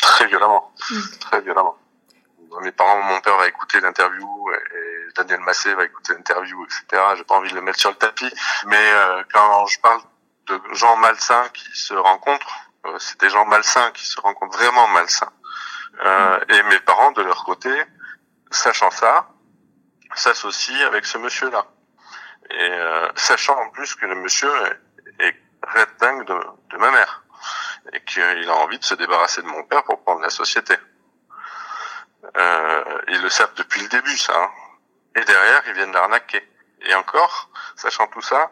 très 0.00 0.26
violemment, 0.26 0.72
très 1.20 1.40
violemment 1.42 1.76
mes 2.62 2.72
parents, 2.72 3.02
mon 3.02 3.20
père 3.20 3.36
va 3.36 3.46
écouter 3.48 3.80
l'interview 3.80 4.50
et 4.52 5.12
Daniel 5.14 5.40
Massé 5.40 5.74
va 5.74 5.84
écouter 5.84 6.14
l'interview, 6.14 6.64
etc. 6.64 7.02
J'ai 7.16 7.24
pas 7.24 7.34
envie 7.34 7.50
de 7.50 7.54
le 7.54 7.62
mettre 7.62 7.78
sur 7.78 7.90
le 7.90 7.96
tapis, 7.96 8.32
mais 8.66 8.76
euh, 8.76 9.22
quand 9.32 9.66
je 9.66 9.80
parle 9.80 10.00
de 10.46 10.60
gens 10.72 10.96
malsains 10.96 11.48
qui 11.52 11.70
se 11.72 11.94
rencontrent, 11.94 12.70
euh, 12.86 12.98
c'est 12.98 13.20
des 13.20 13.30
gens 13.30 13.46
malsains 13.46 13.90
qui 13.92 14.06
se 14.06 14.20
rencontrent 14.20 14.56
vraiment 14.56 14.86
malsains. 14.88 15.32
Euh, 16.04 16.40
et 16.48 16.62
mes 16.64 16.80
parents, 16.80 17.12
de 17.12 17.22
leur 17.22 17.44
côté, 17.44 17.70
sachant 18.50 18.90
ça, 18.90 19.28
s'associent 20.14 20.86
avec 20.86 21.06
ce 21.06 21.18
monsieur-là. 21.18 21.66
Et 22.50 22.70
euh, 22.70 23.08
sachant 23.16 23.58
en 23.58 23.70
plus 23.70 23.94
que 23.94 24.06
le 24.06 24.14
monsieur 24.16 24.52
est, 24.66 25.26
est 25.26 25.36
red 25.62 25.88
dingue 25.98 26.26
de, 26.26 26.38
de 26.70 26.76
ma 26.76 26.90
mère 26.90 27.24
et 27.92 28.00
qu'il 28.00 28.48
a 28.48 28.54
envie 28.54 28.78
de 28.78 28.84
se 28.84 28.94
débarrasser 28.94 29.42
de 29.42 29.46
mon 29.46 29.62
père 29.64 29.84
pour 29.84 30.02
prendre 30.02 30.20
la 30.20 30.30
société. 30.30 30.74
Euh, 32.36 33.00
ils 33.08 33.22
le 33.22 33.28
savent 33.28 33.54
depuis 33.54 33.82
le 33.82 33.88
début, 33.88 34.16
ça. 34.16 34.32
Hein. 34.36 34.50
Et 35.16 35.24
derrière, 35.24 35.62
ils 35.66 35.72
viennent 35.74 35.92
l'arnaquer. 35.92 36.42
Et 36.82 36.94
encore, 36.94 37.50
sachant 37.76 38.06
tout 38.08 38.20
ça, 38.20 38.50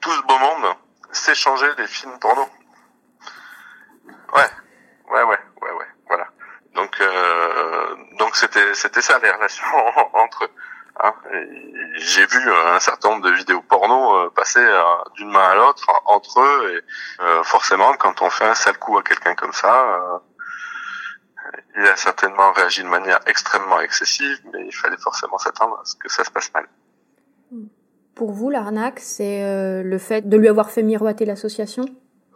tout 0.00 0.12
ce 0.12 0.22
beau 0.22 0.38
monde 0.38 0.76
s'échangeait 1.12 1.74
des 1.76 1.86
films 1.86 2.18
porno. 2.18 2.48
Ouais, 4.34 4.50
ouais, 5.10 5.22
ouais, 5.22 5.38
ouais, 5.62 5.72
ouais, 5.72 5.86
voilà. 6.06 6.28
Donc, 6.74 7.00
euh, 7.00 7.96
donc 8.18 8.36
c'était, 8.36 8.74
c'était 8.74 9.02
ça 9.02 9.18
les 9.18 9.30
relations 9.30 9.66
entre 10.14 10.44
eux. 10.44 10.50
Hein. 11.02 11.12
J'ai 11.96 12.26
vu 12.26 12.52
un 12.52 12.80
certain 12.80 13.10
nombre 13.10 13.24
de 13.24 13.30
vidéos 13.30 13.60
porno 13.62 14.16
euh, 14.16 14.30
passer 14.30 14.60
euh, 14.60 14.82
d'une 15.16 15.30
main 15.30 15.50
à 15.50 15.54
l'autre 15.54 15.86
entre 16.06 16.40
eux 16.40 16.74
et 16.74 17.22
euh, 17.22 17.42
forcément 17.42 17.94
quand 17.98 18.22
on 18.22 18.30
fait 18.30 18.46
un 18.46 18.54
sale 18.54 18.78
coup 18.78 18.96
à 18.96 19.02
quelqu'un 19.02 19.34
comme 19.34 19.52
ça, 19.52 20.22
il 21.76 21.86
a 21.86 21.96
certainement 21.96 22.52
réagi 22.52 22.82
de 22.82 22.88
manière 22.88 23.20
extrêmement 23.26 23.80
excessive, 23.80 24.40
mais 24.52 24.66
il 24.66 24.74
fallait 24.74 24.96
forcément 24.96 25.38
s'attendre 25.38 25.78
à 25.80 25.84
ce 25.84 25.94
que 25.96 26.08
ça 26.08 26.24
se 26.24 26.30
passe 26.30 26.52
mal. 26.54 26.66
Pour 28.14 28.32
vous, 28.32 28.50
l'arnaque, 28.50 29.00
c'est 29.00 29.82
le 29.82 29.98
fait 29.98 30.28
de 30.28 30.36
lui 30.36 30.48
avoir 30.48 30.70
fait 30.70 30.82
miroiter 30.82 31.24
l'association? 31.24 31.84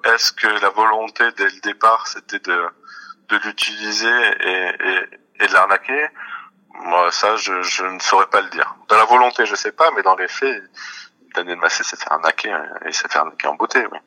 Est-ce 0.04 0.32
que 0.32 0.46
la 0.46 0.70
volonté 0.70 1.24
dès 1.36 1.44
le 1.44 1.60
départ, 1.62 2.06
c'était 2.06 2.38
de, 2.38 2.66
de 3.28 3.36
l'utiliser 3.44 4.08
et, 4.40 4.68
et, 4.88 5.44
et 5.44 5.46
de 5.46 5.52
l'arnaquer? 5.52 6.08
Moi, 6.84 7.10
ça, 7.12 7.36
je, 7.36 7.62
je, 7.62 7.84
ne 7.84 7.98
saurais 7.98 8.28
pas 8.28 8.40
le 8.40 8.48
dire. 8.48 8.74
Dans 8.88 8.96
la 8.96 9.04
volonté, 9.04 9.44
je 9.44 9.54
sais 9.54 9.72
pas, 9.72 9.90
mais 9.94 10.02
dans 10.02 10.16
les 10.16 10.28
faits, 10.28 10.62
Daniel 11.34 11.58
Massé 11.58 11.82
s'est 11.82 11.96
fait 11.96 12.10
arnaquer 12.10 12.50
hein, 12.50 12.64
et 12.86 12.92
s'est 12.92 13.08
fait 13.08 13.18
arnaquer 13.18 13.48
en 13.48 13.54
beauté, 13.54 13.84
oui. 13.92 13.98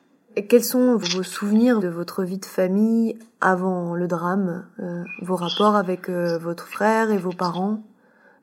Quels 0.42 0.64
sont 0.64 0.96
vos 0.96 1.22
souvenirs 1.22 1.78
de 1.78 1.86
votre 1.86 2.24
vie 2.24 2.38
de 2.38 2.44
famille 2.44 3.16
avant 3.40 3.94
le 3.94 4.08
drame 4.08 4.66
euh, 4.80 5.04
Vos 5.22 5.36
rapports 5.36 5.76
avec 5.76 6.08
euh, 6.08 6.38
votre 6.38 6.66
frère 6.66 7.12
et 7.12 7.18
vos 7.18 7.32
parents 7.32 7.78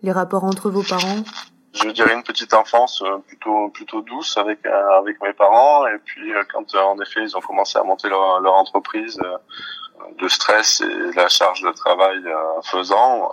Les 0.02 0.14
rapports 0.14 0.46
entre 0.46 0.70
vos 0.70 0.84
parents? 0.84 1.24
Je 1.74 1.90
dirais 1.90 2.14
une 2.14 2.24
petite 2.24 2.54
enfance 2.54 3.02
euh, 3.02 3.18
plutôt 3.28 3.70
plutôt 3.70 4.02
douce 4.02 4.38
avec 4.38 4.66
avec 4.66 5.22
mes 5.22 5.34
parents. 5.34 5.86
Et 5.88 5.98
puis 6.06 6.32
quand 6.54 6.76
en 6.76 6.98
effet 7.02 7.24
ils 7.24 7.36
ont 7.36 7.42
commencé 7.42 7.78
à 7.78 7.84
monter 7.84 8.08
leur, 8.08 8.40
leur 8.40 8.54
entreprise 8.54 9.20
de 10.18 10.28
stress 10.30 10.82
et 10.82 11.16
la 11.16 11.28
charge 11.28 11.62
de 11.62 11.72
travail 11.72 12.24
faisant, 12.64 13.30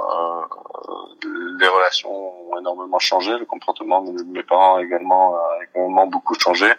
les 1.61 1.69
relations 1.69 2.11
ont 2.51 2.59
énormément 2.59 2.99
changé, 2.99 3.39
le 3.39 3.45
comportement 3.45 4.03
de 4.03 4.23
mes 4.25 4.43
parents 4.43 4.81
également 4.81 5.37
a 5.37 5.59
également 5.65 6.07
beaucoup 6.07 6.35
changé. 6.35 6.73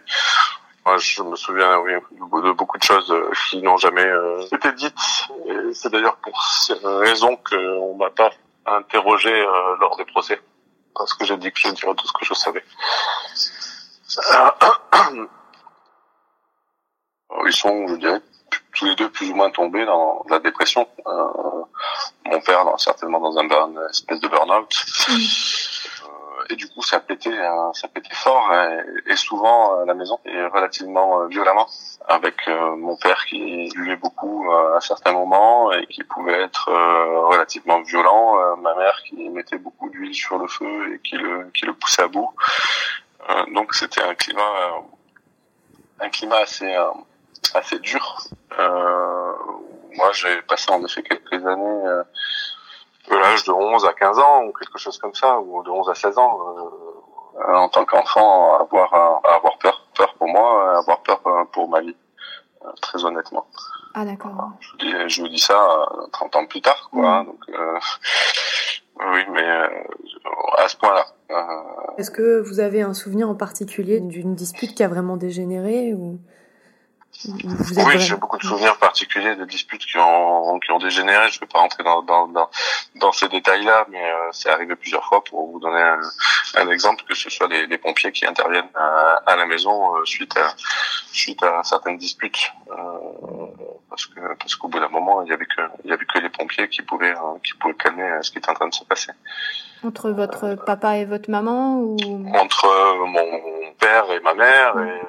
Moi, 0.86 0.98
je 0.98 1.22
me 1.24 1.36
souviens 1.36 1.78
oui, 1.80 1.94
de 1.94 2.52
beaucoup 2.52 2.78
de 2.78 2.84
choses 2.84 3.12
euh, 3.12 3.32
qui 3.50 3.62
n'ont 3.62 3.78
jamais 3.78 4.06
euh, 4.06 4.42
été 4.52 4.72
dites. 4.74 4.96
Et 5.48 5.74
c'est 5.74 5.90
d'ailleurs 5.92 6.18
pour 6.18 6.42
ces 6.42 6.74
raisons 6.84 7.38
qu'on 7.38 7.96
m'a 7.96 8.10
pas 8.10 8.32
interrogé 8.66 9.30
euh, 9.30 9.76
lors 9.80 9.98
des 9.98 10.06
procès, 10.06 10.42
parce 10.96 11.14
que 11.14 11.26
j'ai 11.26 11.38
dit 11.38 11.52
que 11.52 11.60
je 11.60 11.70
dirais 11.70 11.94
tout 11.96 12.08
ce 12.08 12.14
que 12.14 12.26
je 12.26 12.34
savais. 12.34 12.64
Ils 17.46 17.54
sont, 17.54 17.88
je 17.88 17.96
dirais, 17.96 18.22
tous 18.76 18.86
les 18.86 18.96
deux 18.96 19.10
plus 19.10 19.30
ou 19.30 19.36
moins 19.36 19.50
tombés 19.50 19.86
dans 19.86 20.26
la 20.30 20.40
dépression. 20.40 20.88
Euh, 21.08 21.64
mon 22.26 22.42
père, 22.42 22.66
dans, 22.66 22.78
certainement 22.78 23.20
dans 23.20 23.38
un 23.38 23.48
burn, 23.48 23.76
une 23.76 23.90
espèce 23.90 24.20
de 24.20 24.28
burn-out. 24.28 24.86
Et 26.50 26.56
du 26.56 26.68
coup, 26.68 26.82
ça 26.82 27.00
pétait, 27.00 27.38
euh, 27.38 27.74
ça 27.74 27.88
pétait 27.88 28.14
fort 28.14 28.52
et, 29.06 29.16
souvent 29.16 29.82
à 29.82 29.86
la 29.86 29.94
maison 29.94 30.20
et 30.26 30.44
relativement 30.46 31.26
violemment. 31.28 31.68
Avec 32.08 32.48
mon 32.48 32.98
père 32.98 33.24
qui 33.26 33.70
buvait 33.76 33.96
beaucoup 33.96 34.52
à 34.52 34.82
certains 34.82 35.12
moments 35.12 35.72
et 35.72 35.86
qui 35.86 36.04
pouvait 36.04 36.42
être 36.42 36.72
relativement 37.30 37.82
violent. 37.82 38.58
ma 38.58 38.74
mère 38.74 39.00
qui 39.04 39.30
mettait 39.30 39.60
beaucoup 39.60 39.90
d'huile 39.92 40.16
sur 40.16 40.40
le 40.40 40.48
feu 40.48 40.94
et 40.94 41.00
qui 41.00 41.18
le, 41.18 41.52
qui 41.54 41.68
le 41.68 41.74
poussait 41.74 42.02
à 42.02 42.08
bout. 42.08 42.32
donc 43.54 43.76
c'était 43.76 44.02
un 44.02 44.16
climat, 44.16 44.82
un 46.00 46.10
climat 46.10 46.38
assez 46.38 46.76
assez 47.54 47.80
dur. 47.80 48.18
Euh, 48.58 49.34
moi, 49.96 50.12
j'ai 50.14 50.42
passé 50.44 50.72
en 50.72 50.84
effet 50.84 51.04
quelques 51.04 51.46
années 51.46 51.86
euh, 51.86 52.04
de 53.10 53.16
l'âge 53.16 53.44
de 53.44 53.52
11 53.52 53.86
à 53.86 53.94
15 53.94 54.20
ans 54.20 54.44
ou 54.44 54.54
quelque 54.54 54.78
chose 54.78 54.98
comme 54.98 55.14
ça, 55.14 55.40
ou 55.40 55.64
de 55.64 55.70
11 55.70 55.90
à 55.90 55.96
16 55.96 56.18
ans, 56.18 56.40
euh, 57.38 57.54
en 57.54 57.70
tant 57.70 57.86
qu'enfant, 57.86 58.60
avoir 58.60 58.94
avoir 59.24 59.58
peur, 59.60 59.88
peur 59.96 60.14
pour 60.16 60.28
moi, 60.28 60.78
avoir 60.78 61.02
peur 61.02 61.22
pour 61.52 61.70
ma 61.70 61.82
vie, 61.82 61.96
très 62.82 63.04
honnêtement. 63.04 63.46
Ah 63.94 64.06
d'accord. 64.06 64.52
Je, 64.60 64.72
vous 64.72 64.78
dis, 64.78 65.10
je 65.10 65.22
vous 65.22 65.28
dis 65.28 65.40
ça 65.40 65.60
30 66.12 66.36
ans 66.36 66.46
plus 66.46 66.62
tard, 66.62 66.90
quoi. 66.92 67.10
Hein, 67.10 67.24
donc 67.24 67.44
oui, 69.14 69.26
mais 69.32 69.48
à 70.58 70.68
ce 70.68 70.78
point-là. 70.78 71.06
Est-ce 71.98 72.12
que 72.12 72.42
vous 72.42 72.60
avez 72.60 72.82
un 72.82 72.94
souvenir 72.94 73.30
en 73.30 73.36
particulier 73.36 74.00
d'une 74.00 74.36
dispute 74.36 74.76
qui 74.76 74.84
a 74.84 74.88
vraiment 74.88 75.18
dégénéré 75.18 75.94
ou? 75.94 76.20
Oui, 77.26 78.00
j'ai 78.00 78.16
beaucoup 78.16 78.38
de 78.38 78.44
souvenirs 78.44 78.78
particuliers 78.78 79.36
de 79.36 79.44
disputes 79.44 79.86
qui 79.86 79.98
ont 79.98 80.58
qui 80.60 80.72
ont 80.72 80.80
dégénéré. 80.80 81.30
Je 81.30 81.38
ne 81.38 81.42
vais 81.42 81.48
pas 81.48 81.60
rentrer 81.60 81.84
dans 81.84 82.02
dans 82.02 82.28
dans, 82.28 82.50
dans 82.96 83.12
ces 83.12 83.28
détails-là, 83.28 83.86
mais 83.90 84.04
euh, 84.04 84.30
c'est 84.32 84.50
arrivé 84.50 84.76
plusieurs 84.76 85.04
fois. 85.06 85.22
Pour 85.24 85.52
vous 85.52 85.60
donner 85.60 85.82
un, 85.82 86.00
un, 86.56 86.70
exemple, 86.70 87.04
que 87.08 87.16
ce 87.16 87.30
soit 87.30 87.48
les, 87.48 87.68
les 87.68 87.78
pompiers 87.78 88.12
qui 88.14 88.26
interviennent 88.26 88.70
à, 88.74 89.22
à 89.26 89.36
la 89.36 89.46
maison 89.46 89.96
euh, 89.98 90.06
suite 90.06 90.38
à 90.38 90.54
suite 91.12 91.44
à 91.44 91.62
certaines 91.64 91.98
disputes, 91.98 92.52
euh, 92.72 92.76
parce 93.90 94.06
que 94.06 94.22
parce 94.40 94.56
qu'au 94.56 94.70
bout 94.70 94.80
d'un 94.80 94.88
moment, 94.88 95.22
il 95.24 95.30
y 95.30 95.34
avait 95.34 95.46
que 95.46 95.62
il 95.84 95.90
y 95.90 95.94
avait 95.94 96.06
que 96.06 96.20
les 96.20 96.30
pompiers 96.30 96.70
qui 96.70 96.84
pouvaient 96.84 97.16
qui 97.44 97.54
pouvaient 97.56 97.76
calmer 97.76 98.10
ce 98.22 98.32
qui 98.32 98.38
était 98.38 98.50
en 98.50 98.54
train 98.54 98.70
de 98.70 98.74
se 98.74 98.86
passer. 98.86 99.12
Entre 99.84 100.10
votre 100.10 100.56
papa 100.56 100.98
et 100.98 101.06
votre 101.06 101.30
maman 101.30 101.76
ou? 101.80 101.98
Entre 102.34 102.68
mon 103.06 103.74
père 103.78 104.10
et 104.12 104.20
ma 104.22 104.34
mère 104.34 104.80
et 104.80 105.02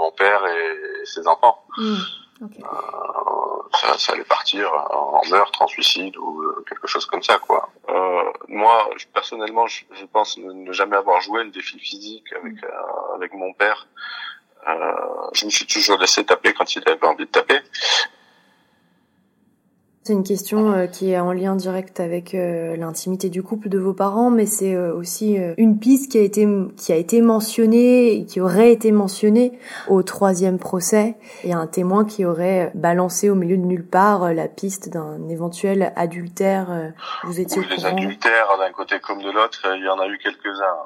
mon 0.00 0.10
père 0.12 0.44
et 0.46 1.04
ses 1.04 1.26
enfants. 1.26 1.64
Hmm. 1.76 1.96
Euh, 2.42 2.46
ça, 3.74 3.98
ça, 3.98 4.12
allait 4.14 4.24
partir 4.24 4.72
en 4.90 5.20
meurtre, 5.28 5.60
en 5.60 5.66
suicide 5.66 6.16
ou 6.16 6.42
euh, 6.42 6.64
quelque 6.66 6.86
chose 6.86 7.04
comme 7.04 7.22
ça, 7.22 7.38
quoi. 7.38 7.68
Euh, 7.90 8.32
moi, 8.48 8.88
personnellement, 9.12 9.66
je, 9.66 9.84
pense 10.12 10.38
ne, 10.38 10.72
jamais 10.72 10.96
avoir 10.96 11.20
joué 11.20 11.44
le 11.44 11.50
défi 11.50 11.78
physique 11.78 12.32
avec 12.32 12.54
hmm. 12.54 12.64
euh, 12.64 13.14
avec 13.16 13.34
mon 13.34 13.52
père. 13.52 13.86
Euh, 14.68 15.30
je 15.34 15.46
me 15.46 15.50
suis 15.50 15.66
toujours 15.66 15.98
laissé 15.98 16.24
taper 16.24 16.52
quand 16.52 16.74
il 16.74 16.82
avait 16.88 17.06
envie 17.06 17.26
de 17.26 17.30
taper. 17.30 17.60
C'est 20.02 20.14
une 20.14 20.24
question 20.24 20.72
euh, 20.72 20.86
qui 20.86 21.10
est 21.10 21.18
en 21.18 21.34
lien 21.34 21.54
direct 21.54 22.00
avec 22.00 22.34
euh, 22.34 22.74
l'intimité 22.74 23.28
du 23.28 23.42
couple 23.42 23.68
de 23.68 23.78
vos 23.78 23.92
parents, 23.92 24.30
mais 24.30 24.46
c'est 24.46 24.74
euh, 24.74 24.94
aussi 24.94 25.36
une 25.58 25.78
piste 25.78 26.12
qui 26.12 26.18
a 26.18 26.22
été 26.22 26.48
qui 26.78 26.92
a 26.92 26.96
été 26.96 27.20
mentionnée 27.20 28.14
et 28.14 28.24
qui 28.24 28.40
aurait 28.40 28.72
été 28.72 28.92
mentionnée 28.92 29.58
au 29.88 30.02
troisième 30.02 30.58
procès. 30.58 31.16
Il 31.44 31.50
y 31.50 31.52
a 31.52 31.58
un 31.58 31.66
témoin 31.66 32.06
qui 32.06 32.24
aurait 32.24 32.72
balancé 32.74 33.28
au 33.28 33.34
milieu 33.34 33.58
de 33.58 33.62
nulle 33.62 33.86
part 33.86 34.32
la 34.32 34.48
piste 34.48 34.88
d'un 34.88 35.28
éventuel 35.28 35.92
adultère. 35.96 36.92
Vous 37.24 37.38
étiez 37.38 37.62
Les 37.64 37.84
adultères 37.84 38.56
d'un 38.58 38.72
côté 38.72 39.00
comme 39.00 39.22
de 39.22 39.30
l'autre, 39.30 39.66
il 39.76 39.84
y 39.84 39.88
en 39.88 39.98
a 39.98 40.08
eu 40.08 40.16
quelques-uns. 40.16 40.78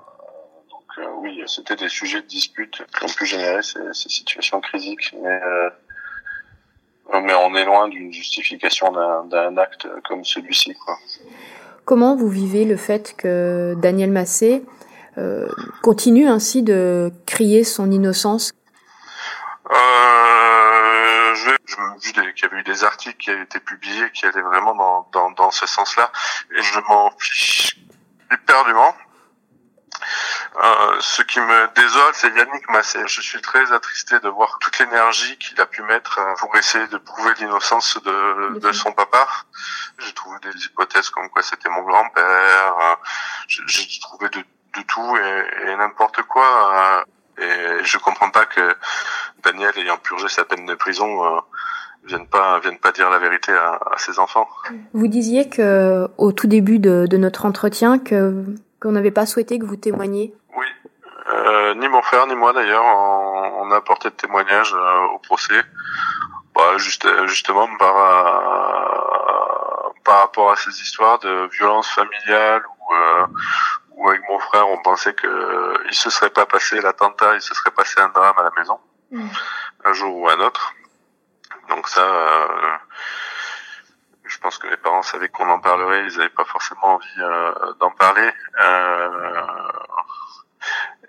Donc 0.71 1.07
oui, 1.23 1.41
c'était 1.47 1.77
des 1.77 1.89
sujets 1.89 2.21
de 2.21 2.27
dispute 2.27 2.83
qui 2.99 3.05
ont 3.05 3.15
pu 3.17 3.27
générer 3.27 3.63
ces, 3.63 3.93
ces 3.93 4.09
situations 4.09 4.61
critiques, 4.61 5.15
mais 5.23 5.39
mais 7.13 7.35
on 7.35 7.55
est 7.55 7.65
loin 7.65 7.89
d'une 7.89 8.13
justification 8.13 8.93
d'un 9.29 9.57
acte 9.57 9.87
comme 10.09 10.25
celui-ci. 10.25 10.75
Comment 11.85 12.17
vous 12.17 12.29
vivez 12.29 12.65
le 12.65 12.77
fait 12.77 13.15
que 13.17 13.75
Daniel 13.77 14.11
Massé 14.11 14.65
euh, 15.19 15.49
continue 15.83 16.29
ainsi 16.29 16.63
de 16.63 17.13
crier 17.27 17.63
son 17.63 17.91
innocence? 17.91 18.53
Euh, 19.71 21.35
je, 21.35 21.51
vu 22.03 22.13
qu'il 22.13 22.43
y 22.43 22.47
avait 22.47 22.61
eu 22.61 22.65
des 22.65 22.85
articles 22.85 23.17
qui 23.17 23.31
avaient 23.31 23.43
été 23.43 23.61
publiés 23.61 24.11
qui 24.13 24.27
allaient 24.27 24.43
vraiment 24.43 24.75
dans, 24.75 25.09
dans, 25.13 25.31
dans 25.33 25.51
ce 25.51 25.67
sens-là, 25.67 26.11
et 26.57 26.63
je 26.63 26.81
m'en 26.89 27.11
fiche 27.19 27.77
éperdument. 28.33 28.95
Euh, 30.57 30.97
ce 31.01 31.23
qui 31.23 31.41
me 31.41 31.75
désole, 31.75 32.13
c'est 32.15 32.29
Yannick 32.29 32.69
Massé. 32.71 33.01
Je 33.07 33.21
suis 33.21 33.41
très 33.41 33.73
attristé 33.73 34.19
de 34.21 34.29
voir 34.29 34.59
toute 34.61 34.79
l'énergie 34.79 35.37
qu'il 35.39 35.61
a 35.61 35.67
pu 35.67 35.83
mettre 35.83 36.19
euh, 36.19 36.35
pour 36.39 36.55
essayer 36.57 36.87
de 36.89 36.97
prouver 36.99 37.33
l'innocence 37.41 37.99
de, 38.05 38.59
de 38.59 38.73
son 38.73 38.93
papa. 38.93 39.27
J'ai 39.99 40.13
trouvé 40.13 40.39
des 40.43 40.65
hypothèses 40.67 41.11
comme 41.11 41.29
quoi 41.29 41.43
c'était 41.43 41.69
mon 41.69 41.83
grand-père. 41.83 42.75
Euh, 42.81 42.95
j'ai 43.67 44.01
trouvé 44.01 44.29
de, 44.29 44.39
de, 44.39 44.83
tout 44.87 45.17
et, 45.17 45.71
et 45.71 45.77
n'importe 45.77 46.23
quoi. 46.23 47.05
Et 47.39 47.83
je 47.83 47.99
comprends 47.99 48.31
pas 48.31 48.47
que 48.47 48.77
Daniel, 49.43 49.73
ayant 49.77 49.97
purgé 49.97 50.29
sa 50.29 50.45
peine 50.45 50.67
de 50.67 50.75
prison, 50.75 51.43
vienne 52.05 52.29
pas 52.29 52.61
vienne 52.61 52.79
pas 52.79 52.93
dire 52.93 53.11
la 53.11 53.19
vérité 53.19 53.53
à, 53.53 53.81
à, 53.93 53.99
ses 53.99 54.19
enfants. 54.19 54.49
Vous 54.93 55.09
disiez 55.09 55.49
que 55.49 56.09
au 56.17 56.33
tout 56.33 56.47
début 56.47 56.79
de, 56.79 57.07
de 57.09 57.17
notre 57.17 57.45
entretien 57.45 57.99
que 57.99 58.45
qu'on 58.85 58.93
n'avait 58.93 59.11
pas 59.11 59.25
souhaité 59.25 59.59
que 59.59 59.65
vous 59.65 59.77
témoigniez 59.77 60.35
Oui, 60.57 60.67
euh, 61.33 61.75
ni 61.75 61.89
mon 61.89 62.03
frère 62.03 62.27
ni 62.27 62.35
moi 62.35 62.53
d'ailleurs, 62.53 62.85
on, 62.85 63.71
a 63.71 63.77
apporté 63.77 64.11
de 64.11 64.15
témoignages 64.15 64.75
euh, 64.75 65.15
au 65.15 65.19
procès, 65.19 65.61
bah, 66.55 66.77
juste, 66.77 67.09
justement 67.27 67.67
par, 67.79 67.97
euh, 67.97 69.91
par 70.05 70.19
rapport 70.19 70.53
à 70.53 70.57
ces 70.57 70.71
histoires 70.83 71.19
de 71.21 71.49
violence 71.53 71.89
familiale 71.89 72.63
ou 72.67 72.95
où 73.97 74.09
avec 74.09 74.23
mon 74.29 74.39
frère 74.39 74.69
on 74.69 74.79
pensait 74.83 75.15
que 75.15 75.87
il 75.87 75.95
se 75.95 76.11
serait 76.11 76.31
pas 76.31 76.47
passé 76.47 76.81
l'attentat, 76.81 77.35
il 77.35 77.41
se 77.41 77.55
serait 77.55 77.71
passé 77.71 78.01
un 78.01 78.09
drame 78.09 78.35
à 78.37 78.43
la 78.43 78.51
maison, 78.59 78.79
mm. 79.11 79.29
un 79.85 79.93
jour 79.93 80.17
ou 80.17 80.29
un 80.29 80.41
autre. 80.41 80.75
Donc 81.71 81.89
ça, 81.89 82.03
euh, 82.03 82.77
pense 84.45 84.59
que 84.59 84.67
les 84.67 84.77
parents 84.77 85.01
savaient 85.01 85.31
qu'on 85.31 85.49
en 85.49 85.59
parlerait, 85.59 86.05
ils 86.07 86.19
n'avaient 86.19 86.29
pas 86.29 86.45
forcément 86.45 86.97
envie 86.97 87.21
euh, 87.21 87.73
d'en 87.81 87.91
parler. 87.93 88.31
Euh, 88.61 89.11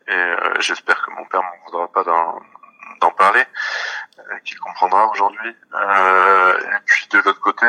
et 0.07 0.35
j'espère 0.59 1.05
que 1.05 1.11
mon 1.11 1.25
père 1.25 1.41
m'en 1.43 1.65
voudra 1.65 1.87
pas 1.89 2.03
d'en 2.05 3.11
parler, 3.17 3.43
qu'il 4.45 4.57
comprendra 4.59 5.07
aujourd'hui. 5.09 5.49
et 5.49 6.79
puis 6.85 7.07
de 7.11 7.17
l'autre 7.19 7.41
côté, 7.41 7.65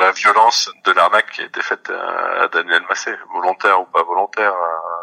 la 0.00 0.12
violence 0.12 0.72
de 0.84 0.92
l'arnaque 0.92 1.30
qui 1.30 1.42
a 1.42 1.44
été 1.44 1.60
faite 1.60 1.90
à 1.90 2.48
Daniel 2.48 2.82
Massé, 2.88 3.14
volontaire 3.34 3.82
ou 3.82 3.84
pas 3.84 4.02
volontaire, 4.02 4.54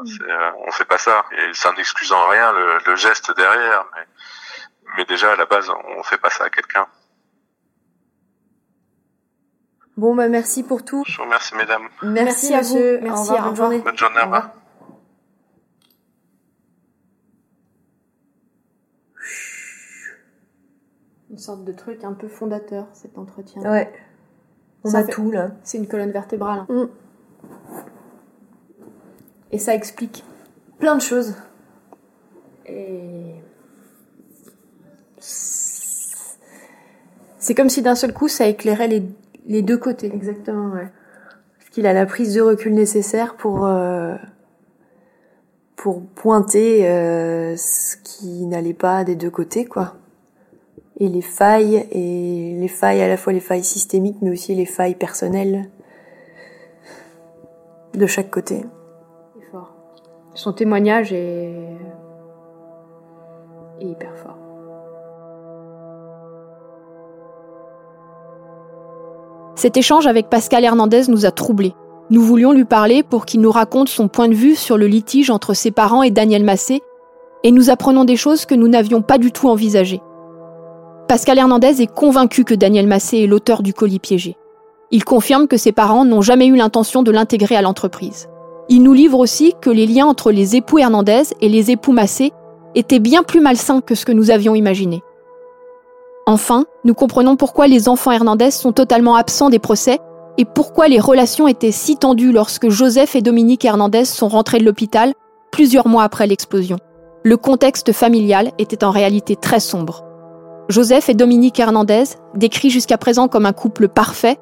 mm. 0.01 0.53
on 0.65 0.71
fait 0.71 0.85
pas 0.85 0.97
ça. 0.97 1.25
Et 1.31 1.53
ça 1.53 1.71
n'excuse 1.73 2.11
en 2.11 2.27
rien 2.29 2.51
le, 2.53 2.79
le, 2.85 2.95
geste 2.95 3.35
derrière, 3.35 3.85
mais 3.93 4.07
mais 4.95 5.05
déjà 5.05 5.33
à 5.33 5.35
la 5.35 5.45
base, 5.45 5.69
on 5.69 6.03
fait 6.03 6.17
pas 6.17 6.29
ça 6.29 6.45
à 6.45 6.49
quelqu'un. 6.49 6.87
Bon 9.97 10.13
bah 10.13 10.29
merci 10.29 10.61
pour 10.61 10.85
tout. 10.85 11.03
Je 11.07 11.17
vous 11.17 11.23
remercie 11.23 11.55
mesdames. 11.55 11.87
Merci, 12.03 12.53
à 12.53 12.61
vous. 12.61 12.77
Merci, 13.01 13.31
bonne 13.31 13.55
journée. 13.55 13.79
Bonne 13.79 13.97
journée, 13.97 14.19
au 14.21 14.25
revoir. 14.25 14.51
Une 21.31 21.39
sorte 21.39 21.65
de 21.65 21.71
truc 21.71 22.03
un 22.03 22.13
peu 22.13 22.27
fondateur 22.27 22.87
cet 22.93 23.17
entretien. 23.17 23.61
Ouais. 23.63 23.91
On 24.83 24.93
a 24.93 25.03
tout 25.03 25.31
là. 25.31 25.51
C'est 25.63 25.79
une 25.79 25.87
colonne 25.87 26.11
vertébrale. 26.11 26.65
Mm. 26.69 26.85
Et 29.51 29.57
ça 29.57 29.73
explique 29.73 30.23
plein 30.77 30.95
de 30.95 31.01
choses. 31.01 31.33
Et 32.67 33.33
c'est 37.39 37.55
comme 37.55 37.69
si 37.69 37.81
d'un 37.81 37.95
seul 37.95 38.13
coup 38.13 38.27
ça 38.27 38.45
éclairait 38.45 38.87
les, 38.87 39.03
les 39.47 39.61
deux 39.61 39.77
côtés. 39.77 40.11
Exactement, 40.13 40.73
ouais. 40.73 40.89
Parce 41.57 41.69
qu'il 41.71 41.87
a 41.87 41.93
la 41.93 42.05
prise 42.05 42.35
de 42.35 42.41
recul 42.41 42.73
nécessaire 42.73 43.35
pour 43.35 43.65
euh, 43.65 44.15
pour 45.75 46.05
pointer 46.05 46.89
euh, 46.89 47.55
ce 47.55 47.97
qui 47.97 48.45
n'allait 48.45 48.73
pas 48.73 49.03
des 49.03 49.15
deux 49.15 49.29
côtés, 49.29 49.65
quoi. 49.65 49.95
Et 50.99 51.07
les 51.07 51.21
failles 51.21 51.87
et 51.91 52.57
les 52.59 52.67
failles 52.67 53.01
à 53.01 53.07
la 53.07 53.17
fois 53.17 53.33
les 53.33 53.39
failles 53.39 53.63
systémiques, 53.63 54.17
mais 54.21 54.31
aussi 54.31 54.55
les 54.55 54.65
failles 54.65 54.95
personnelles 54.95 55.69
de 57.93 58.05
chaque 58.05 58.29
côté. 58.29 58.65
fort. 59.51 59.73
Son 60.33 60.53
témoignage 60.53 61.13
est, 61.13 61.77
est 63.79 63.85
hyper 63.85 64.15
fort. 64.17 64.36
Cet 69.57 69.75
échange 69.75 70.05
avec 70.05 70.29
Pascal 70.29 70.63
Hernandez 70.63 71.07
nous 71.07 71.25
a 71.25 71.31
troublés. 71.31 71.73
Nous 72.11 72.21
voulions 72.21 72.51
lui 72.51 72.63
parler 72.63 73.01
pour 73.01 73.25
qu'il 73.25 73.41
nous 73.41 73.51
raconte 73.51 73.89
son 73.89 74.07
point 74.07 74.27
de 74.27 74.35
vue 74.35 74.55
sur 74.55 74.77
le 74.77 74.85
litige 74.85 75.31
entre 75.31 75.55
ses 75.55 75.71
parents 75.71 76.03
et 76.03 76.11
Daniel 76.11 76.43
Massé, 76.43 76.83
et 77.43 77.49
nous 77.49 77.71
apprenons 77.71 78.05
des 78.05 78.17
choses 78.17 78.45
que 78.45 78.53
nous 78.53 78.67
n'avions 78.67 79.01
pas 79.01 79.17
du 79.17 79.31
tout 79.31 79.49
envisagées. 79.49 79.99
Pascal 81.07 81.39
Hernandez 81.39 81.81
est 81.81 81.91
convaincu 81.91 82.43
que 82.43 82.53
Daniel 82.53 82.85
Massé 82.85 83.17
est 83.17 83.27
l'auteur 83.27 83.63
du 83.63 83.73
colis 83.73 83.97
piégé. 83.97 84.37
Il 84.91 85.03
confirme 85.03 85.47
que 85.47 85.57
ses 85.57 85.71
parents 85.71 86.05
n'ont 86.05 86.21
jamais 86.21 86.45
eu 86.45 86.55
l'intention 86.55 87.01
de 87.01 87.11
l'intégrer 87.11 87.55
à 87.55 87.63
l'entreprise. 87.63 88.29
Il 88.69 88.83
nous 88.83 88.93
livre 88.93 89.17
aussi 89.17 89.55
que 89.59 89.71
les 89.71 89.87
liens 89.87 90.05
entre 90.05 90.31
les 90.31 90.55
époux 90.55 90.77
Hernandez 90.77 91.23
et 91.41 91.49
les 91.49 91.71
époux 91.71 91.93
Massé 91.93 92.31
étaient 92.75 92.99
bien 92.99 93.23
plus 93.23 93.41
malsains 93.41 93.81
que 93.81 93.95
ce 93.95 94.05
que 94.05 94.11
nous 94.11 94.29
avions 94.29 94.53
imaginé. 94.53 95.01
Enfin, 96.29 96.65
nous 96.83 96.93
comprenons 96.93 97.37
pourquoi 97.37 97.67
les 97.67 97.87
enfants 97.87 98.11
Hernandez 98.11 98.51
sont 98.51 98.73
totalement 98.73 99.15
absents 99.15 99.49
des 99.49 99.59
procès 99.59 99.99
et 100.37 100.43
pourquoi 100.43 100.89
les 100.89 100.99
relations 100.99 101.47
étaient 101.47 101.71
si 101.71 101.95
tendues 101.95 102.33
lorsque 102.33 102.67
Joseph 102.67 103.15
et 103.15 103.21
Dominique 103.21 103.63
Hernandez 103.63 104.03
sont 104.03 104.27
rentrés 104.27 104.59
de 104.59 104.65
l'hôpital 104.65 105.13
plusieurs 105.53 105.87
mois 105.87 106.03
après 106.03 106.27
l'explosion. 106.27 106.79
Le 107.23 107.37
contexte 107.37 107.93
familial 107.93 108.51
était 108.57 108.83
en 108.83 108.91
réalité 108.91 109.37
très 109.37 109.61
sombre. 109.61 110.03
Joseph 110.67 111.07
et 111.07 111.13
Dominique 111.13 111.61
Hernandez, 111.61 112.03
décrits 112.35 112.71
jusqu'à 112.71 112.97
présent 112.97 113.29
comme 113.29 113.45
un 113.45 113.53
couple 113.53 113.87
parfait, 113.87 114.37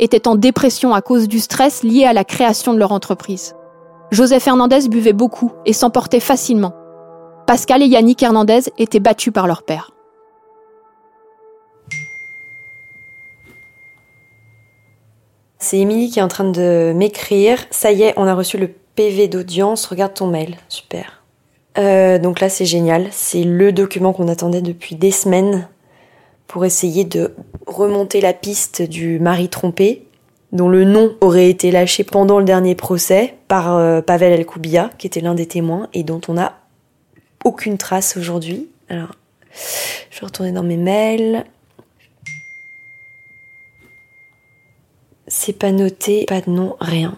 étaient 0.00 0.28
en 0.28 0.36
dépression 0.36 0.94
à 0.94 1.02
cause 1.02 1.28
du 1.28 1.38
stress 1.38 1.82
lié 1.82 2.06
à 2.06 2.14
la 2.14 2.24
création 2.24 2.72
de 2.72 2.78
leur 2.78 2.92
entreprise. 2.92 3.54
Joseph 4.10 4.46
Hernandez 4.46 4.88
buvait 4.88 5.12
beaucoup 5.12 5.52
et 5.66 5.74
s'emportait 5.74 6.18
facilement. 6.18 6.72
Pascal 7.46 7.82
et 7.82 7.86
Yannick 7.86 8.22
Hernandez 8.22 8.72
étaient 8.78 9.00
battus 9.00 9.34
par 9.34 9.46
leur 9.46 9.64
père. 9.64 9.90
C'est 15.58 15.78
Émilie 15.78 16.10
qui 16.10 16.18
est 16.18 16.22
en 16.22 16.28
train 16.28 16.50
de 16.50 16.92
m'écrire. 16.94 17.58
Ça 17.70 17.92
y 17.92 18.02
est, 18.02 18.14
on 18.16 18.26
a 18.26 18.34
reçu 18.34 18.58
le 18.58 18.68
PV 18.68 19.28
d'audience. 19.28 19.86
Regarde 19.86 20.14
ton 20.14 20.26
mail. 20.26 20.56
Super. 20.68 21.22
Euh, 21.78 22.18
donc 22.18 22.40
là, 22.40 22.48
c'est 22.48 22.64
génial. 22.64 23.08
C'est 23.10 23.44
le 23.44 23.72
document 23.72 24.12
qu'on 24.12 24.28
attendait 24.28 24.62
depuis 24.62 24.94
des 24.94 25.10
semaines 25.10 25.68
pour 26.46 26.64
essayer 26.64 27.04
de 27.04 27.34
remonter 27.66 28.20
la 28.20 28.32
piste 28.32 28.82
du 28.82 29.18
mari 29.18 29.48
trompé, 29.48 30.06
dont 30.52 30.68
le 30.68 30.84
nom 30.84 31.14
aurait 31.20 31.50
été 31.50 31.70
lâché 31.70 32.04
pendant 32.04 32.38
le 32.38 32.44
dernier 32.44 32.74
procès 32.74 33.34
par 33.48 33.76
euh, 33.76 34.00
Pavel 34.00 34.32
Elkoubia, 34.32 34.90
qui 34.98 35.06
était 35.06 35.20
l'un 35.20 35.34
des 35.34 35.46
témoins, 35.46 35.88
et 35.92 36.02
dont 36.02 36.20
on 36.28 36.34
n'a 36.34 36.60
aucune 37.44 37.78
trace 37.78 38.16
aujourd'hui. 38.16 38.68
Alors, 38.88 39.10
je 40.10 40.20
vais 40.20 40.26
retourner 40.26 40.52
dans 40.52 40.62
mes 40.62 40.76
mails. 40.76 41.44
C'est 45.38 45.52
pas 45.52 45.70
noté, 45.70 46.24
pas 46.26 46.40
de 46.40 46.50
nom, 46.50 46.76
rien. 46.80 47.14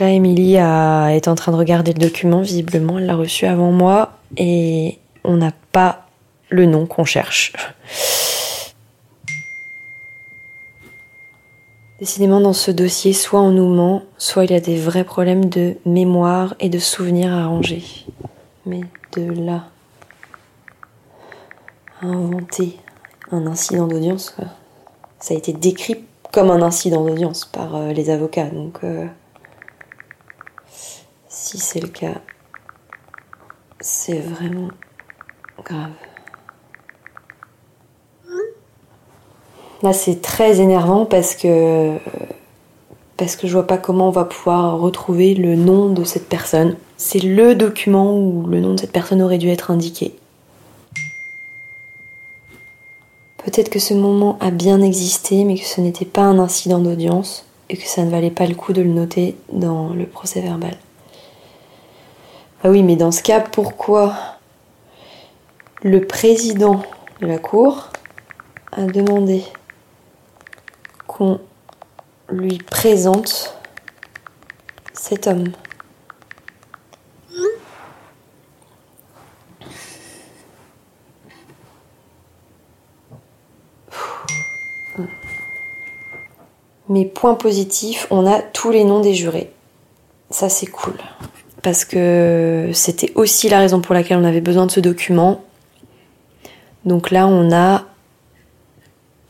Là, 0.00 0.08
Émilie 0.08 0.54
est 0.54 1.28
en 1.28 1.34
train 1.34 1.52
de 1.52 1.58
regarder 1.58 1.92
le 1.92 2.00
document, 2.00 2.40
visiblement, 2.40 2.98
elle 2.98 3.04
l'a 3.04 3.14
reçu 3.14 3.44
avant 3.44 3.70
moi, 3.70 4.14
et 4.38 4.98
on 5.24 5.36
n'a 5.36 5.52
pas 5.70 6.06
le 6.48 6.64
nom 6.64 6.86
qu'on 6.86 7.04
cherche. 7.04 7.52
Décidément, 12.00 12.40
dans 12.40 12.54
ce 12.54 12.70
dossier, 12.70 13.12
soit 13.12 13.42
on 13.42 13.50
nous 13.50 13.68
ment, 13.68 14.04
soit 14.16 14.46
il 14.46 14.52
y 14.52 14.56
a 14.56 14.60
des 14.60 14.78
vrais 14.78 15.04
problèmes 15.04 15.44
de 15.44 15.76
mémoire 15.84 16.54
et 16.60 16.70
de 16.70 16.78
souvenirs 16.78 17.34
à 17.34 17.46
ranger. 17.46 17.84
Mais 18.64 18.80
de 19.16 19.30
là 19.32 19.64
à 22.00 22.06
inventer 22.06 22.78
un 23.30 23.46
incident 23.46 23.86
d'audience, 23.86 24.34
ça 25.18 25.34
a 25.34 25.36
été 25.36 25.52
décrit 25.52 26.04
comme 26.32 26.50
un 26.50 26.62
incident 26.62 27.04
d'audience 27.04 27.44
par 27.44 27.76
euh, 27.76 27.92
les 27.92 28.10
avocats. 28.10 28.48
Donc, 28.50 28.78
euh, 28.84 29.06
si 31.28 31.58
c'est 31.58 31.80
le 31.80 31.88
cas, 31.88 32.20
c'est 33.80 34.20
vraiment 34.20 34.68
grave. 35.64 35.90
Là, 39.82 39.92
c'est 39.92 40.20
très 40.20 40.60
énervant 40.60 41.06
parce 41.06 41.36
que 41.36 41.96
parce 43.16 43.34
que 43.34 43.46
je 43.48 43.52
vois 43.52 43.66
pas 43.66 43.78
comment 43.78 44.08
on 44.08 44.12
va 44.12 44.24
pouvoir 44.24 44.78
retrouver 44.78 45.34
le 45.34 45.56
nom 45.56 45.90
de 45.90 46.04
cette 46.04 46.28
personne. 46.28 46.76
C'est 46.96 47.18
le 47.18 47.54
document 47.54 48.16
où 48.16 48.46
le 48.46 48.60
nom 48.60 48.74
de 48.74 48.80
cette 48.80 48.92
personne 48.92 49.20
aurait 49.22 49.38
dû 49.38 49.48
être 49.48 49.70
indiqué. 49.70 50.14
Peut-être 53.58 53.70
que 53.70 53.80
ce 53.80 53.92
moment 53.92 54.38
a 54.38 54.52
bien 54.52 54.80
existé, 54.80 55.42
mais 55.42 55.58
que 55.58 55.64
ce 55.64 55.80
n'était 55.80 56.04
pas 56.04 56.20
un 56.20 56.38
incident 56.38 56.78
d'audience 56.78 57.44
et 57.68 57.76
que 57.76 57.88
ça 57.88 58.04
ne 58.04 58.08
valait 58.08 58.30
pas 58.30 58.46
le 58.46 58.54
coup 58.54 58.72
de 58.72 58.82
le 58.82 58.90
noter 58.90 59.36
dans 59.52 59.88
le 59.88 60.06
procès 60.06 60.40
verbal. 60.40 60.76
Ah 62.62 62.70
oui, 62.70 62.84
mais 62.84 62.94
dans 62.94 63.10
ce 63.10 63.20
cas, 63.20 63.40
pourquoi 63.40 64.14
le 65.82 66.06
président 66.06 66.84
de 67.20 67.26
la 67.26 67.38
Cour 67.38 67.88
a 68.70 68.82
demandé 68.82 69.42
qu'on 71.08 71.40
lui 72.28 72.58
présente 72.58 73.58
cet 74.92 75.26
homme? 75.26 75.50
Mais 86.88 87.04
point 87.04 87.34
positif, 87.34 88.06
on 88.10 88.26
a 88.26 88.40
tous 88.40 88.70
les 88.70 88.84
noms 88.84 89.00
des 89.00 89.14
jurés. 89.14 89.50
Ça 90.30 90.48
c'est 90.48 90.66
cool. 90.66 90.94
Parce 91.62 91.84
que 91.84 92.70
c'était 92.72 93.12
aussi 93.14 93.48
la 93.48 93.58
raison 93.58 93.80
pour 93.80 93.94
laquelle 93.94 94.18
on 94.18 94.24
avait 94.24 94.40
besoin 94.40 94.66
de 94.66 94.70
ce 94.70 94.80
document. 94.80 95.42
Donc 96.84 97.10
là 97.10 97.26
on 97.26 97.52
a 97.52 97.84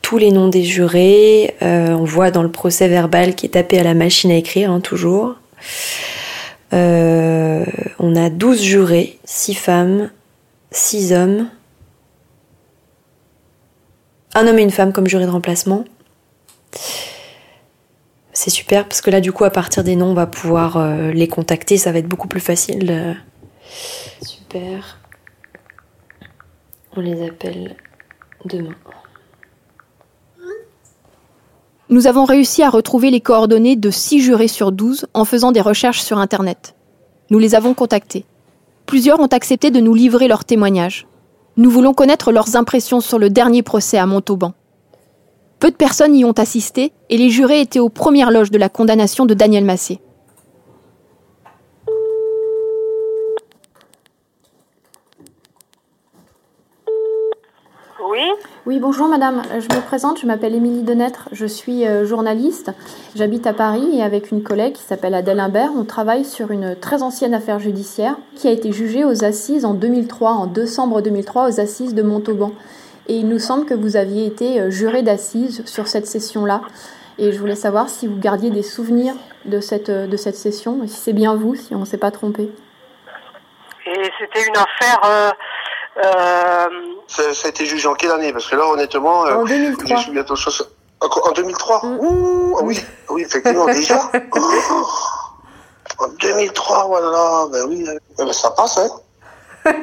tous 0.01 0.17
les 0.17 0.31
noms 0.31 0.47
des 0.47 0.63
jurés. 0.63 1.55
Euh, 1.61 1.89
on 1.89 2.03
voit 2.05 2.31
dans 2.31 2.43
le 2.43 2.51
procès 2.51 2.87
verbal 2.87 3.35
qui 3.35 3.45
est 3.45 3.49
tapé 3.49 3.77
à 3.79 3.83
la 3.83 3.93
machine 3.93 4.31
à 4.31 4.35
écrire, 4.35 4.71
hein, 4.71 4.79
toujours. 4.79 5.35
Euh, 6.73 7.65
on 7.99 8.15
a 8.15 8.29
12 8.29 8.61
jurés, 8.61 9.19
6 9.25 9.53
femmes, 9.55 10.09
6 10.71 11.13
hommes, 11.13 11.49
un 14.35 14.47
homme 14.47 14.59
et 14.59 14.63
une 14.63 14.71
femme 14.71 14.93
comme 14.93 15.07
juré 15.07 15.25
de 15.25 15.31
remplacement. 15.31 15.83
C'est 18.41 18.51
super 18.51 18.87
parce 18.87 19.01
que 19.01 19.09
là, 19.11 19.19
du 19.19 19.33
coup, 19.33 19.43
à 19.43 19.49
partir 19.49 19.83
des 19.83 19.97
noms, 19.97 20.11
on 20.11 20.13
va 20.13 20.25
pouvoir 20.25 20.77
euh, 20.77 21.11
les 21.11 21.27
contacter. 21.27 21.75
Ça 21.75 21.91
va 21.91 21.99
être 21.99 22.07
beaucoup 22.07 22.29
plus 22.29 22.39
facile. 22.39 22.89
euh. 22.89 23.13
Super. 24.21 24.97
On 26.95 27.01
les 27.01 27.27
appelle 27.27 27.75
demain. 28.45 28.75
Nous 31.89 32.07
avons 32.07 32.23
réussi 32.23 32.63
à 32.63 32.69
retrouver 32.69 33.11
les 33.11 33.19
coordonnées 33.19 33.75
de 33.75 33.89
6 33.89 34.21
jurés 34.21 34.47
sur 34.47 34.71
12 34.71 35.07
en 35.13 35.25
faisant 35.25 35.51
des 35.51 35.59
recherches 35.59 36.01
sur 36.01 36.17
Internet. 36.17 36.75
Nous 37.31 37.39
les 37.39 37.55
avons 37.55 37.73
contactés. 37.73 38.23
Plusieurs 38.85 39.19
ont 39.19 39.27
accepté 39.27 39.69
de 39.69 39.81
nous 39.81 39.93
livrer 39.93 40.29
leurs 40.29 40.45
témoignages. 40.45 41.07
Nous 41.57 41.69
voulons 41.69 41.93
connaître 41.93 42.31
leurs 42.31 42.55
impressions 42.55 43.01
sur 43.01 43.19
le 43.19 43.29
dernier 43.29 43.63
procès 43.63 43.97
à 43.97 44.05
Montauban. 44.05 44.53
Peu 45.59 45.71
de 45.71 45.75
personnes 45.75 46.15
y 46.15 46.23
ont 46.23 46.31
assisté 46.31 46.93
et 47.09 47.17
les 47.17 47.29
jurés 47.29 47.59
étaient 47.59 47.79
aux 47.79 47.89
premières 47.89 48.31
loges 48.31 48.49
de 48.49 48.57
la 48.57 48.69
condamnation 48.69 49.25
de 49.25 49.33
Daniel 49.33 49.65
Massé. 49.65 49.99
Oui. 58.09 58.19
Oui, 58.65 58.79
bonjour 58.79 59.09
madame. 59.09 59.41
Je 59.51 59.75
me 59.75 59.81
présente, 59.81 60.21
je 60.21 60.25
m'appelle 60.25 60.55
Émilie 60.55 60.83
Denêtre, 60.83 61.27
je 61.33 61.45
suis 61.45 61.85
euh, 61.85 62.05
journaliste. 62.05 62.71
J'habite 63.15 63.45
à 63.45 63.51
Paris 63.51 63.97
et 63.97 64.01
avec 64.01 64.31
une 64.31 64.43
collègue 64.43 64.73
qui 64.73 64.83
s'appelle 64.83 65.13
Adèle 65.13 65.41
Imbert, 65.41 65.71
on 65.75 65.83
travaille 65.83 66.23
sur 66.23 66.51
une 66.51 66.75
très 66.75 67.03
ancienne 67.03 67.33
affaire 67.33 67.59
judiciaire 67.59 68.17
qui 68.35 68.47
a 68.47 68.51
été 68.51 68.71
jugée 68.71 69.03
aux 69.03 69.25
assises 69.25 69.65
en 69.65 69.73
2003, 69.73 70.31
en 70.31 70.45
décembre 70.45 71.01
2003, 71.01 71.49
aux 71.49 71.59
assises 71.59 71.93
de 71.93 72.01
Montauban. 72.01 72.53
Et 73.09 73.13
il 73.15 73.27
nous 73.27 73.39
semble 73.39 73.65
que 73.65 73.73
vous 73.73 73.97
aviez 73.97 74.25
été 74.27 74.61
euh, 74.61 74.69
juré 74.69 75.01
d'assises 75.01 75.63
sur 75.65 75.87
cette 75.87 76.05
session-là. 76.05 76.61
Et 77.17 77.31
je 77.31 77.39
voulais 77.39 77.55
savoir 77.55 77.89
si 77.89 78.05
vous 78.07 78.15
gardiez 78.17 78.51
des 78.51 78.61
souvenirs 78.63 79.15
de 79.45 79.59
cette, 79.59 79.89
euh, 79.89 80.05
de 80.07 80.15
cette 80.15 80.35
session, 80.37 80.83
et 80.83 80.87
si 80.87 80.95
c'est 80.95 81.13
bien 81.13 81.35
vous, 81.35 81.55
si 81.55 81.73
on 81.73 81.79
ne 81.79 81.85
s'est 81.85 81.97
pas 81.97 82.11
trompé. 82.11 82.51
Et 83.87 84.03
c'était 84.19 84.47
une 84.47 84.55
affaire. 84.55 85.01
euh, 85.05 85.31
euh, 86.05 86.67
Ça, 87.07 87.33
ça 87.33 87.47
a 87.47 87.49
été 87.49 87.65
jugé 87.65 87.87
en 87.87 87.95
quelle 87.95 88.11
année? 88.11 88.31
Parce 88.31 88.47
que 88.47 88.55
là, 88.55 88.67
honnêtement, 88.67 89.21
En 89.21 89.43
2003. 89.43 89.97
je 89.97 90.01
suis 90.03 90.11
bientôt 90.11 90.35
60 90.35 90.67
Encore 91.01 91.29
En 91.29 91.31
2003 91.31 91.85
Ouh, 91.85 92.57
ah 92.59 92.63
oui, 92.63 92.79
ah 93.09 93.13
oui, 93.13 93.23
effectivement, 93.23 93.65
déjà. 93.73 93.99
Oh, 94.35 94.85
en 95.97 96.07
2003, 96.21 96.85
voilà, 96.85 97.47
ben 97.51 97.65
oui, 97.67 97.85
ben 98.17 98.31
ça 98.31 98.51
passe, 98.51 98.77
hein. 98.77 98.89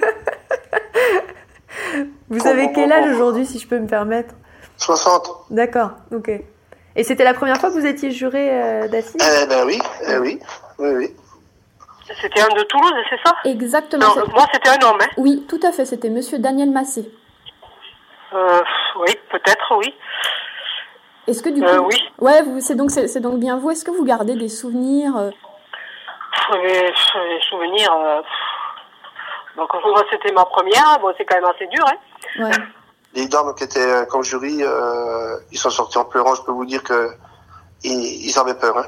Vous 2.28 2.46
avez 2.46 2.72
quel 2.72 2.92
âge 2.92 3.08
aujourd'hui, 3.14 3.46
si 3.46 3.58
je 3.58 3.66
peux 3.68 3.78
me 3.78 3.86
permettre? 3.86 4.34
60. 4.78 5.46
D'accord, 5.50 5.90
ok. 6.12 6.30
Et 6.96 7.04
c'était 7.04 7.24
la 7.24 7.34
première 7.34 7.58
fois 7.58 7.68
que 7.70 7.74
vous 7.74 7.86
étiez 7.86 8.10
juré 8.10 8.48
euh, 8.50 8.88
d'assises? 8.88 9.16
Eh 9.42 9.46
ben 9.46 9.64
oui, 9.66 9.78
eh 10.08 10.16
oui, 10.18 10.40
oui, 10.78 10.88
oui. 10.96 11.16
C'était 12.20 12.40
un 12.40 12.54
de 12.54 12.62
Toulouse, 12.62 12.92
c'est 13.10 13.20
ça? 13.24 13.34
Exactement. 13.44 14.06
Non, 14.16 14.22
moi 14.32 14.46
c'était 14.52 14.68
un 14.68 14.88
homme. 14.88 14.98
Hein. 15.00 15.06
Oui, 15.16 15.44
tout 15.48 15.60
à 15.62 15.72
fait, 15.72 15.84
c'était 15.84 16.08
monsieur 16.08 16.38
Daniel 16.38 16.70
Massé. 16.70 17.10
Euh, 18.32 18.60
oui, 19.00 19.12
peut-être, 19.30 19.76
oui. 19.78 19.92
Est-ce 21.26 21.42
que 21.42 21.48
du 21.48 21.60
coup. 21.60 21.66
Euh, 21.66 21.78
oui. 21.80 21.96
Ouais, 22.18 22.42
vous- 22.42 22.60
c'est 22.60 22.76
donc, 22.76 22.90
c'est 22.90 23.08
c'est 23.08 23.20
donc 23.20 23.38
bien 23.40 23.56
vous. 23.58 23.70
Est-ce 23.72 23.84
que 23.84 23.90
vous 23.90 24.04
gardez 24.04 24.34
des 24.36 24.48
souvenirs 24.48 25.16
euh, 25.16 25.30
les 26.54 26.92
souvenirs. 27.50 27.92
Euh. 29.56 29.60
Donc 29.60 29.68
moi 29.84 30.02
c'était 30.10 30.32
ma 30.32 30.44
première. 30.44 30.98
Bon, 31.00 31.12
c'est 31.16 31.24
quand 31.24 31.36
même 31.36 31.44
assez 31.54 31.66
dur. 31.68 31.84
Hein. 31.86 32.44
Ouais. 32.44 32.50
Les 33.14 33.28
dames 33.28 33.54
qui 33.54 33.64
étaient 33.64 33.80
euh, 33.80 34.04
comme 34.04 34.22
jury, 34.22 34.58
euh, 34.62 35.38
ils 35.50 35.58
sont 35.58 35.70
sortis 35.70 35.96
en 35.96 36.04
pleurant. 36.04 36.34
Je 36.34 36.42
peux 36.42 36.52
vous 36.52 36.66
dire 36.66 36.82
que 36.82 37.10
ils, 37.82 38.26
ils 38.28 38.38
avaient 38.38 38.54
peur, 38.58 38.76
hein. 38.76 38.86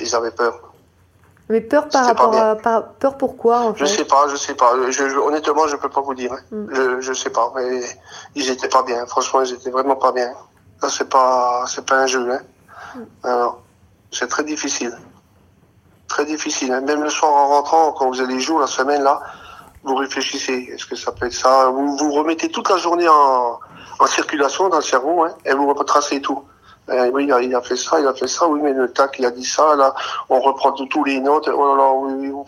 Ils 0.00 0.14
avaient 0.14 0.30
peur. 0.30 0.58
Mais 1.50 1.60
peur 1.60 1.88
par 1.88 2.06
rapport 2.06 2.34
à. 2.34 2.54
Par, 2.56 2.88
peur 2.92 3.18
pourquoi, 3.18 3.58
en 3.60 3.74
fait 3.74 3.80
Je 3.80 3.84
sais 3.86 4.04
pas, 4.04 4.28
je 4.28 4.36
sais 4.36 4.54
pas. 4.54 4.72
Je, 4.88 4.90
je- 5.08 5.18
honnêtement, 5.18 5.66
je 5.66 5.76
peux 5.76 5.88
pas 5.88 6.00
vous 6.00 6.14
dire. 6.14 6.32
hein. 6.32 6.38
Mm. 6.52 6.66
Je, 6.74 7.00
je 7.00 7.12
sais 7.12 7.30
pas. 7.30 7.52
Mais 7.56 7.80
ils 8.34 8.48
étaient 8.50 8.68
pas 8.68 8.82
bien. 8.82 9.04
Franchement, 9.06 9.42
ils 9.42 9.52
étaient 9.52 9.70
vraiment 9.70 9.96
pas 9.96 10.12
bien. 10.12 10.32
Ça, 10.80 10.88
c'est 10.88 11.08
pas, 11.10 11.64
c'est 11.66 11.84
pas 11.84 11.96
un 11.96 12.06
jeu. 12.06 12.30
Hein. 12.32 13.00
Alors, 13.24 13.60
c'est 14.12 14.28
très 14.28 14.44
difficile. 14.44 14.96
Très 16.08 16.24
difficile. 16.24 16.72
hein. 16.72 16.80
Même 16.80 17.02
le 17.02 17.10
soir 17.10 17.32
en 17.32 17.48
rentrant, 17.48 17.92
quand 17.92 18.08
vous 18.08 18.20
allez 18.22 18.40
jouer 18.40 18.60
la 18.60 18.66
semaine 18.66 19.02
là, 19.02 19.20
vous 19.82 19.94
réfléchissez. 19.96 20.70
Est-ce 20.72 20.86
que 20.86 20.96
ça 20.96 21.12
peut 21.12 21.26
être 21.26 21.32
ça? 21.34 21.70
Vous 21.70 21.96
vous 21.96 22.12
remettez 22.12 22.50
toute 22.50 22.68
la 22.68 22.76
journée 22.76 23.08
en, 23.08 23.58
en 23.98 24.06
circulation 24.06 24.68
dans 24.68 24.76
le 24.76 24.82
cerveau, 24.82 25.24
hein, 25.24 25.34
et 25.44 25.52
vous 25.54 25.72
retracez 25.72 26.20
tout. 26.20 26.42
Euh, 26.88 27.10
oui, 27.14 27.30
il 27.42 27.54
a, 27.54 27.60
fait 27.62 27.76
ça, 27.76 28.00
il 28.00 28.06
a 28.06 28.14
fait 28.14 28.26
ça, 28.26 28.48
oui, 28.48 28.60
mais 28.62 28.72
le 28.72 28.92
tac, 28.92 29.14
il 29.18 29.24
a 29.24 29.30
dit 29.30 29.44
ça, 29.44 29.76
là, 29.76 29.94
on 30.28 30.40
reprend 30.40 30.72
tout- 30.72 30.86
tous 30.86 31.04
les 31.04 31.20
notes, 31.20 31.48
oh 31.48 31.68
là 31.68 31.76
là, 31.76 31.92
oui, 31.92 32.30
oui, 32.30 32.44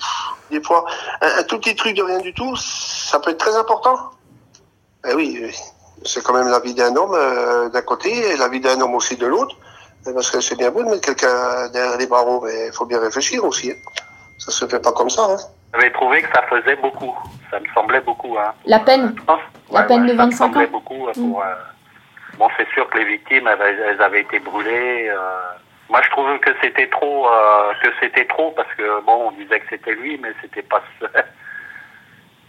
des 0.51 0.61
fois, 0.63 0.85
un, 1.21 1.39
un 1.39 1.43
tout 1.45 1.59
petit 1.61 1.77
truc 1.77 1.97
de 1.97 2.03
rien 2.03 2.19
du 2.19 2.35
tout, 2.35 2.57
ça 2.57 3.21
peut 3.21 3.31
être 3.31 3.39
très 3.39 3.55
important. 3.57 3.97
Eh 5.09 5.15
oui, 5.15 5.55
c'est 6.05 6.23
quand 6.25 6.33
même 6.35 6.49
la 6.49 6.59
vie 6.59 6.75
d'un 6.75 6.95
homme 6.97 7.15
euh, 7.15 7.69
d'un 7.69 7.83
côté, 7.83 8.11
et 8.33 8.37
la 8.37 8.49
vie 8.49 8.61
d'un 8.61 8.81
homme 8.81 8.95
aussi 8.97 9.17
de 9.17 9.27
l'autre, 9.27 9.55
Eh, 10.09 10.13
parce 10.13 10.31
que 10.33 10.41
c'est 10.41 10.57
bien 10.57 10.73
beau 10.73 10.83
de 10.83 10.89
mettre 10.89 11.07
quelqu'un 11.07 11.69
derrière 11.69 11.97
les 11.97 12.09
barreaux, 12.09 12.41
mais 12.45 12.67
il 12.67 12.73
faut 12.73 12.87
bien 12.87 12.99
réfléchir 12.99 13.45
aussi. 13.45 13.71
Hein. 13.71 13.77
Ça 14.39 14.51
se 14.51 14.67
fait 14.67 14.81
pas 14.81 14.91
comme 14.91 15.11
ça. 15.11 15.23
Hein. 15.31 15.37
J'avais 15.75 15.91
trouvé 15.91 16.23
que 16.23 16.29
ça 16.35 16.43
faisait 16.43 16.77
beaucoup. 16.77 17.17
Ça 17.51 17.59
me 17.61 17.67
semblait 17.75 18.01
beaucoup. 18.01 18.37
Hein. 18.39 18.53
La 18.67 18.79
peine 18.81 19.15
La 19.71 19.81
Ouais, 19.81 19.87
peine 19.87 20.03
ouais, 20.03 20.13
de 20.13 20.17
ça 20.17 20.25
me 20.27 20.31
25 20.31 20.37
semblait 20.37 20.67
ans 20.67 20.71
beaucoup. 20.71 21.09
euh, 21.09 21.13
Pour, 21.15 21.43
euh, 21.43 21.55
Bon, 22.39 22.49
c'est 22.57 22.69
sûr 22.71 22.89
que 22.89 22.99
les 22.99 23.05
victimes, 23.05 23.47
elles, 23.47 23.61
avaient- 23.61 23.83
elles 23.89 24.03
avaient 24.03 24.21
été 24.23 24.39
brûlées. 24.39 25.09
euh. 25.11 25.19
Moi, 25.91 26.01
je 26.03 26.11
trouve 26.11 26.39
que 26.41 26.51
c'était 26.63 26.89
trop, 26.89 27.29
euh, 27.29 27.73
que 27.83 27.89
c'était 28.01 28.25
trop 28.27 28.51
parce 28.53 28.73
que 28.75 29.01
bon, 29.05 29.29
on 29.29 29.33
disait 29.33 29.61
que 29.61 29.67
c'était 29.71 29.93
lui, 29.95 30.19
mais 30.23 30.31
c'était 30.41 30.63
pas. 30.63 30.81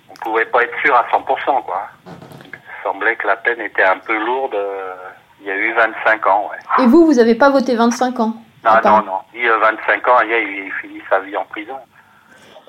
on 0.10 0.14
pouvait 0.16 0.46
pas 0.46 0.64
être 0.64 0.78
sûr 0.84 0.96
à 0.96 1.06
100%, 1.12 1.62
quoi. 1.64 1.88
Il 2.06 2.52
semblait 2.84 3.16
que 3.16 3.28
la 3.28 3.36
peine 3.38 3.60
était 3.62 3.84
un 3.84 3.98
peu 3.98 4.18
lourde. 4.26 4.56
Il 5.42 5.48
y 5.48 5.52
a 5.52 5.56
eu 5.58 5.74
25 5.74 6.28
ans, 6.28 6.50
ouais. 6.52 6.84
Et 6.84 6.88
vous, 6.88 7.06
vous 7.06 7.14
n'avez 7.16 7.36
pas 7.36 7.50
voté 7.50 7.76
25 7.76 8.20
ans? 8.22 8.34
Non, 8.64 8.72
non, 8.86 9.02
non. 9.04 9.20
Il 9.34 9.44
y 9.44 9.50
a 9.50 9.58
25 9.58 10.08
ans, 10.08 10.20
il, 10.24 10.32
il 10.68 10.72
finit 10.82 11.02
sa 11.10 11.20
vie 11.20 11.36
en 11.36 11.44
prison. 11.46 11.76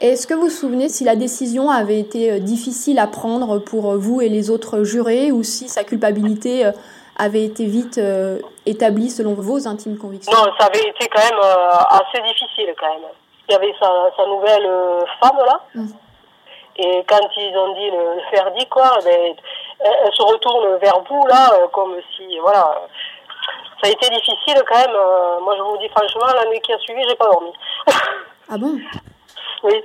Est-ce 0.00 0.26
que 0.26 0.34
vous 0.34 0.42
vous 0.42 0.50
souvenez 0.50 0.88
si 0.88 1.04
la 1.04 1.16
décision 1.16 1.70
avait 1.70 2.00
été 2.00 2.32
euh, 2.32 2.38
difficile 2.38 2.98
à 2.98 3.06
prendre 3.06 3.58
pour 3.58 3.92
euh, 3.92 3.96
vous 3.96 4.20
et 4.20 4.28
les 4.28 4.50
autres 4.50 4.82
jurés 4.82 5.30
ou 5.30 5.42
si 5.42 5.68
sa 5.68 5.84
culpabilité 5.84 6.66
euh, 6.66 6.72
avait 7.16 7.44
été 7.44 7.64
vite 7.64 7.98
euh, 7.98 8.38
établie 8.66 9.08
selon 9.08 9.34
vos 9.34 9.68
intimes 9.68 9.96
convictions? 9.96 10.32
Non, 10.32 10.50
ça 10.58 10.66
avait 10.66 10.80
été 10.80 11.08
quand 11.08 11.22
même 11.22 11.38
euh, 11.42 11.70
assez 11.90 12.20
difficile 12.22 12.74
quand 12.78 12.92
même. 12.92 13.08
Il 13.48 13.52
y 13.52 13.54
avait 13.54 13.74
sa, 13.80 13.88
sa 14.16 14.26
nouvelle 14.26 14.66
euh, 14.66 15.04
femme 15.22 15.38
là. 15.46 15.60
Mm. 15.74 15.86
Et 16.76 17.04
quand 17.08 17.28
ils 17.36 17.56
ont 17.56 17.72
dit 17.74 17.90
le, 17.90 18.16
le 18.16 18.36
verdict, 18.36 18.68
quoi, 18.68 18.98
ben, 19.04 19.34
elle, 19.78 19.92
elle 20.06 20.12
se 20.12 20.22
retourne 20.22 20.76
vers 20.78 20.98
vous 21.08 21.24
là, 21.28 21.52
comme 21.72 21.94
si, 22.16 22.36
voilà. 22.40 22.88
Ça 23.80 23.88
a 23.88 23.90
été 23.90 24.08
difficile 24.08 24.60
quand 24.68 24.78
même. 24.78 24.96
moi, 25.42 25.54
je 25.56 25.62
vous 25.62 25.78
dis 25.78 25.88
franchement, 25.90 26.26
la 26.34 26.50
nuit 26.50 26.60
qui 26.62 26.72
a 26.72 26.78
suivi, 26.78 27.00
j'ai 27.08 27.14
pas 27.14 27.26
dormi. 27.26 27.52
Ah 28.50 28.58
bon? 28.58 28.78
Oui. 29.64 29.82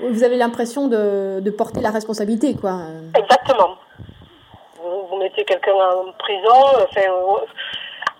Vous 0.00 0.24
avez 0.24 0.36
l'impression 0.36 0.88
de, 0.88 1.40
de 1.40 1.50
porter 1.50 1.80
la 1.80 1.90
responsabilité, 1.90 2.56
quoi. 2.56 2.78
Exactement. 3.16 3.76
Vous, 4.82 5.06
vous 5.08 5.16
mettez 5.18 5.44
quelqu'un 5.44 5.74
en 5.74 6.12
prison, 6.18 6.60
enfin, 6.82 7.00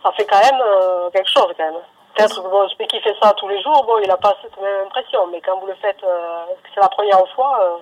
ça 0.03 0.13
fait 0.13 0.27
quand 0.27 0.39
même 0.39 0.61
euh, 0.65 1.11
quelque 1.11 1.29
chose 1.29 1.53
quand 1.57 1.65
même. 1.65 1.81
Peut-être 2.15 2.43
que 2.43 2.49
bon, 2.49 2.69
celui 2.69 2.87
qui 2.87 3.01
fait 3.01 3.15
ça 3.21 3.35
tous 3.37 3.49
les 3.49 3.61
jours, 3.63 3.85
bon, 3.87 3.95
il 4.03 4.09
n'a 4.09 4.17
pas 4.17 4.37
cette 4.43 4.57
même 4.61 4.87
impression, 4.87 5.27
mais 5.33 5.41
quand 5.41 5.59
vous 5.59 5.67
le 5.67 5.75
faites, 5.83 6.03
euh, 6.05 6.45
que 6.63 6.69
c'est 6.75 6.81
la 6.81 6.89
première 6.89 7.27
fois, 7.35 7.59
euh, 7.65 7.79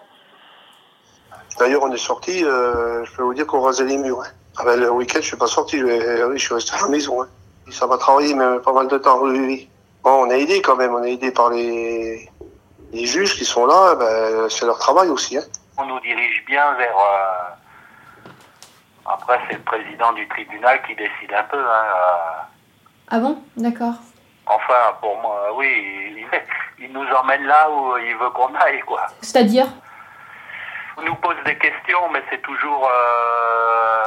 D'ailleurs, 1.58 1.82
on 1.82 1.92
est 1.92 1.96
sorti, 1.96 2.44
euh, 2.44 3.04
je 3.04 3.16
peux 3.16 3.22
vous 3.22 3.34
dire 3.34 3.46
qu'on 3.46 3.60
rasait 3.60 3.84
les 3.84 3.98
murs. 3.98 4.20
Hein. 4.20 4.30
Ah 4.58 4.64
ben, 4.64 4.78
le 4.80 4.90
week-end, 4.90 5.20
je 5.20 5.26
suis 5.26 5.36
pas 5.36 5.46
sorti, 5.46 5.78
je, 5.78 5.86
euh, 5.86 6.32
je 6.36 6.38
suis 6.44 6.54
resté 6.54 6.72
à 6.76 6.82
la 6.82 6.88
maison. 6.88 7.22
Hein. 7.22 7.28
Ça 7.70 7.86
va 7.86 7.98
travailler 7.98 8.34
même 8.34 8.60
pas 8.62 8.72
mal 8.72 8.88
de 8.88 8.98
temps, 8.98 9.20
oui, 9.20 9.30
oui, 9.30 9.46
oui. 9.46 9.70
Bon, 10.02 10.26
on 10.26 10.30
est 10.30 10.40
aidé 10.40 10.62
quand 10.62 10.76
même, 10.76 10.94
on 10.94 11.02
est 11.02 11.12
aidé 11.12 11.30
par 11.30 11.50
les, 11.50 12.28
les 12.92 13.06
juges 13.06 13.34
qui 13.36 13.44
sont 13.44 13.66
là, 13.66 13.94
ben, 13.96 14.48
c'est 14.48 14.64
leur 14.66 14.78
travail 14.78 15.08
aussi. 15.08 15.36
Hein. 15.36 15.42
On 15.76 15.84
nous 15.84 16.00
dirige 16.00 16.44
bien 16.46 16.72
vers. 16.74 16.96
euh, 16.96 18.24
Après, 19.06 19.38
c'est 19.48 19.56
le 19.56 19.62
président 19.62 20.12
du 20.12 20.26
tribunal 20.28 20.80
qui 20.86 20.94
décide 20.94 21.32
un 21.34 21.42
peu. 21.44 21.58
Hein. 21.58 21.84
euh, 21.84 22.42
Ah 23.10 23.18
bon? 23.18 23.42
D'accord. 23.56 23.94
Enfin, 24.46 24.96
pour 25.00 25.16
moi, 25.20 25.50
oui, 25.54 25.68
il, 26.16 26.26
il 26.86 26.92
nous 26.92 27.06
emmène 27.14 27.44
là 27.44 27.70
où 27.70 27.96
il 27.98 28.16
veut 28.16 28.30
qu'on 28.30 28.54
aille, 28.54 28.80
quoi. 28.80 29.06
C'est-à-dire? 29.20 29.66
On 30.96 31.02
nous 31.02 31.14
pose 31.16 31.36
des 31.44 31.56
questions, 31.58 32.08
mais 32.12 32.22
c'est 32.30 32.42
toujours. 32.42 32.88
euh, 32.90 34.04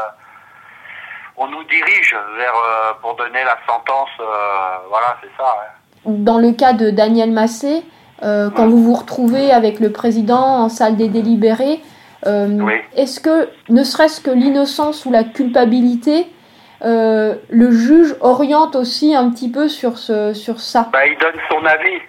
on 1.38 1.48
nous 1.48 1.64
dirige 1.64 2.16
vers 2.36 2.54
euh, 2.56 2.94
pour 3.02 3.16
donner 3.16 3.44
la 3.44 3.58
sentence. 3.68 4.10
euh, 4.20 4.78
voilà, 4.90 5.18
c'est 5.22 5.32
ça. 5.38 5.50
hein. 5.60 5.72
Dans 6.06 6.38
le 6.38 6.52
cas 6.52 6.74
de 6.74 6.90
Daniel 6.90 7.32
Massé, 7.32 7.84
euh, 8.24 8.50
quand 8.50 8.68
vous 8.68 8.84
vous 8.84 8.94
retrouvez 8.94 9.52
avec 9.52 9.80
le 9.80 9.92
président 9.92 10.38
en 10.64 10.70
salle 10.70 10.96
des 10.96 11.08
délibérés, 11.08 11.80
euh, 12.26 12.68
est-ce 12.96 13.20
que, 13.20 13.50
ne 13.70 13.84
serait-ce 13.84 14.22
que 14.22 14.32
l'innocence 14.32 15.06
ou 15.06 15.12
la 15.12 15.24
culpabilité, 15.24 16.28
euh, 16.84 17.36
le 17.50 17.72
juge 17.72 18.16
oriente 18.22 18.76
aussi 18.76 19.16
un 19.16 19.30
petit 19.30 19.50
peu 19.50 19.68
sur, 19.70 19.98
ce, 19.98 20.34
sur 20.34 20.60
ça? 20.60 20.90
Bah, 20.92 21.06
il 21.06 21.18
donne 21.18 21.40
son 21.50 21.66
avis. 21.66 22.00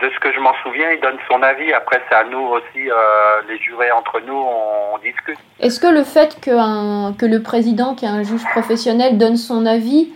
De 0.00 0.10
ce 0.14 0.20
que 0.20 0.30
je 0.32 0.38
m'en 0.40 0.52
souviens, 0.62 0.90
il 0.92 1.00
donne 1.00 1.16
son 1.30 1.42
avis. 1.42 1.72
Après, 1.72 2.02
c'est 2.08 2.14
à 2.16 2.24
nous 2.24 2.38
aussi, 2.38 2.84
les 3.48 3.58
jurés 3.58 3.90
entre 3.92 4.20
nous, 4.26 4.34
on, 4.34 4.94
on 4.94 4.98
discute. 4.98 5.38
Est-ce 5.58 5.80
que 5.80 5.86
le 5.86 6.04
fait 6.04 6.38
que, 6.40 6.50
un- 6.50 7.14
que 7.14 7.24
le 7.24 7.42
président, 7.42 7.94
qui 7.94 8.04
est 8.04 8.08
un 8.08 8.22
juge 8.22 8.44
professionnel, 8.52 9.16
donne 9.16 9.36
son 9.38 9.64
avis, 9.64 10.10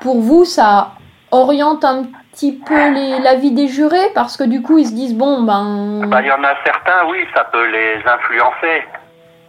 pour 0.00 0.20
vous, 0.20 0.44
ça 0.44 0.92
oriente 1.30 1.84
un 1.84 2.04
petit 2.32 2.52
peu 2.52 2.90
les- 2.90 3.18
l'avis 3.20 3.52
des 3.52 3.68
jurés 3.68 4.10
Parce 4.14 4.36
que 4.36 4.44
du 4.44 4.62
coup, 4.62 4.78
ils 4.78 4.86
se 4.86 4.92
disent, 4.92 5.14
bon, 5.14 5.42
ben... 5.42 6.06
Bah, 6.08 6.20
il 6.22 6.28
y 6.28 6.32
en 6.32 6.42
a 6.44 6.54
certains, 6.64 7.06
oui, 7.10 7.18
ça 7.34 7.44
peut 7.44 7.66
les 7.70 7.96
influencer 8.06 8.84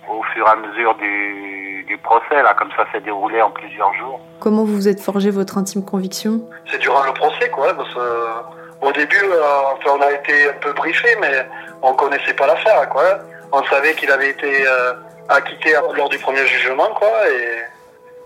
au 0.09 0.23
fur 0.33 0.45
et 0.47 0.49
à 0.49 0.55
mesure 0.55 0.95
du, 0.95 1.83
du 1.87 1.97
procès. 1.97 2.41
Là, 2.43 2.53
comme 2.57 2.69
ça 2.77 2.85
s'est 2.91 3.01
déroulé 3.01 3.41
en 3.41 3.51
plusieurs 3.51 3.93
jours. 3.95 4.19
Comment 4.39 4.63
vous 4.63 4.75
vous 4.75 4.87
êtes 4.87 5.01
forgé 5.01 5.29
votre 5.31 5.57
intime 5.57 5.83
conviction? 5.83 6.41
C'est 6.71 6.79
durant 6.79 7.03
le 7.03 7.13
procès, 7.13 7.49
quoi. 7.49 7.73
Parce 7.73 7.93
que, 7.93 7.99
euh, 7.99 8.41
au 8.81 8.91
début, 8.91 9.15
euh, 9.23 9.41
enfin, 9.73 9.97
on 9.97 10.01
a 10.01 10.11
été 10.11 10.49
un 10.49 10.53
peu 10.61 10.73
briefé, 10.73 11.09
mais 11.21 11.47
on 11.81 11.93
connaissait 11.93 12.33
pas 12.33 12.47
l'affaire, 12.47 12.87
quoi. 12.89 13.03
On 13.51 13.63
savait 13.65 13.93
qu'il 13.95 14.11
avait 14.11 14.29
été 14.31 14.67
euh, 14.67 14.93
acquitté 15.29 15.73
lors 15.95 16.09
du 16.09 16.17
premier 16.19 16.45
jugement, 16.47 16.89
quoi. 16.95 17.07
Et... 17.29 17.76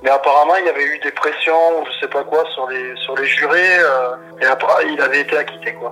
Mais 0.04 0.10
apparemment, 0.10 0.56
il 0.60 0.66
y 0.66 0.70
avait 0.70 0.84
eu 0.84 1.00
des 1.04 1.12
pressions, 1.12 1.54
ou 1.80 1.86
je 1.86 2.00
sais 2.02 2.08
pas 2.10 2.24
quoi, 2.24 2.44
sur 2.54 2.68
les 2.70 2.96
sur 3.06 3.16
les 3.16 3.26
jurés. 3.28 3.78
euh, 3.80 4.16
et 4.42 4.46
après, 4.46 4.74
il 4.92 5.00
avait 5.00 5.22
été 5.22 5.38
acquitté, 5.38 5.74
quoi. 5.74 5.92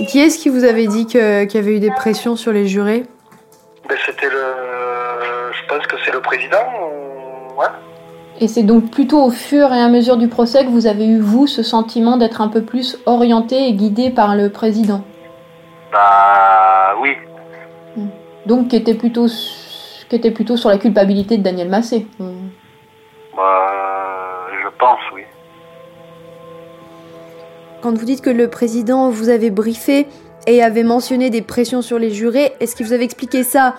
Et 0.00 0.06
Qui 0.06 0.20
est-ce 0.20 0.38
qui 0.38 0.48
vous 0.48 0.64
avait 0.64 0.86
dit 0.86 1.06
que- 1.06 1.44
qu'il 1.44 1.60
y 1.60 1.62
avait 1.62 1.76
eu 1.76 1.80
des 1.80 1.90
pressions 1.90 2.34
sur 2.36 2.52
les 2.52 2.66
jurés? 2.66 3.04
Mais 3.88 3.96
c'était 4.04 4.28
le, 4.28 4.42
je 5.52 5.66
pense 5.68 5.86
que 5.86 5.96
c'est 6.04 6.12
le 6.12 6.20
président. 6.20 6.58
ou- 6.82 7.60
Ouais. 7.60 7.66
Et 8.40 8.46
c'est 8.46 8.62
donc 8.62 8.90
plutôt 8.92 9.20
au 9.22 9.30
fur 9.30 9.72
et 9.72 9.80
à 9.80 9.88
mesure 9.88 10.16
du 10.16 10.28
procès 10.28 10.64
que 10.64 10.70
vous 10.70 10.86
avez 10.86 11.06
eu, 11.06 11.18
vous, 11.20 11.46
ce 11.48 11.62
sentiment 11.64 12.16
d'être 12.16 12.40
un 12.40 12.46
peu 12.48 12.62
plus 12.62 12.96
orienté 13.06 13.66
et 13.68 13.72
guidé 13.72 14.10
par 14.10 14.36
le 14.36 14.50
président? 14.50 15.02
Bah, 15.92 16.94
oui. 17.00 17.16
Donc, 18.46 18.68
qui 18.68 18.76
était 18.76 18.94
plutôt, 18.94 19.26
qui 20.08 20.14
était 20.16 20.30
plutôt 20.30 20.56
sur 20.56 20.68
la 20.68 20.78
culpabilité 20.78 21.36
de 21.38 21.42
Daniel 21.42 21.68
Massé. 21.68 22.06
Bah, 23.38 24.48
je 24.64 24.68
pense, 24.80 24.98
oui. 25.14 25.22
Quand 27.80 27.96
vous 27.96 28.04
dites 28.04 28.20
que 28.20 28.30
le 28.30 28.50
président 28.50 29.10
vous 29.10 29.28
avait 29.28 29.50
briefé 29.50 30.08
et 30.48 30.60
avait 30.60 30.82
mentionné 30.82 31.30
des 31.30 31.42
pressions 31.42 31.80
sur 31.80 32.00
les 32.00 32.10
jurés, 32.10 32.52
est-ce 32.58 32.74
qu'il 32.74 32.84
vous 32.84 32.92
avait 32.92 33.04
expliqué 33.04 33.44
ça 33.44 33.76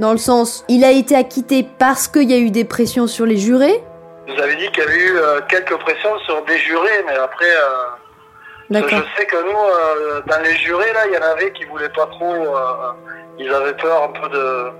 dans 0.00 0.10
le 0.10 0.18
sens 0.18 0.64
il 0.68 0.84
a 0.84 0.90
été 0.90 1.14
acquitté 1.14 1.64
parce 1.78 2.08
qu'il 2.08 2.28
y 2.28 2.34
a 2.34 2.38
eu 2.38 2.50
des 2.50 2.64
pressions 2.64 3.06
sur 3.06 3.26
les 3.26 3.36
jurés? 3.36 3.80
Vous 4.26 4.42
avez 4.42 4.56
dit 4.56 4.68
qu'il 4.72 4.82
y 4.82 4.86
avait 4.86 4.98
eu 4.98 5.16
euh, 5.16 5.40
quelques 5.48 5.76
pressions 5.76 6.18
sur 6.26 6.44
des 6.44 6.58
jurés, 6.58 7.04
mais 7.06 7.16
après, 7.16 7.44
euh, 7.46 8.80
je 8.88 9.04
sais 9.16 9.26
que 9.26 9.36
nous, 9.36 9.56
euh, 9.56 10.20
dans 10.26 10.42
les 10.42 10.56
jurés, 10.56 10.92
là, 10.92 11.06
il 11.06 11.14
y 11.14 11.18
en 11.18 11.30
avait 11.30 11.52
qui 11.52 11.64
voulaient 11.66 11.90
pas 11.90 12.06
trop. 12.06 12.34
euh, 12.34 12.92
ils 13.38 13.52
avaient 13.52 13.76
peur 13.76 14.02
un 14.02 14.20
peu 14.20 14.28
de, 14.30 14.70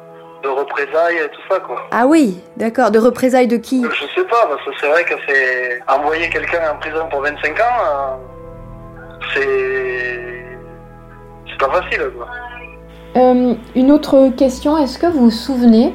de 0.47 0.51
représailles 0.51 1.17
et 1.17 1.29
tout 1.29 1.41
ça, 1.51 1.61
quoi. 1.61 1.87
Ah 1.91 2.07
oui, 2.07 2.41
d'accord. 2.57 2.91
De 2.91 2.99
représailles 2.99 3.49
de 3.49 3.57
qui? 3.57 3.83
Je 3.83 4.07
sais 4.15 4.27
pas, 4.27 4.47
parce 4.49 4.65
que 4.65 4.71
c'est 4.81 4.89
vrai 4.89 5.05
que 5.05 5.15
c'est 5.27 5.83
envoyer 5.89 6.29
quelqu'un 6.31 6.61
en 6.73 6.79
prison 6.79 7.07
pour 7.11 7.21
25 7.23 7.61
ans, 7.61 7.63
euh, 7.85 8.17
c'est 9.35 10.59
c'est 11.49 11.59
pas 11.59 11.71
facile, 11.81 12.11
quoi. 12.17 12.29
Euh, 13.17 13.55
une 13.75 13.91
autre 13.91 14.29
question, 14.37 14.77
est-ce 14.77 14.99
que 14.99 15.07
vous 15.07 15.25
vous 15.25 15.31
souvenez 15.31 15.95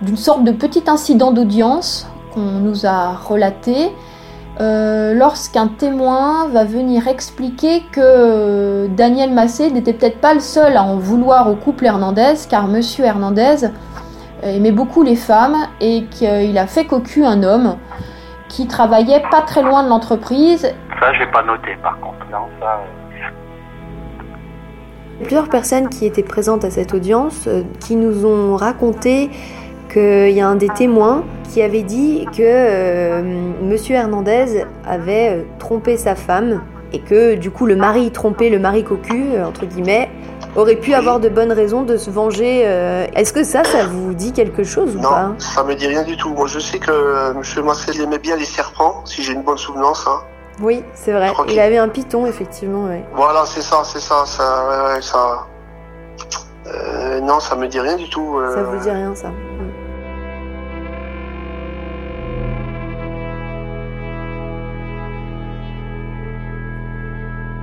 d'une 0.00 0.16
sorte 0.16 0.44
de 0.44 0.52
petit 0.52 0.84
incident 0.86 1.32
d'audience 1.32 2.06
qu'on 2.32 2.60
nous 2.60 2.86
a 2.86 3.14
relaté? 3.14 3.90
Euh, 4.60 5.12
lorsqu'un 5.14 5.68
témoin 5.68 6.48
va 6.48 6.64
venir 6.64 7.08
expliquer 7.08 7.82
que 7.92 8.00
euh, 8.02 8.88
Daniel 8.88 9.32
Massé 9.32 9.70
n'était 9.70 9.92
peut-être 9.92 10.20
pas 10.20 10.32
le 10.34 10.40
seul 10.40 10.76
à 10.76 10.82
en 10.82 10.96
vouloir 10.96 11.50
au 11.50 11.54
couple 11.56 11.84
Hernandez, 11.86 12.34
car 12.48 12.66
Monsieur 12.66 13.04
Hernandez 13.04 13.68
aimait 14.42 14.72
beaucoup 14.72 15.02
les 15.02 15.16
femmes 15.16 15.56
et 15.80 16.04
qu'il 16.04 16.56
a 16.58 16.66
fait 16.66 16.84
cocu 16.84 17.24
un 17.24 17.42
homme 17.42 17.76
qui 18.48 18.66
travaillait 18.66 19.22
pas 19.30 19.42
très 19.42 19.62
loin 19.62 19.82
de 19.82 19.88
l'entreprise 19.88 20.72
Ça, 21.00 21.12
j'ai 21.14 21.26
pas 21.26 21.42
noté, 21.42 21.70
par 21.82 21.98
contre. 22.00 22.18
Non, 22.30 22.46
ça. 22.60 22.66
euh, 22.66 23.20
Il 25.16 25.20
y 25.20 25.22
a 25.22 25.26
plusieurs 25.26 25.48
personnes 25.48 25.88
qui 25.88 26.06
étaient 26.06 26.22
présentes 26.22 26.64
à 26.64 26.70
cette 26.70 26.94
audience 26.94 27.48
qui 27.80 27.96
nous 27.96 28.24
ont 28.26 28.56
raconté 28.56 29.30
qu'il 29.96 30.32
y 30.36 30.40
a 30.42 30.46
un 30.46 30.56
des 30.56 30.68
témoins 30.68 31.24
qui 31.52 31.62
avait 31.62 31.82
dit 31.82 32.26
que 32.36 32.42
euh, 32.42 33.22
Monsieur 33.62 33.94
Hernandez 33.96 34.64
avait 34.86 35.30
euh, 35.30 35.42
trompé 35.58 35.96
sa 35.96 36.14
femme 36.14 36.60
et 36.92 37.00
que 37.00 37.34
du 37.34 37.50
coup 37.50 37.64
le 37.64 37.76
mari 37.76 38.10
trompé, 38.10 38.50
le 38.50 38.58
mari 38.58 38.84
cocu, 38.84 39.30
euh, 39.32 39.46
entre 39.46 39.64
guillemets, 39.64 40.10
aurait 40.54 40.76
pu 40.76 40.92
avoir 40.92 41.18
de 41.18 41.28
bonnes 41.30 41.52
raisons 41.52 41.82
de 41.82 41.96
se 41.96 42.10
venger. 42.10 42.64
euh. 42.66 43.06
Est-ce 43.14 43.32
que 43.32 43.42
ça, 43.42 43.64
ça 43.64 43.86
vous 43.86 44.12
dit 44.12 44.32
quelque 44.32 44.64
chose 44.64 44.96
ou 44.96 45.00
pas? 45.00 45.28
Non, 45.28 45.34
ça 45.38 45.64
me 45.64 45.74
dit 45.74 45.86
rien 45.86 46.02
du 46.02 46.16
tout. 46.16 46.28
Moi, 46.30 46.46
je 46.46 46.58
sais 46.58 46.78
que 46.78 47.30
M. 47.32 47.64
Massé 47.64 47.92
il 47.94 48.02
aimait 48.02 48.18
bien 48.18 48.36
les 48.36 48.44
serpents, 48.44 49.00
si 49.06 49.22
j'ai 49.22 49.32
une 49.32 49.42
bonne 49.42 49.58
souvenance. 49.58 50.04
Hein. 50.06 50.20
Oui, 50.60 50.82
c'est 50.94 51.12
vrai. 51.12 51.32
Il 51.48 51.58
avait 51.58 51.78
un 51.78 51.88
python, 51.88 52.26
effectivement. 52.26 52.84
Ouais. 52.84 53.02
Voilà, 53.14 53.44
c'est 53.46 53.62
ça, 53.62 53.82
c'est 53.84 54.00
ça, 54.00 54.24
ça, 54.26 54.66
ouais, 54.68 54.94
ouais, 54.94 55.02
ça. 55.02 55.46
Euh, 56.66 57.20
non, 57.20 57.40
ça 57.40 57.56
me 57.56 57.66
dit 57.68 57.78
rien 57.80 57.96
du 57.96 58.08
tout. 58.10 58.38
euh. 58.38 58.54
Ça 58.54 58.62
vous 58.62 58.76
dit 58.82 58.90
rien, 58.90 59.14
ça 59.14 59.28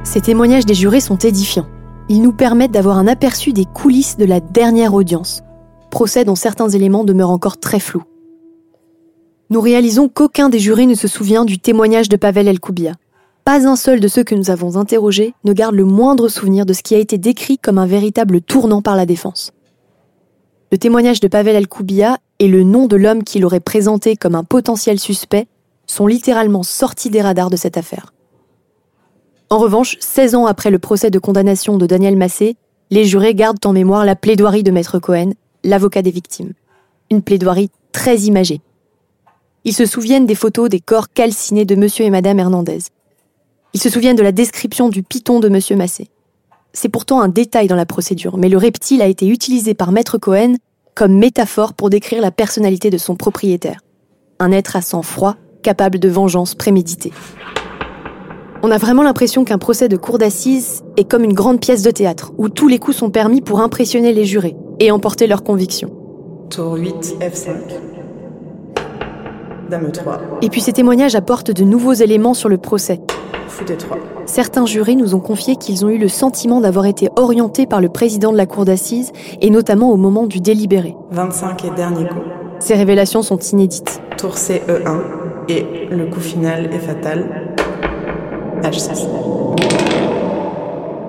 Ces 0.03 0.19
témoignages 0.19 0.65
des 0.65 0.73
jurés 0.73 0.99
sont 0.99 1.17
édifiants. 1.17 1.67
Ils 2.09 2.21
nous 2.21 2.33
permettent 2.33 2.71
d'avoir 2.71 2.97
un 2.97 3.07
aperçu 3.07 3.53
des 3.53 3.65
coulisses 3.65 4.17
de 4.17 4.25
la 4.25 4.41
dernière 4.41 4.93
audience, 4.93 5.41
procès 5.89 6.25
dont 6.25 6.35
certains 6.35 6.69
éléments 6.69 7.05
demeurent 7.05 7.29
encore 7.29 7.57
très 7.57 7.79
flous. 7.79 8.03
Nous 9.49 9.61
réalisons 9.61 10.09
qu'aucun 10.09 10.49
des 10.49 10.59
jurés 10.59 10.85
ne 10.85 10.95
se 10.95 11.07
souvient 11.07 11.45
du 11.45 11.57
témoignage 11.57 12.09
de 12.09 12.17
Pavel 12.17 12.47
Elkoubia. 12.47 12.93
Pas 13.45 13.67
un 13.67 13.75
seul 13.75 13.99
de 13.99 14.07
ceux 14.07 14.23
que 14.23 14.35
nous 14.35 14.49
avons 14.49 14.77
interrogés 14.77 15.33
ne 15.45 15.53
garde 15.53 15.75
le 15.75 15.85
moindre 15.85 16.27
souvenir 16.27 16.65
de 16.65 16.73
ce 16.73 16.83
qui 16.83 16.95
a 16.95 16.99
été 16.99 17.17
décrit 17.17 17.57
comme 17.57 17.77
un 17.77 17.85
véritable 17.85 18.41
tournant 18.41 18.81
par 18.81 18.95
la 18.95 19.05
défense. 19.05 19.51
Le 20.71 20.77
témoignage 20.77 21.19
de 21.21 21.27
Pavel 21.27 21.55
Elkoubia 21.55 22.17
et 22.39 22.47
le 22.47 22.63
nom 22.63 22.87
de 22.87 22.95
l'homme 22.95 23.23
qu'il 23.23 23.45
aurait 23.45 23.59
présenté 23.59 24.15
comme 24.15 24.35
un 24.35 24.43
potentiel 24.43 24.99
suspect 24.99 25.47
sont 25.87 26.07
littéralement 26.07 26.63
sortis 26.63 27.09
des 27.09 27.21
radars 27.21 27.49
de 27.49 27.55
cette 27.55 27.77
affaire. 27.77 28.13
En 29.53 29.59
revanche, 29.59 29.97
16 29.99 30.33
ans 30.33 30.45
après 30.47 30.71
le 30.71 30.79
procès 30.79 31.11
de 31.11 31.19
condamnation 31.19 31.77
de 31.77 31.85
Daniel 31.85 32.17
Massé, 32.17 32.55
les 32.89 33.05
jurés 33.05 33.35
gardent 33.35 33.63
en 33.65 33.71
mémoire 33.71 34.03
la 34.03 34.15
plaidoirie 34.15 34.63
de 34.63 34.71
Maître 34.71 34.97
Cohen, 34.97 35.33
l'avocat 35.63 36.01
des 36.01 36.09
victimes. 36.09 36.53
Une 37.11 37.21
plaidoirie 37.21 37.69
très 37.91 38.21
imagée. 38.21 38.61
Ils 39.63 39.75
se 39.75 39.85
souviennent 39.85 40.25
des 40.25 40.33
photos 40.33 40.69
des 40.69 40.79
corps 40.79 41.13
calcinés 41.13 41.65
de 41.65 41.75
monsieur 41.75 42.03
et 42.03 42.09
madame 42.09 42.39
Hernandez. 42.39 42.79
Ils 43.75 43.79
se 43.79 43.91
souviennent 43.91 44.15
de 44.15 44.23
la 44.23 44.31
description 44.31 44.89
du 44.89 45.03
python 45.03 45.39
de 45.39 45.49
monsieur 45.49 45.75
Massé. 45.75 46.07
C'est 46.73 46.89
pourtant 46.89 47.21
un 47.21 47.29
détail 47.29 47.67
dans 47.67 47.75
la 47.75 47.85
procédure, 47.85 48.39
mais 48.39 48.49
le 48.49 48.57
reptile 48.57 49.03
a 49.03 49.07
été 49.07 49.27
utilisé 49.27 49.75
par 49.75 49.91
Maître 49.91 50.17
Cohen 50.17 50.55
comme 50.95 51.13
métaphore 51.13 51.75
pour 51.75 51.91
décrire 51.91 52.23
la 52.23 52.31
personnalité 52.31 52.89
de 52.89 52.97
son 52.97 53.15
propriétaire. 53.15 53.81
Un 54.39 54.51
être 54.51 54.75
à 54.75 54.81
sang 54.81 55.03
froid, 55.03 55.35
capable 55.61 55.99
de 55.99 56.09
vengeance 56.09 56.55
préméditée. 56.55 57.13
On 58.65 58.71
a 58.71 58.77
vraiment 58.77 59.03
l'impression 59.03 59.43
qu'un 59.43 59.57
procès 59.57 59.89
de 59.89 59.97
cour 59.97 60.17
d'assises 60.17 60.85
est 60.95 61.03
comme 61.03 61.25
une 61.25 61.33
grande 61.33 61.59
pièce 61.59 61.81
de 61.81 61.91
théâtre, 61.91 62.31
où 62.37 62.47
tous 62.47 62.69
les 62.69 62.79
coups 62.79 62.95
sont 62.95 63.09
permis 63.09 63.41
pour 63.41 63.59
impressionner 63.59 64.13
les 64.13 64.23
jurés 64.23 64.55
et 64.79 64.89
emporter 64.89 65.27
leurs 65.27 65.43
convictions. 65.43 65.89
Tour 66.49 66.75
8, 66.75 67.17
F5. 67.19 67.49
Dame 69.69 69.91
3. 69.91 70.21
Et 70.41 70.49
puis 70.49 70.61
ces 70.61 70.71
témoignages 70.71 71.13
apportent 71.15 71.51
de 71.51 71.65
nouveaux 71.65 71.91
éléments 71.91 72.33
sur 72.33 72.47
le 72.47 72.57
procès. 72.57 73.01
Fou 73.49 73.65
des 73.65 73.75
3. 73.75 73.97
Certains 74.27 74.65
jurés 74.65 74.95
nous 74.95 75.13
ont 75.13 75.19
confié 75.19 75.57
qu'ils 75.57 75.83
ont 75.83 75.89
eu 75.89 75.97
le 75.97 76.07
sentiment 76.07 76.61
d'avoir 76.61 76.85
été 76.85 77.09
orientés 77.17 77.65
par 77.65 77.81
le 77.81 77.89
président 77.89 78.31
de 78.31 78.37
la 78.37 78.45
cour 78.45 78.63
d'assises, 78.63 79.11
et 79.41 79.49
notamment 79.49 79.91
au 79.91 79.97
moment 79.97 80.25
du 80.25 80.39
délibéré. 80.39 80.95
25 81.11 81.65
et 81.65 81.71
dernier 81.71 82.07
coup. 82.07 82.15
Ces 82.59 82.75
révélations 82.75 83.23
sont 83.23 83.39
inédites. 83.39 84.01
Tour 84.17 84.35
CE1. 84.35 85.01
Et 85.49 85.65
le 85.91 86.05
coup 86.05 86.21
final 86.21 86.73
est 86.73 86.79
fatal. 86.79 87.53
H6. 88.63 89.07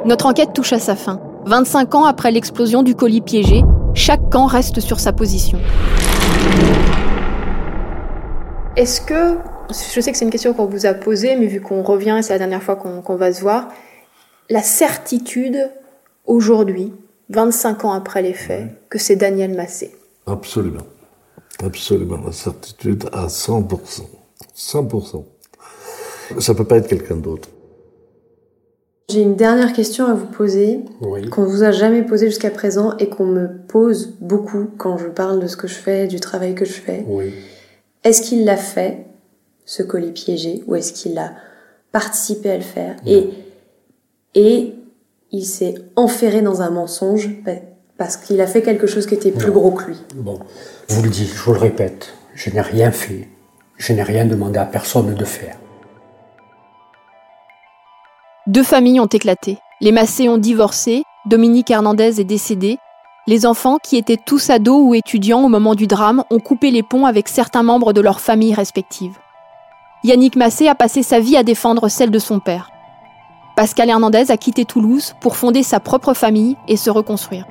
Notre 0.05 0.27
enquête 0.27 0.53
touche 0.53 0.73
à 0.73 0.79
sa 0.79 0.97
fin. 0.97 1.21
25 1.47 1.95
ans 1.95 2.05
après 2.05 2.31
l'explosion 2.31 2.83
du 2.83 2.95
colis 2.95 3.21
piégé, 3.21 3.63
chaque 3.95 4.29
camp 4.31 4.47
reste 4.47 4.81
sur 4.81 4.99
sa 4.99 5.13
position. 5.13 5.59
Est-ce 8.77 9.01
que, 9.01 9.39
je 9.71 10.01
sais 10.01 10.11
que 10.11 10.19
c'est 10.19 10.25
une 10.25 10.31
question 10.31 10.53
qu'on 10.53 10.67
vous 10.67 10.85
a 10.85 10.95
posée, 10.95 11.37
mais 11.37 11.47
vu 11.47 11.61
qu'on 11.61 11.83
revient 11.83 12.17
et 12.19 12.23
c'est 12.23 12.33
la 12.33 12.39
dernière 12.39 12.63
fois 12.63 12.77
qu'on 12.77 13.17
va 13.17 13.33
se 13.33 13.41
voir, 13.41 13.69
la 14.51 14.63
certitude 14.63 15.71
aujourd'hui, 16.27 16.93
25 17.31 17.85
ans 17.85 17.93
après 17.93 18.21
les 18.21 18.35
faits, 18.35 18.89
que 18.91 18.99
c'est 18.99 19.17
Daniel 19.17 19.55
Massé? 19.55 19.95
Absolument. 20.27 20.83
Absolument. 21.63 22.19
La 22.27 22.33
certitude 22.33 23.05
à 23.13 23.27
100%. 23.27 24.03
100%. 24.57 25.25
Ça 26.39 26.55
peut 26.55 26.65
pas 26.65 26.77
être 26.79 26.89
quelqu'un 26.89 27.17
d'autre. 27.17 27.49
J'ai 29.11 29.21
une 29.21 29.37
dernière 29.37 29.73
question 29.75 30.07
à 30.07 30.15
vous 30.15 30.27
poser, 30.27 30.81
Oui. 31.03 31.29
qu'on 31.29 31.45
vous 31.45 31.63
a 31.63 31.73
jamais 31.73 32.03
posée 32.03 32.27
jusqu'à 32.29 32.51
présent 32.51 32.97
et 32.99 33.09
qu'on 33.11 33.27
me 33.27 33.49
pose 33.69 34.15
beaucoup 34.21 34.67
quand 34.79 34.97
je 34.97 35.09
parle 35.09 35.41
de 35.41 35.47
ce 35.47 35.57
que 35.59 35.69
je 35.69 35.75
fais, 35.75 36.07
du 36.07 36.21
travail 36.21 36.55
que 36.55 36.65
je 36.65 36.73
fais. 36.73 37.05
Oui. 37.07 37.35
Est-ce 38.03 38.23
qu'il 38.23 38.45
l'a 38.47 38.57
fait, 38.57 39.05
ce 39.67 39.83
colis 39.83 40.13
piégé, 40.13 40.65
ou 40.67 40.75
est-ce 40.75 40.93
qu'il 40.95 41.19
a 41.19 41.33
participé 41.93 42.51
à 42.51 42.57
le 42.57 42.63
faire 42.63 42.97
et, 43.07 43.29
et 44.35 44.75
il 45.31 45.45
s'est 45.45 45.75
enferré 45.97 46.41
dans 46.41 46.63
un 46.63 46.71
mensonge 46.71 47.29
pa- 47.45 47.53
parce 47.99 48.17
qu'il 48.17 48.41
a 48.41 48.47
fait 48.47 48.63
quelque 48.63 48.87
chose 48.87 49.07
qui 49.07 49.15
était 49.15 49.31
plus 49.31 49.49
Non. 49.49 49.53
gros 49.55 49.71
que 49.73 49.85
lui? 49.89 49.97
Bon, 50.17 50.41
je 50.89 50.95
vous 50.95 51.03
le 51.03 51.11
dis, 51.11 51.27
je 51.27 51.43
vous 51.43 51.53
le 51.53 51.61
répète, 51.61 52.09
je 52.35 52.51
n'ai 52.51 52.61
rien 52.63 52.91
fait. 52.91 53.29
Je 53.77 53.93
n'ai 53.93 54.03
rien 54.03 54.25
demandé 54.25 54.59
à 54.59 54.65
personne 54.65 55.15
de 55.15 55.25
faire. 55.25 55.57
Deux 58.47 58.63
familles 58.63 59.01
ont 59.01 59.07
éclaté. 59.07 59.57
Les 59.81 59.91
Massé 59.91 60.29
ont 60.29 60.37
divorcé, 60.37 61.05
Dominique 61.25 61.71
Hernandez 61.71 62.21
est 62.21 62.25
décédé. 62.25 62.77
Les 63.27 63.47
enfants, 63.47 63.79
qui 63.83 63.97
étaient 63.97 64.19
tous 64.19 64.51
ados 64.51 64.83
ou 64.87 64.95
étudiants 64.95 65.43
au 65.43 65.49
moment 65.49 65.75
du 65.75 65.87
drame, 65.87 66.25
ont 66.31 66.41
coupé 66.41 66.71
les 66.71 66.83
ponts 66.83 67.07
avec 67.07 67.29
certains 67.29 67.63
membres 67.63 67.95
de 67.95 68.03
leurs 68.03 68.21
familles 68.21 68.53
respectives. 68.53 69.19
Yannick 70.03 70.37
Massé 70.37 70.69
a 70.69 70.75
passé 70.75 71.03
sa 71.03 71.21
vie 71.21 71.39
à 71.39 71.43
défendre 71.43 71.89
celle 71.89 72.11
de 72.11 72.19
son 72.19 72.39
père. 72.39 72.69
Pascal 73.57 73.89
Hernandez 73.89 74.31
a 74.31 74.37
quitté 74.37 74.67
Toulouse 74.67 75.15
pour 75.23 75.37
fonder 75.37 75.63
sa 75.63 75.81
propre 75.81 76.13
famille 76.13 76.59
et 76.69 76.77
se 76.77 76.91
reconstruire. 76.91 77.47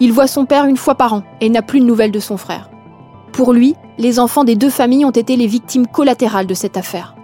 Il 0.00 0.12
voit 0.12 0.26
son 0.26 0.46
père 0.46 0.64
une 0.64 0.76
fois 0.76 0.96
par 0.96 1.14
an 1.14 1.22
et 1.40 1.48
n'a 1.48 1.62
plus 1.62 1.78
de 1.78 1.86
nouvelles 1.86 2.10
de 2.10 2.18
son 2.18 2.38
frère. 2.38 2.70
Pour 3.32 3.52
lui, 3.52 3.76
les 3.98 4.18
enfants 4.18 4.42
des 4.42 4.56
deux 4.56 4.70
familles 4.70 5.04
ont 5.04 5.10
été 5.10 5.36
les 5.36 5.46
victimes 5.46 5.86
collatérales 5.86 6.48
de 6.48 6.54
cette 6.54 6.76
affaire. 6.76 7.14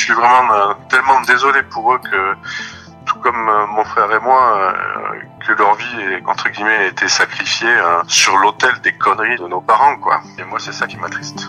Je 0.00 0.06
suis 0.06 0.14
vraiment 0.14 0.50
euh, 0.50 0.72
tellement 0.88 1.20
désolé 1.26 1.60
pour 1.64 1.92
eux 1.92 1.98
que, 1.98 2.34
tout 3.04 3.18
comme 3.18 3.36
euh, 3.36 3.66
mon 3.76 3.84
frère 3.84 4.10
et 4.10 4.24
moi, 4.24 4.56
euh, 4.56 5.18
que 5.46 5.52
leur 5.52 5.74
vie, 5.74 6.14
est, 6.14 6.26
entre 6.26 6.48
guillemets, 6.48 6.74
a 6.74 6.86
été 6.86 7.06
sacrifiée 7.06 7.68
euh, 7.68 8.00
sur 8.06 8.34
l'autel 8.38 8.70
des 8.82 8.92
conneries 8.92 9.36
de 9.36 9.46
nos 9.46 9.60
parents, 9.60 9.98
quoi. 9.98 10.22
Et 10.38 10.44
moi, 10.44 10.58
c'est 10.58 10.72
ça 10.72 10.86
qui 10.86 10.96
m'attriste. 10.96 11.48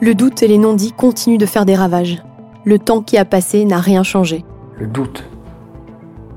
Le 0.00 0.14
doute 0.14 0.42
et 0.42 0.48
les 0.48 0.56
non-dits 0.56 0.94
continuent 0.94 1.36
de 1.36 1.44
faire 1.44 1.66
des 1.66 1.76
ravages. 1.76 2.22
Le 2.64 2.78
temps 2.78 3.02
qui 3.02 3.18
a 3.18 3.26
passé 3.26 3.66
n'a 3.66 3.78
rien 3.78 4.02
changé. 4.02 4.46
Le 4.78 4.86
doute. 4.86 5.28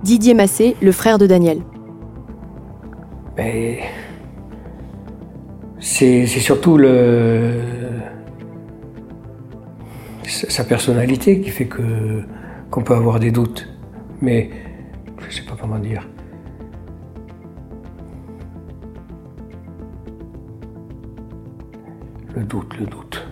Didier 0.04 0.34
Massé, 0.34 0.76
le 0.82 0.92
frère 0.92 1.18
de 1.18 1.28
Daniel. 1.28 1.62
Mais 3.38 3.90
c'est 5.80 6.28
c'est 6.28 6.42
surtout 6.42 6.78
le 6.78 7.86
sa 10.30 10.64
personnalité 10.64 11.40
qui 11.42 11.50
fait 11.50 11.66
que 11.68 12.24
qu'on 12.72 12.82
peut 12.84 12.96
avoir 12.96 13.20
des 13.20 13.32
doutes. 13.32 13.68
Mais 14.22 14.50
je 15.28 15.36
sais 15.36 15.44
pas 15.44 15.56
comment 15.60 15.80
dire. 15.80 16.08
Le 22.36 22.44
doute, 22.44 22.78
le 22.80 22.86
doute. 22.86 23.28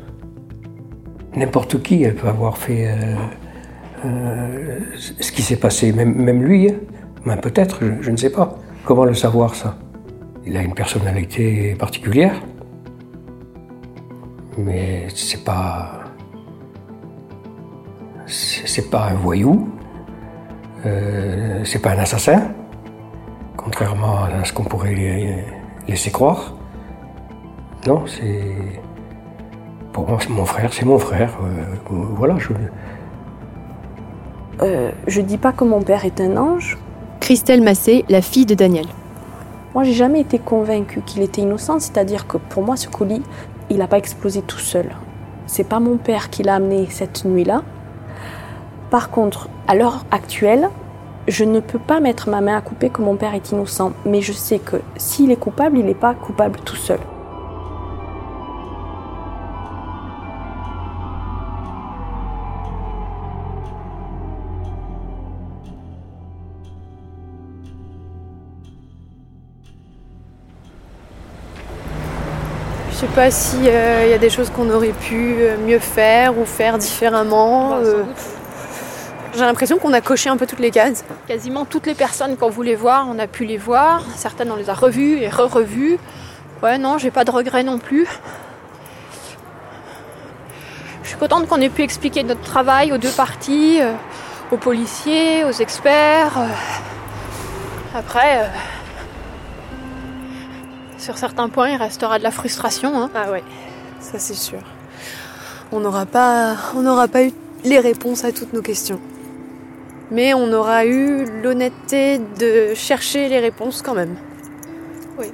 N'importe 1.36 1.82
qui 1.82 2.04
elle 2.04 2.16
peut 2.16 2.28
avoir 2.28 2.58
fait 2.58 2.88
euh, 2.88 3.16
euh, 4.06 4.80
ce 4.96 5.32
qui 5.32 5.42
s'est 5.42 5.58
passé, 5.60 5.92
même, 5.92 6.14
même 6.16 6.44
lui. 6.44 6.72
hein. 7.28 7.38
Peut-être, 7.38 7.80
je, 7.82 8.02
je 8.02 8.12
ne 8.12 8.18
sais 8.18 8.30
pas. 8.30 8.58
Comment 8.86 9.06
le 9.06 9.14
savoir 9.14 9.56
ça? 9.56 9.78
Il 10.46 10.56
a 10.58 10.62
une 10.62 10.74
personnalité 10.74 11.76
particulière, 11.76 12.42
mais 14.58 15.08
c'est 15.16 15.44
pas. 15.44 16.03
C'est 18.26 18.90
pas 18.90 19.10
un 19.10 19.16
voyou, 19.16 19.70
euh, 20.86 21.62
c'est 21.66 21.80
pas 21.80 21.92
un 21.92 22.00
assassin, 22.00 22.52
contrairement 23.58 24.24
à 24.24 24.44
ce 24.46 24.54
qu'on 24.54 24.64
pourrait 24.64 24.96
les- 24.96 25.44
laisser 25.88 26.12
croire. 26.12 26.54
Non, 27.86 28.04
c'est. 28.08 28.42
Pour 29.92 30.08
moi, 30.08 30.18
c'est 30.22 30.30
mon 30.30 30.46
frère, 30.46 30.74
c'est 30.74 30.86
mon 30.86 30.98
frère. 31.00 31.38
euh, 31.44 31.76
voilà, 32.16 32.38
je. 32.40 32.54
Euh, 34.62 34.92
je 35.08 35.22
dis 35.22 35.38
pas 35.38 35.52
que 35.52 35.64
mon 35.66 35.82
père 35.82 36.06
est 36.06 36.22
un 36.22 36.38
ange. 36.38 36.78
Christelle 37.20 37.62
Massé, 37.62 38.06
la 38.10 38.22
fille 38.22 38.46
de 38.46 38.56
Daniel. 38.56 38.86
Moi, 39.74 39.84
j'ai 39.84 39.94
jamais 39.94 40.22
été 40.22 40.40
convaincue 40.40 41.02
qu'il 41.02 41.22
était 41.24 41.42
innocent, 41.42 41.80
c'est-à-dire 41.80 42.28
que 42.28 42.38
pour 42.38 42.64
moi, 42.64 42.76
ce 42.78 42.88
colis, 42.88 43.24
il 43.70 43.78
n'a 43.78 43.88
pas 43.88 43.98
explosé 43.98 44.42
tout 44.42 44.60
seul. 44.60 44.86
C'est 45.46 45.68
pas 45.68 45.80
mon 45.80 45.98
père 45.98 46.30
qui 46.30 46.44
l'a 46.44 46.56
amené 46.56 46.88
cette 46.90 47.26
nuit-là. 47.26 47.64
Par 48.94 49.10
contre, 49.10 49.50
à 49.68 49.74
l'heure 49.74 50.06
actuelle, 50.12 50.70
je 51.28 51.46
ne 51.46 51.60
peux 51.62 51.80
pas 51.80 52.00
mettre 52.00 52.30
ma 52.30 52.42
main 52.42 52.58
à 52.58 52.62
couper 52.62 52.92
que 52.92 53.02
mon 53.02 53.16
père 53.16 53.34
est 53.34 53.50
innocent, 53.50 53.92
mais 54.06 54.22
je 54.22 54.34
sais 54.34 54.60
que 54.60 54.76
s'il 54.98 55.32
est 55.32 55.36
coupable, 55.36 55.80
il 55.80 55.86
n'est 55.86 55.96
pas 55.96 56.14
coupable 56.14 56.60
tout 56.64 56.76
seul. 56.76 57.00
Je 72.92 72.96
sais 72.96 73.08
pas 73.08 73.32
si 73.32 73.58
il 73.58 73.64
y 73.66 74.14
a 74.14 74.20
des 74.20 74.30
choses 74.30 74.52
qu'on 74.52 74.70
aurait 74.70 74.90
pu 74.90 75.38
euh, 75.40 75.58
mieux 75.66 75.80
faire 75.80 76.38
ou 76.38 76.46
faire 76.46 76.78
différemment. 76.78 77.78
euh. 77.78 78.04
J'ai 79.36 79.40
l'impression 79.42 79.80
qu'on 79.80 79.94
a 79.94 80.02
coché 80.02 80.30
un 80.30 80.38
peu 80.38 80.46
toutes 80.46 80.60
les 80.60 80.70
cases. 80.70 81.04
Quasiment 81.28 81.66
toutes 81.66 81.88
les 81.88 81.96
personnes 81.96 82.38
qu'on 82.38 82.50
voulait 82.50 82.76
voir, 82.76 83.08
on 83.10 83.18
a 83.18 83.26
pu 83.28 83.46
les 83.46 83.58
voir. 83.58 84.04
Certaines, 84.16 84.52
on 84.52 84.56
les 84.56 84.70
a 84.70 84.74
revues 84.76 85.18
et 85.18 85.28
re-revues. 85.30 85.98
Ouais, 86.62 86.78
non, 86.78 86.98
j'ai 87.00 87.10
pas 87.12 87.26
de 87.26 87.32
regrets 87.32 87.64
non 87.64 87.80
plus. 87.80 88.08
Je 91.04 91.10
suis 91.10 91.18
contente 91.18 91.48
qu'on 91.48 91.60
ait 91.62 91.70
pu 91.70 91.82
expliquer 91.82 92.24
notre 92.24 92.42
travail 92.42 92.94
aux 92.94 92.98
deux 92.98 93.12
parties, 93.12 93.82
euh, 93.82 93.94
aux 94.52 94.58
policiers, 94.58 95.44
aux 95.46 95.52
experts. 95.52 96.38
euh. 96.38 96.48
Après, 97.98 98.44
euh, 98.44 98.48
sur 100.98 101.18
certains 101.18 101.50
points, 101.50 101.70
il 101.70 101.76
restera 101.78 102.20
de 102.20 102.24
la 102.24 102.32
frustration. 102.32 103.02
hein. 103.02 103.10
Ah 103.16 103.32
ouais, 103.32 103.44
ça 104.00 104.20
c'est 104.20 104.34
sûr. 104.36 104.60
On 105.72 105.80
n'aura 105.80 106.06
pas, 106.06 106.56
on 106.76 106.82
n'aura 106.82 107.08
pas 107.08 107.24
eu 107.24 107.32
les 107.64 107.80
réponses 107.80 108.24
à 108.24 108.32
toutes 108.32 108.54
nos 108.54 108.62
questions. 108.62 109.00
Mais 110.14 110.36
on 110.36 110.54
aura 110.54 110.86
eu 110.86 111.26
l'honnêteté 111.42 112.20
de 112.40 112.76
chercher 112.76 113.30
les 113.30 113.40
réponses 113.40 113.82
quand 113.82 113.96
même. 113.96 114.16
Oui. 115.18 115.26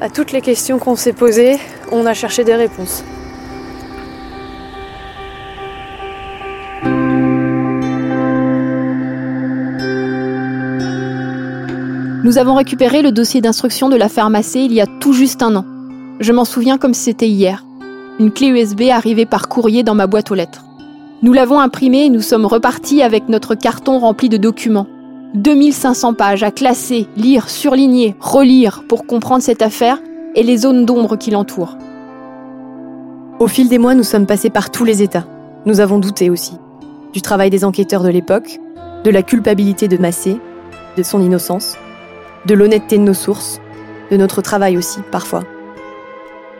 À 0.00 0.08
toutes 0.08 0.30
les 0.30 0.40
questions 0.40 0.78
qu'on 0.78 0.94
s'est 0.94 1.12
posées, 1.12 1.58
on 1.90 2.06
a 2.06 2.14
cherché 2.14 2.44
des 2.44 2.54
réponses. 2.54 3.02
Nous 12.22 12.38
avons 12.38 12.54
récupéré 12.54 13.02
le 13.02 13.10
dossier 13.10 13.40
d'instruction 13.40 13.88
de 13.88 13.96
l'affaire 13.96 14.30
Massé 14.30 14.60
il 14.60 14.72
y 14.72 14.80
a 14.80 14.86
tout 14.86 15.12
juste 15.12 15.42
un 15.42 15.56
an. 15.56 15.64
Je 16.20 16.32
m'en 16.32 16.44
souviens 16.44 16.78
comme 16.78 16.94
si 16.94 17.02
c'était 17.02 17.28
hier. 17.28 17.64
Une 18.20 18.30
clé 18.32 18.48
USB 18.48 18.82
arrivée 18.90 19.26
par 19.26 19.48
courrier 19.48 19.82
dans 19.82 19.96
ma 19.96 20.06
boîte 20.06 20.30
aux 20.30 20.34
lettres. 20.36 20.65
Nous 21.22 21.32
l'avons 21.32 21.58
imprimée 21.58 22.04
et 22.04 22.10
nous 22.10 22.20
sommes 22.20 22.44
repartis 22.44 23.00
avec 23.00 23.30
notre 23.30 23.54
carton 23.54 23.98
rempli 23.98 24.28
de 24.28 24.36
documents. 24.36 24.86
2500 25.32 26.12
pages 26.12 26.42
à 26.42 26.50
classer, 26.50 27.06
lire, 27.16 27.48
surligner, 27.48 28.14
relire 28.20 28.84
pour 28.86 29.06
comprendre 29.06 29.42
cette 29.42 29.62
affaire 29.62 29.98
et 30.34 30.42
les 30.42 30.58
zones 30.58 30.84
d'ombre 30.84 31.16
qui 31.16 31.30
l'entourent. 31.30 31.78
Au 33.38 33.46
fil 33.46 33.70
des 33.70 33.78
mois, 33.78 33.94
nous 33.94 34.02
sommes 34.02 34.26
passés 34.26 34.50
par 34.50 34.70
tous 34.70 34.84
les 34.84 35.02
états. 35.02 35.26
Nous 35.64 35.80
avons 35.80 35.98
douté 35.98 36.28
aussi. 36.28 36.58
Du 37.14 37.22
travail 37.22 37.48
des 37.48 37.64
enquêteurs 37.64 38.02
de 38.02 38.10
l'époque, 38.10 38.60
de 39.02 39.10
la 39.10 39.22
culpabilité 39.22 39.88
de 39.88 39.96
Massé, 39.96 40.38
de 40.98 41.02
son 41.02 41.22
innocence, 41.22 41.76
de 42.44 42.54
l'honnêteté 42.54 42.98
de 42.98 43.02
nos 43.02 43.14
sources, 43.14 43.58
de 44.10 44.18
notre 44.18 44.42
travail 44.42 44.76
aussi, 44.76 45.00
parfois. 45.10 45.44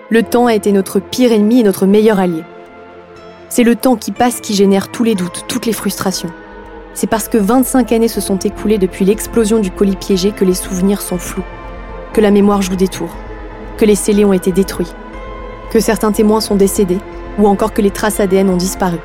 Le 0.08 0.22
temps 0.22 0.46
a 0.46 0.54
été 0.54 0.72
notre 0.72 0.98
pire 0.98 1.32
ennemi 1.32 1.60
et 1.60 1.62
notre 1.62 1.84
meilleur 1.84 2.18
allié. 2.18 2.42
C'est 3.56 3.64
le 3.64 3.74
temps 3.74 3.96
qui 3.96 4.12
passe 4.12 4.42
qui 4.42 4.52
génère 4.52 4.88
tous 4.88 5.02
les 5.02 5.14
doutes, 5.14 5.46
toutes 5.48 5.64
les 5.64 5.72
frustrations. 5.72 6.28
C'est 6.92 7.06
parce 7.06 7.26
que 7.26 7.38
25 7.38 7.90
années 7.90 8.06
se 8.06 8.20
sont 8.20 8.36
écoulées 8.36 8.76
depuis 8.76 9.06
l'explosion 9.06 9.60
du 9.60 9.70
colis 9.70 9.96
piégé 9.96 10.32
que 10.32 10.44
les 10.44 10.52
souvenirs 10.52 11.00
sont 11.00 11.16
flous, 11.16 11.42
que 12.12 12.20
la 12.20 12.30
mémoire 12.30 12.60
joue 12.60 12.76
des 12.76 12.86
tours. 12.86 13.16
que 13.78 13.86
les 13.86 13.94
scellés 13.94 14.26
ont 14.26 14.34
été 14.34 14.52
détruits, 14.52 14.92
que 15.70 15.80
certains 15.80 16.12
témoins 16.12 16.42
sont 16.42 16.54
décédés, 16.54 16.98
ou 17.38 17.48
encore 17.48 17.72
que 17.72 17.80
les 17.80 17.90
traces 17.90 18.20
ADN 18.20 18.50
ont 18.50 18.58
disparu. 18.58 18.98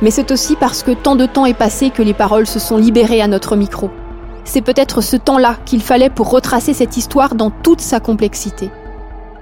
Mais 0.00 0.12
c'est 0.12 0.30
aussi 0.30 0.54
parce 0.54 0.84
que 0.84 0.92
tant 0.92 1.16
de 1.16 1.26
temps 1.26 1.44
est 1.46 1.54
passé 1.54 1.90
que 1.90 2.02
les 2.02 2.14
paroles 2.14 2.46
se 2.46 2.60
sont 2.60 2.76
libérées 2.76 3.20
à 3.20 3.26
notre 3.26 3.56
micro. 3.56 3.90
C'est 4.44 4.62
peut-être 4.62 5.00
ce 5.00 5.16
temps-là 5.16 5.56
qu'il 5.64 5.82
fallait 5.82 6.08
pour 6.08 6.30
retracer 6.30 6.72
cette 6.72 6.96
histoire 6.96 7.34
dans 7.34 7.50
toute 7.50 7.80
sa 7.80 7.98
complexité. 7.98 8.70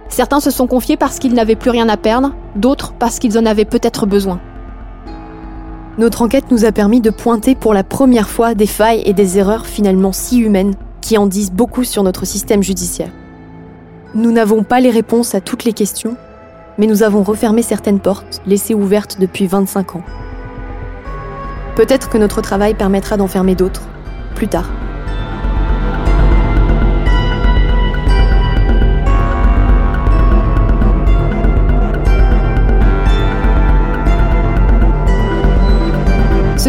Certains 0.09 0.41
se 0.41 0.51
sont 0.51 0.67
confiés 0.67 0.97
parce 0.97 1.19
qu'ils 1.19 1.35
n'avaient 1.35 1.57
plus 1.57 1.71
rien 1.71 1.89
à 1.89 1.97
perdre, 1.97 2.33
d'autres 2.57 2.93
parce 2.99 3.19
qu'ils 3.19 3.39
en 3.39 3.47
avaient 3.47 3.65
peut-être 3.65 4.07
besoin. 4.07 4.41
Notre 5.99 6.23
enquête 6.23 6.51
nous 6.51 6.65
a 6.65 6.73
permis 6.73 7.01
de 7.01 7.11
pointer 7.11 7.55
pour 7.55 7.75
la 7.75 7.83
première 7.83 8.29
fois 8.29 8.55
des 8.55 8.67
failles 8.67 9.03
et 9.05 9.13
des 9.13 9.39
erreurs 9.39 9.67
finalement 9.67 10.13
si 10.13 10.39
humaines 10.39 10.75
qui 11.01 11.19
en 11.19 11.27
disent 11.27 11.53
beaucoup 11.53 11.85
sur 11.85 12.03
notre 12.03 12.25
système 12.25 12.63
judiciaire. 12.63 13.11
Nous 14.15 14.31
n'avons 14.31 14.63
pas 14.63 14.81
les 14.81 14.91
réponses 14.91 15.35
à 15.35 15.41
toutes 15.41 15.65
les 15.65 15.73
questions, 15.73 16.17
mais 16.79 16.87
nous 16.87 17.03
avons 17.03 17.23
refermé 17.23 17.63
certaines 17.63 18.01
portes 18.01 18.41
laissées 18.47 18.75
ouvertes 18.75 19.19
depuis 19.21 19.47
25 19.47 19.97
ans. 19.97 20.03
Peut-être 21.75 22.09
que 22.09 22.19
notre 22.19 22.41
travail 22.41 22.75
permettra 22.75 23.17
d'en 23.17 23.27
fermer 23.27 23.55
d'autres, 23.55 23.83
plus 24.35 24.49
tard. 24.49 24.71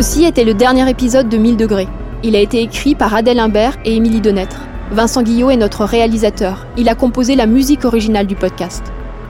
Ceci 0.02 0.24
était 0.24 0.46
le 0.46 0.54
dernier 0.54 0.90
épisode 0.90 1.28
de 1.28 1.36
1000 1.36 1.58
degrés. 1.58 1.90
Il 2.24 2.38
a 2.38 2.40
été 2.40 2.62
écrit 2.62 2.96
par 2.96 3.14
Adèle 3.14 3.38
Imbert 3.38 3.76
et 3.84 3.98
Émilie 3.98 4.22
Denêtre. 4.22 4.62
Vincent 4.92 5.24
Guillot 5.24 5.50
est 5.50 5.58
notre 5.58 5.84
réalisateur. 5.84 6.68
Il 6.78 6.88
a 6.88 6.96
composé 6.96 7.36
la 7.36 7.46
musique 7.46 7.84
originale 7.84 8.26
du 8.26 8.36
podcast. 8.36 8.82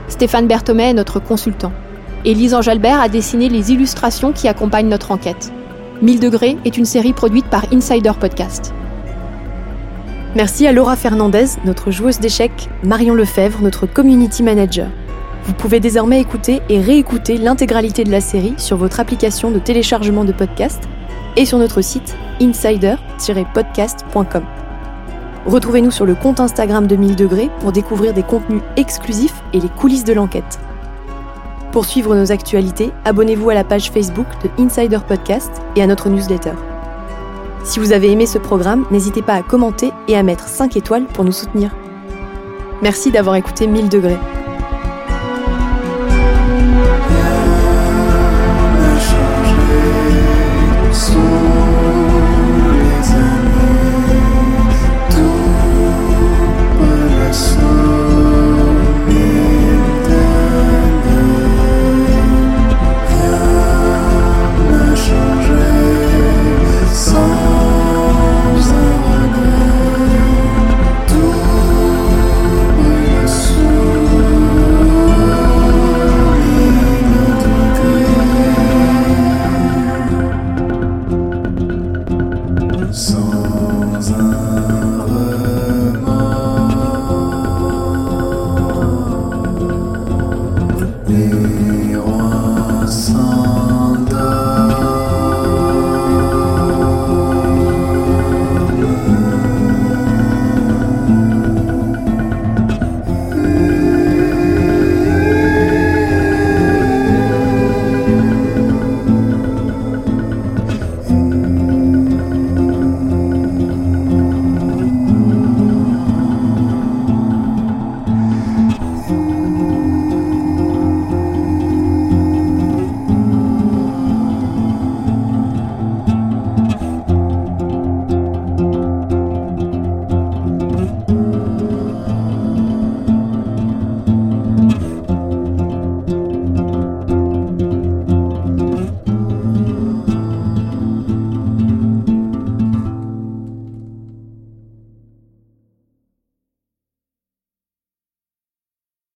Stéphane 0.06 0.46
Berthomet 0.46 0.90
est 0.90 0.94
notre 0.94 1.18
consultant. 1.18 1.72
Et 2.24 2.34
Lise 2.34 2.56
Jalbert 2.60 3.00
a 3.00 3.08
dessiné 3.08 3.48
les 3.48 3.72
illustrations 3.72 4.30
qui 4.30 4.46
accompagnent 4.46 4.88
notre 4.88 5.10
enquête. 5.10 5.52
1000 6.02 6.20
degrés 6.20 6.56
est 6.64 6.76
une 6.76 6.84
série 6.84 7.14
produite 7.14 7.46
par 7.46 7.64
Insider 7.72 8.12
Podcast. 8.20 8.72
Merci 10.36 10.68
à 10.68 10.72
Laura 10.72 10.94
Fernandez, 10.94 11.46
notre 11.64 11.90
joueuse 11.90 12.20
d'échecs, 12.20 12.68
Marion 12.84 13.14
Lefebvre, 13.14 13.60
notre 13.60 13.86
community 13.86 14.44
manager. 14.44 14.86
Vous 15.44 15.54
pouvez 15.54 15.80
désormais 15.80 16.20
écouter 16.20 16.60
et 16.68 16.80
réécouter 16.80 17.38
l'intégralité 17.38 18.04
de 18.04 18.10
la 18.10 18.20
série 18.20 18.54
sur 18.58 18.76
votre 18.76 19.00
application 19.00 19.50
de 19.50 19.58
téléchargement 19.58 20.24
de 20.24 20.32
podcast 20.32 20.82
et 21.36 21.46
sur 21.46 21.58
notre 21.58 21.80
site 21.80 22.16
insider-podcast.com. 22.40 24.44
Retrouvez-nous 25.46 25.90
sur 25.90 26.04
le 26.04 26.14
compte 26.14 26.40
Instagram 26.40 26.86
de 26.86 26.96
1000 26.96 27.16
degrés 27.16 27.48
pour 27.60 27.72
découvrir 27.72 28.12
des 28.12 28.22
contenus 28.22 28.60
exclusifs 28.76 29.42
et 29.54 29.60
les 29.60 29.68
coulisses 29.68 30.04
de 30.04 30.12
l'enquête. 30.12 30.60
Pour 31.72 31.86
suivre 31.86 32.14
nos 32.14 32.32
actualités, 32.32 32.90
abonnez-vous 33.04 33.50
à 33.50 33.54
la 33.54 33.64
page 33.64 33.90
Facebook 33.90 34.26
de 34.42 34.62
Insider 34.62 34.98
Podcast 35.06 35.62
et 35.76 35.82
à 35.82 35.86
notre 35.86 36.10
newsletter. 36.10 36.52
Si 37.64 37.78
vous 37.78 37.92
avez 37.92 38.10
aimé 38.10 38.26
ce 38.26 38.38
programme, 38.38 38.86
n'hésitez 38.90 39.22
pas 39.22 39.34
à 39.34 39.42
commenter 39.42 39.92
et 40.08 40.16
à 40.16 40.22
mettre 40.22 40.48
5 40.48 40.76
étoiles 40.76 41.04
pour 41.04 41.24
nous 41.24 41.32
soutenir. 41.32 41.70
Merci 42.82 43.10
d'avoir 43.10 43.36
écouté 43.36 43.66
1000 43.66 43.88
degrés. 43.88 44.18